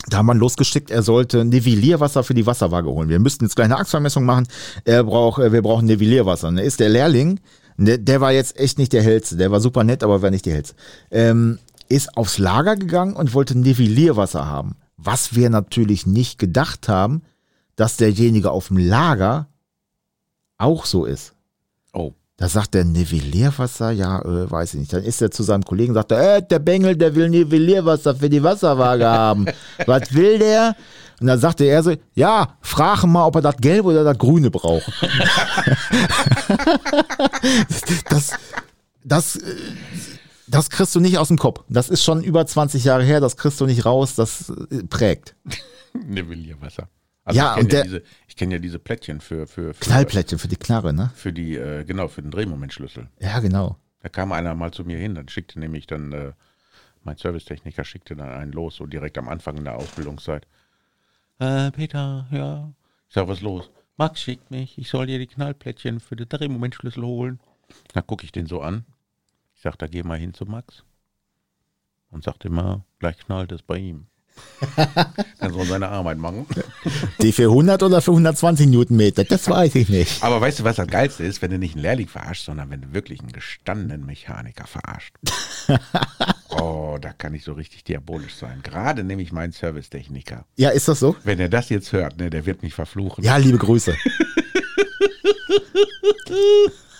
[0.08, 3.08] da haben wir losgeschickt, er sollte Nivellierwasser für die Wasserwaage holen.
[3.08, 4.46] Wir müssten jetzt gleich eine Achsvermessung machen.
[4.84, 6.48] Er braucht, äh, wir brauchen Nivellierwasser.
[6.48, 7.40] Und da ist der Lehrling,
[7.84, 9.36] der, der war jetzt echt nicht der hellste.
[9.36, 10.74] Der war super nett, aber war nicht der hellste.
[11.10, 11.58] Ähm,
[11.88, 14.76] ist aufs Lager gegangen und wollte Nivellierwasser haben.
[14.96, 17.22] Was wir natürlich nicht gedacht haben,
[17.76, 19.48] dass derjenige auf dem Lager
[20.58, 21.34] auch so ist.
[21.92, 22.12] Oh.
[22.38, 24.92] Da sagt der Nivellierwasser, ja, äh, weiß ich nicht.
[24.92, 28.28] Dann ist er zu seinem Kollegen und sagt, äh, der Bengel, der will Nivellierwasser für
[28.30, 29.46] die Wasserwaage haben.
[29.86, 30.74] Was will der?
[31.20, 34.50] Und dann sagte er so, ja, frage mal, ob er das Gelbe oder das Grüne
[34.50, 34.90] braucht.
[38.08, 38.32] das,
[39.04, 39.38] das,
[40.48, 41.62] das kriegst du nicht aus dem Kopf.
[41.68, 45.36] Das ist schon über 20 Jahre her, das kriegst du nicht raus, das äh, prägt.
[46.06, 46.88] Nivellierwasser.
[47.24, 48.02] Also Ja, und ja, der- diese,
[48.32, 51.10] ich kenn ja diese Plättchen für, für, für, Knallplättchen für die Knarre, ne?
[51.14, 53.10] für die, äh, genau, für den Drehmomentschlüssel.
[53.20, 53.76] Ja, genau.
[54.00, 56.32] Da kam einer mal zu mir hin, dann schickte nämlich dann, äh,
[57.02, 60.46] mein Servicetechniker schickte dann einen los, so direkt am Anfang in der Ausbildungszeit.
[61.40, 62.72] Äh, Peter, ja.
[63.06, 63.70] Ich sag, was ist los?
[63.98, 67.38] Max schickt mich, ich soll dir die Knallplättchen für den Drehmomentschlüssel holen.
[67.92, 68.86] Dann gucke ich den so an.
[69.54, 70.84] Ich sag, da geh mal hin zu Max.
[72.08, 74.06] Und sagt immer, gleich knallt es bei ihm.
[75.38, 76.46] Dann soll seine Arbeit machen.
[77.20, 80.22] Die für 100 oder für 120 Newtonmeter, das weiß ich nicht.
[80.22, 82.80] Aber weißt du, was das Geilste ist, wenn du nicht einen Lehrling verarscht, sondern wenn
[82.82, 85.14] du wirklich einen gestandenen Mechaniker verarscht.
[86.50, 88.60] oh, da kann ich so richtig diabolisch sein.
[88.62, 90.44] Gerade nämlich meinen Servicetechniker.
[90.56, 91.16] Ja, ist das so?
[91.24, 93.24] Wenn er das jetzt hört, ne, der wird mich verfluchen.
[93.24, 93.96] Ja, liebe Grüße.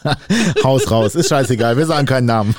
[0.64, 2.54] Haus raus, ist scheißegal, wir sagen keinen Namen.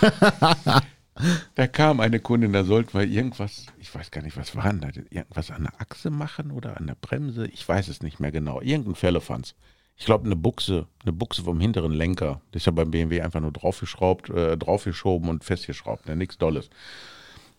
[1.55, 4.81] Da kam eine Kundin, da sollten wir irgendwas, ich weiß gar nicht, was war denn
[4.81, 8.31] da, irgendwas an der Achse machen oder an der Bremse, ich weiß es nicht mehr
[8.31, 8.61] genau.
[8.61, 9.53] Irgendein Firlefanz.
[9.95, 12.41] Ich glaube, eine Buchse, eine Buchse vom hinteren Lenker.
[12.51, 16.69] Das ist ja beim BMW einfach nur draufgeschraubt, äh, draufgeschoben und festgeschraubt, ne, nichts Dolles.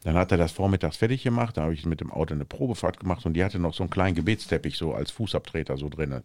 [0.02, 2.98] Dann hat er das vormittags fertig gemacht, da habe ich mit dem Auto eine Probefahrt
[2.98, 6.22] gemacht und die hatte noch so einen kleinen Gebetsteppich so als Fußabtreter so drin.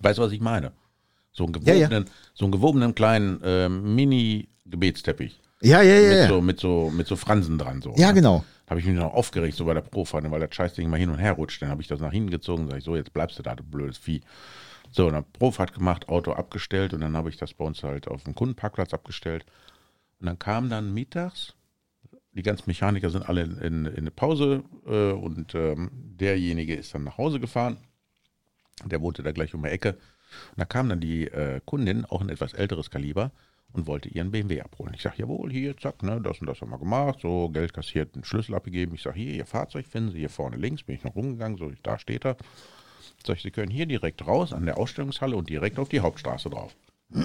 [0.00, 0.72] Weißt du, was ich meine?
[1.32, 1.88] So einen Ja, ja.
[1.88, 5.40] gewobenen, so einen gewobenen kleinen äh, Mini-Gebetsteppich.
[5.64, 6.08] Ja, ja, ja.
[6.08, 7.82] Mit, Ja, so, mit, so, mit so Fransen dran.
[7.82, 8.14] So, ja ne?
[8.14, 8.44] genau.
[8.68, 11.18] Habe ich mich noch aufgeregt, so bei der Profahrt, weil das Scheißding mal hin und
[11.18, 11.60] her rutscht.
[11.60, 13.62] Dann habe ich das nach hinten gezogen, sage ich, so, jetzt bleibst du da, du
[13.62, 14.22] blödes Vieh.
[14.90, 18.24] So, dann Profahrt gemacht, Auto abgestellt und dann habe ich das bei uns halt auf
[18.24, 19.44] dem Kundenparkplatz abgestellt.
[20.20, 21.54] Und dann kam dann mittags,
[22.32, 26.94] die ganzen Mechaniker sind alle in, in, in eine Pause äh, und ähm, derjenige ist
[26.94, 27.76] dann nach Hause gefahren.
[28.84, 29.90] Der wohnte da gleich um die Ecke.
[29.90, 33.30] Und da kam dann die äh, Kundin, auch ein etwas älteres Kaliber,
[33.74, 34.94] und wollte ihren BMW abholen.
[34.94, 38.14] Ich sage, jawohl, hier, zack, ne, das und das haben wir gemacht, so, Geld kassiert,
[38.14, 38.94] einen Schlüssel abgegeben.
[38.94, 41.70] Ich sage, hier, Ihr Fahrzeug finden Sie hier vorne links, bin ich noch rumgegangen, so,
[41.82, 42.36] da steht er.
[43.26, 46.48] Sag ich, Sie können hier direkt raus an der Ausstellungshalle und direkt auf die Hauptstraße
[46.48, 46.74] drauf.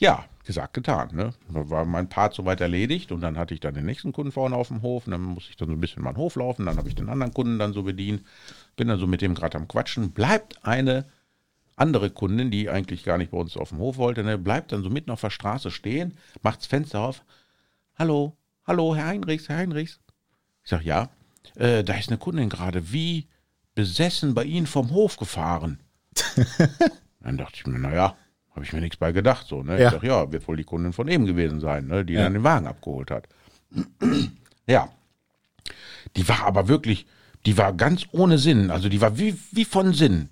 [0.00, 1.10] Ja, gesagt, getan.
[1.12, 1.34] Ne?
[1.52, 4.56] Da war mein Part soweit erledigt und dann hatte ich dann den nächsten Kunden vorne
[4.56, 6.64] auf dem Hof und dann musste ich dann so ein bisschen mal den Hof laufen,
[6.64, 8.24] dann habe ich den anderen Kunden dann so bedient,
[8.76, 11.04] bin dann so mit dem gerade am Quatschen, bleibt eine
[11.76, 14.82] andere Kundin, die eigentlich gar nicht bei uns auf dem Hof wollte, ne, bleibt dann
[14.82, 17.24] so mitten auf der Straße stehen, macht das Fenster auf.
[17.98, 20.00] Hallo, hallo, Herr Heinrichs, Herr Heinrichs.
[20.62, 21.08] Ich sage, ja,
[21.56, 23.26] äh, da ist eine Kundin gerade wie
[23.74, 25.80] besessen bei Ihnen vom Hof gefahren.
[27.20, 28.16] dann dachte ich mir, naja,
[28.54, 29.46] habe ich mir nichts bei gedacht.
[29.46, 29.78] So, ne?
[29.80, 29.86] Ja.
[29.86, 32.44] Ich dachte, ja, wird wohl die Kundin von eben gewesen sein, ne, die dann den
[32.44, 33.28] Wagen abgeholt hat.
[34.66, 34.90] ja.
[36.16, 37.06] Die war aber wirklich,
[37.46, 38.70] die war ganz ohne Sinn.
[38.70, 40.30] Also die war wie, wie von Sinn.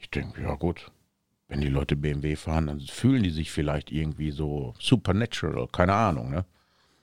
[0.00, 0.90] Ich denke, ja gut,
[1.48, 6.30] wenn die Leute BMW fahren, dann fühlen die sich vielleicht irgendwie so supernatural, keine Ahnung,
[6.30, 6.44] ne?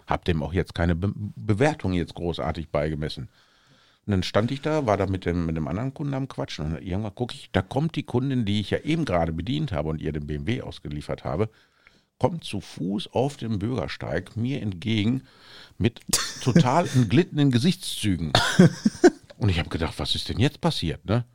[0.08, 3.30] Hab dem auch jetzt keine Be Bewertung jetzt großartig beigemessen.
[4.06, 6.66] Und dann stand ich da, war da mit dem, mit dem anderen Kunden am Quatschen
[6.66, 9.89] und irgendwann gucke ich, da kommt die Kundin, die ich ja eben gerade bedient habe
[9.89, 11.50] und ihr den BMW ausgeliefert habe,
[12.18, 15.24] kommt zu Fuß auf dem Bürgersteig mir entgegen
[15.78, 16.00] mit
[16.41, 18.32] total entglittenen Gesichtszügen.
[19.38, 21.26] Und ich habe gedacht, was ist denn jetzt passiert, ne?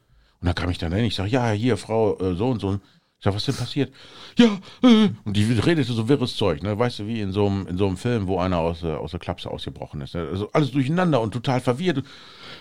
[0.42, 2.74] Und dann kam ich dann hin, ich sage, ja, hier, Frau, äh, so und so.
[3.18, 3.94] Ich sage, was ist denn passiert?
[4.36, 4.46] Ja,
[4.82, 5.10] äh.
[5.24, 6.76] und die redete so wirres Zeug, ne?
[6.76, 9.12] Weißt du, wie in so einem, in so einem Film, wo einer aus, der- aus
[9.12, 10.16] der Klapse ausgebrochen ist.
[10.16, 10.26] Ne?
[10.28, 12.04] Also alles durcheinander und total verwirrt.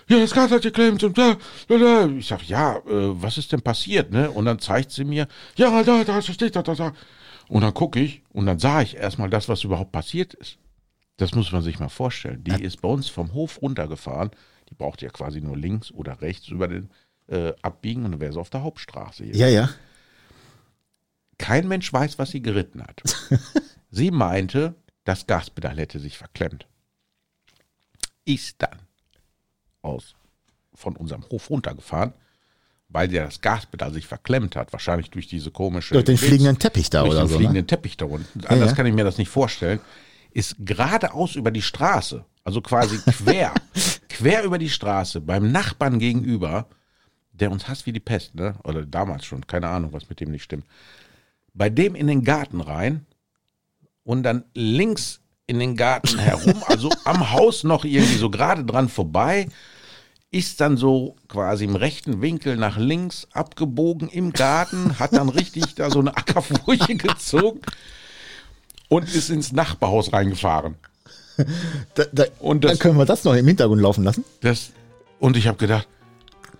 [0.08, 1.36] Ja, das Gas hat geklemmt und da,
[1.68, 2.08] da, da.
[2.10, 2.82] Ich sage, ja, äh,
[3.22, 4.30] was ist denn passiert, ne?
[4.30, 6.94] Und dann zeigt sie mir, ja, da, da steht das, da, da.
[7.48, 10.60] Und dann gucke ich und dann sah ich erstmal das, was überhaupt passiert ist.
[11.18, 12.44] Das muss man sich mal vorstellen.
[12.44, 14.30] Die ist bei uns vom Hof runtergefahren.
[14.70, 16.92] Die braucht ja quasi nur links oder rechts über den
[17.32, 19.26] äh, abbiegen und dann wäre sie auf der Hauptstraße.
[19.26, 19.70] Ja, ja.
[21.38, 23.02] Kein Mensch weiß, was sie geritten hat.
[23.90, 24.76] sie meinte,
[25.06, 26.68] das Gaspedal hätte sich verklemmt.
[28.26, 28.78] Ist dann
[29.82, 30.14] aus
[30.76, 32.14] von unserem Hof runtergefahren,
[32.90, 34.72] weil der das Gaspedal sich verklemmt hat.
[34.74, 35.94] Wahrscheinlich durch diese komische.
[35.94, 37.36] Durch den Gewichts- fliegenden Teppich da durch oder den so.
[37.38, 37.68] fliegenden Ne?
[37.68, 38.46] Teppich da unten.
[38.46, 38.76] Anders ja.
[38.76, 39.80] kann ich mir das nicht vorstellen.
[40.34, 43.54] Ist geradeaus über die Straße, also quasi quer,
[44.10, 46.68] quer über die Straße beim Nachbarn gegenüber,
[47.42, 48.56] der uns hasst wie die Pest, ne?
[48.64, 50.66] Oder damals schon, keine Ahnung, was mit dem nicht stimmt.
[51.54, 53.06] Bei dem in den Garten rein
[54.04, 58.88] und dann links in den Garten herum, also am Haus noch irgendwie so gerade dran
[58.88, 59.48] vorbei,
[60.34, 65.76] ist dann so quasi im rechten Winkel nach links abgebogen im Garten, hat dann richtig
[65.76, 67.60] da so eine Ackerfurche gezogen
[68.88, 70.76] und ist ins Nachbarhaus reingefahren.
[71.96, 74.24] Da, da, Und das- dann können wir das noch im Hintergrund laufen lassen.
[74.42, 74.72] Das,
[75.20, 75.88] und ich habe gedacht,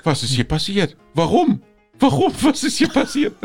[0.04, 0.98] was ist hier passiert?
[1.14, 1.62] Warum?
[2.00, 2.34] Warum?
[2.42, 3.36] Was ist hier passiert?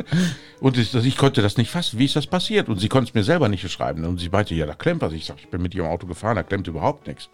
[0.61, 1.99] Und ich, ich konnte das nicht fassen.
[1.99, 2.71] Wie ist das passiert?
[2.71, 4.05] Und sie konnte es mir selber nicht beschreiben.
[4.07, 5.13] Und sie meinte, ja, da klemmt was.
[5.13, 7.29] Ich sage, ich bin mit ihrem Auto gefahren, da klemmt überhaupt nichts.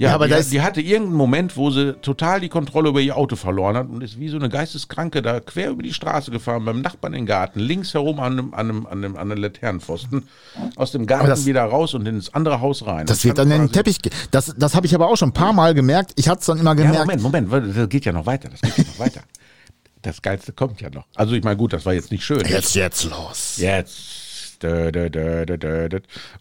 [0.00, 2.88] Ja, Ja, aber die, da ist- die hatte irgendeinen Moment, wo sie total die Kontrolle
[2.88, 5.92] über ihr Auto verloren hat und ist wie so eine Geisteskranke da quer über die
[5.92, 9.16] Straße gefahren, beim Nachbarn in den Garten, links herum an einem, an einem, an einem,
[9.16, 10.26] an einem Laternenpfosten,
[10.76, 13.04] aus dem Garten das- wieder raus und ins andere Haus rein.
[13.04, 13.98] Das Und wird dann in den Teppich.
[14.30, 16.12] Das, das habe ich aber auch schon ein paar Mal gemerkt.
[16.16, 16.98] Ich hatte es dann immer Ja, gemerkt.
[17.00, 18.48] Moment, Moment, weil das geht ja noch weiter.
[18.48, 19.20] Das geht ja noch weiter.
[20.00, 21.04] Das Geilste kommt ja noch.
[21.14, 22.42] Also ich meine, gut, das war jetzt nicht schön.
[22.48, 23.56] Jetzt, jetzt los.
[23.58, 23.98] Jetzt.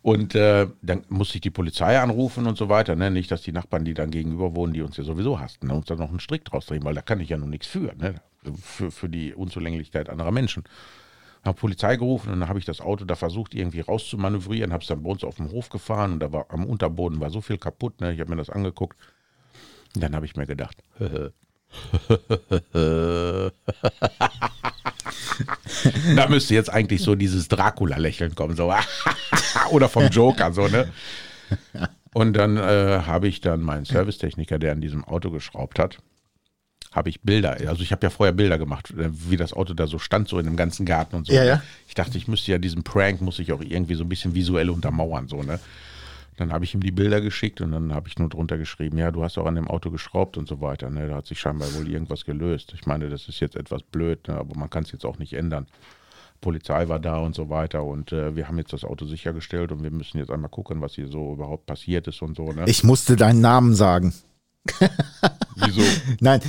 [0.02, 2.96] Und äh, dann musste ich die Polizei anrufen und so weiter.
[2.96, 3.12] Ne?
[3.12, 5.74] Nicht, dass die Nachbarn, die dann gegenüber wohnen, die uns ja sowieso hassen, ne?
[5.74, 7.94] uns dann noch einen Strick draus drehen, weil da kann ich ja nun nichts für.
[7.96, 8.16] Ne?
[8.62, 10.64] Für, für die Unzulänglichkeit anderer Menschen.
[11.44, 14.88] Habe Polizei gerufen und dann habe ich das Auto da versucht, irgendwie rauszumanövrieren, habe es
[14.88, 17.58] dann bei uns auf dem Hof gefahren und da war am Unterboden war so viel
[17.58, 18.02] kaputt.
[18.02, 18.14] Ne?
[18.14, 18.98] Ich habe mir das angeguckt.
[19.96, 20.84] Und dann habe ich mir gedacht,
[26.16, 28.74] da müsste jetzt eigentlich so dieses Dracula-Lächeln kommen, so
[29.72, 30.92] oder vom Joker, so, ne?
[32.14, 36.00] Und dann äh, habe ich dann meinen Servicetechniker, der an diesem Auto geschraubt hat,
[36.92, 39.86] habe ich Bilder, also ich habe ja vorher Bilder gemacht, äh, wie das Auto da
[39.86, 41.34] so stand, so in dem ganzen Garten und so.
[41.34, 41.62] Ja, ja.
[41.88, 44.70] Ich dachte, ich müsste ja diesen Prank, muss ich auch irgendwie so ein bisschen visuell
[44.70, 45.60] untermauern, so, ne?
[46.40, 49.12] Dann habe ich ihm die Bilder geschickt und dann habe ich nur drunter geschrieben, ja,
[49.12, 50.90] du hast auch an dem Auto geschraubt und so weiter.
[50.90, 51.08] Ne?
[51.08, 52.74] Da hat sich scheinbar wohl irgendwas gelöst.
[52.74, 54.36] Ich meine, das ist jetzt etwas blöd, ne?
[54.36, 55.68] aber man kann es jetzt auch nicht ändern.
[56.42, 59.84] Polizei war da und so weiter und äh, wir haben jetzt das Auto sichergestellt und
[59.84, 62.54] wir müssen jetzt einmal gucken, was hier so überhaupt passiert ist und so.
[62.54, 62.64] Ne?
[62.68, 64.14] Ich musste deinen Namen sagen.
[65.56, 65.82] Wieso?
[66.22, 66.40] Nein,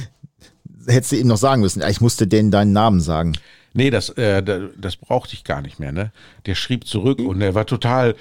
[0.86, 1.82] hättest du ihm noch sagen müssen.
[1.88, 3.36] Ich musste denen deinen Namen sagen.
[3.72, 6.12] Nee, das, äh, da- das brauchte ich gar nicht mehr, ne?
[6.46, 8.14] Der schrieb zurück und er war total.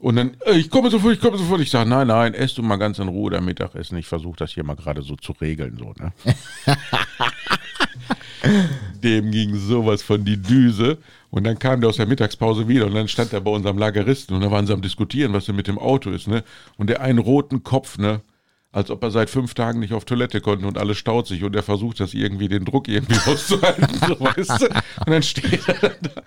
[0.00, 1.60] Und dann, ich komme sofort, ich komme sofort.
[1.60, 3.98] Ich sage, nein, nein, ess du mal ganz in Ruhe dein Mittagessen.
[3.98, 6.12] Ich versuche das hier mal gerade so zu regeln, so, ne?
[9.02, 10.96] Dem ging sowas von die Düse.
[11.30, 14.34] Und dann kam der aus der Mittagspause wieder und dann stand er bei unserem Lageristen
[14.34, 16.42] und da waren sie am Diskutieren, was denn mit dem Auto ist, ne?
[16.76, 18.22] Und der einen roten Kopf, ne?
[18.72, 21.54] Als ob er seit fünf Tagen nicht auf Toilette konnte und alles staut sich und
[21.54, 24.66] er versucht das irgendwie, den Druck irgendwie auszuhalten, so, weißt du?
[24.66, 26.22] Und dann steht er da.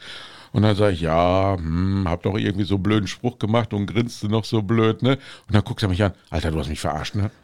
[0.53, 3.87] Und dann sage ich, ja, hm, hab doch irgendwie so einen blöden Spruch gemacht und
[3.87, 5.17] grinste noch so blöd, ne?
[5.47, 7.31] Und dann guckt er mich an, Alter, du hast mich verarscht, ne?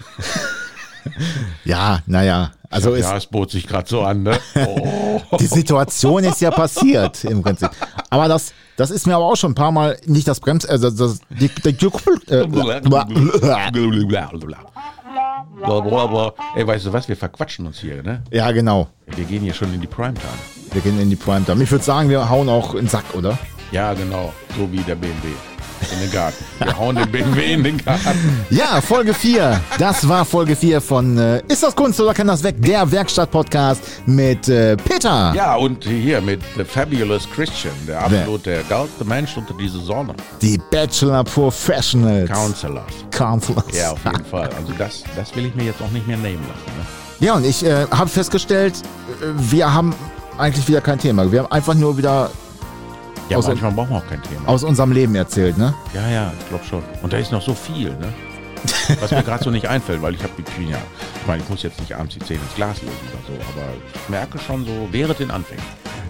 [1.64, 2.52] Ja, naja.
[2.69, 4.38] Also ist, Ja, es bot sich gerade so an, ne?
[4.56, 5.22] Oh.
[5.40, 7.69] die Situation ist ja passiert im Prinzip.
[8.10, 10.90] Aber das, das ist mir aber auch schon ein paar Mal nicht das Brems, also
[10.90, 12.44] das, die, die, äh,
[16.56, 18.23] Ey, weißt du was, wir verquatschen uns hier, ne?
[18.31, 18.90] ja, genau.
[19.07, 20.59] Wir gehen hier schon in die Primetime.
[20.72, 21.64] Wir gehen in die Primetime.
[21.64, 23.38] Ich würde sagen, wir hauen auch in den Sack, oder?
[23.72, 25.30] Ja, genau, so wie der BMW
[25.94, 26.44] in den Garten.
[26.60, 28.46] Wir hauen den BMW in den Garten.
[28.50, 29.60] Ja, Folge 4.
[29.78, 32.56] Das war Folge 4 von äh, Ist das Kunst oder kann das weg?
[32.60, 35.34] Der Werkstatt-Podcast mit äh, Peter.
[35.36, 40.14] Ja, und hier mit The Fabulous Christian, der absolut der geilste Mensch unter dieser Sonne.
[40.41, 42.30] Die Bachelor Professionals.
[42.30, 42.94] Counselors.
[43.12, 43.66] Counselors.
[43.76, 44.50] Ja, auf jeden Fall.
[44.58, 46.78] Also das, das will ich mir jetzt auch nicht mehr nehmen lassen.
[46.78, 46.86] Ne?
[47.26, 48.74] Ja, und ich äh, habe festgestellt,
[49.22, 49.94] äh, wir haben
[50.40, 51.32] eigentlich wieder kein Thema.
[51.32, 52.30] Wir haben einfach nur wieder
[53.30, 54.48] Ja, Aus- manchmal brauchen wir auch kein Thema.
[54.48, 55.74] aus unserem Leben erzählt, ne?
[55.94, 56.84] Ja, ja, ich glaube schon.
[57.03, 58.11] Und da ist noch so viel, ne?
[58.99, 60.78] Was mir gerade so nicht einfällt, weil ich habe die ja,
[61.22, 63.68] ich meine, ich muss jetzt nicht abends die Zähne ins Glas legen oder so, aber
[63.94, 65.64] ich merke schon so, während den Anfängen.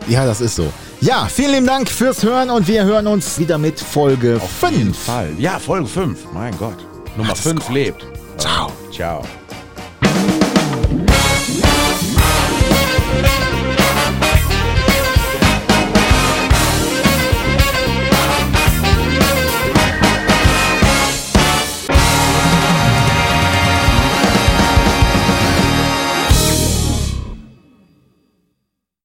[0.07, 0.71] Ja, das ist so.
[1.01, 4.93] Ja, vielen lieben Dank fürs Hören und wir hören uns wieder mit Folge Auf jeden
[4.95, 4.97] 5.
[4.97, 5.29] Fall.
[5.37, 6.19] Ja, Folge 5.
[6.33, 6.77] Mein Gott.
[7.17, 7.75] Nummer Macht's 5 gut.
[7.75, 8.07] lebt.
[8.37, 8.71] Ciao.
[8.91, 9.21] Ciao.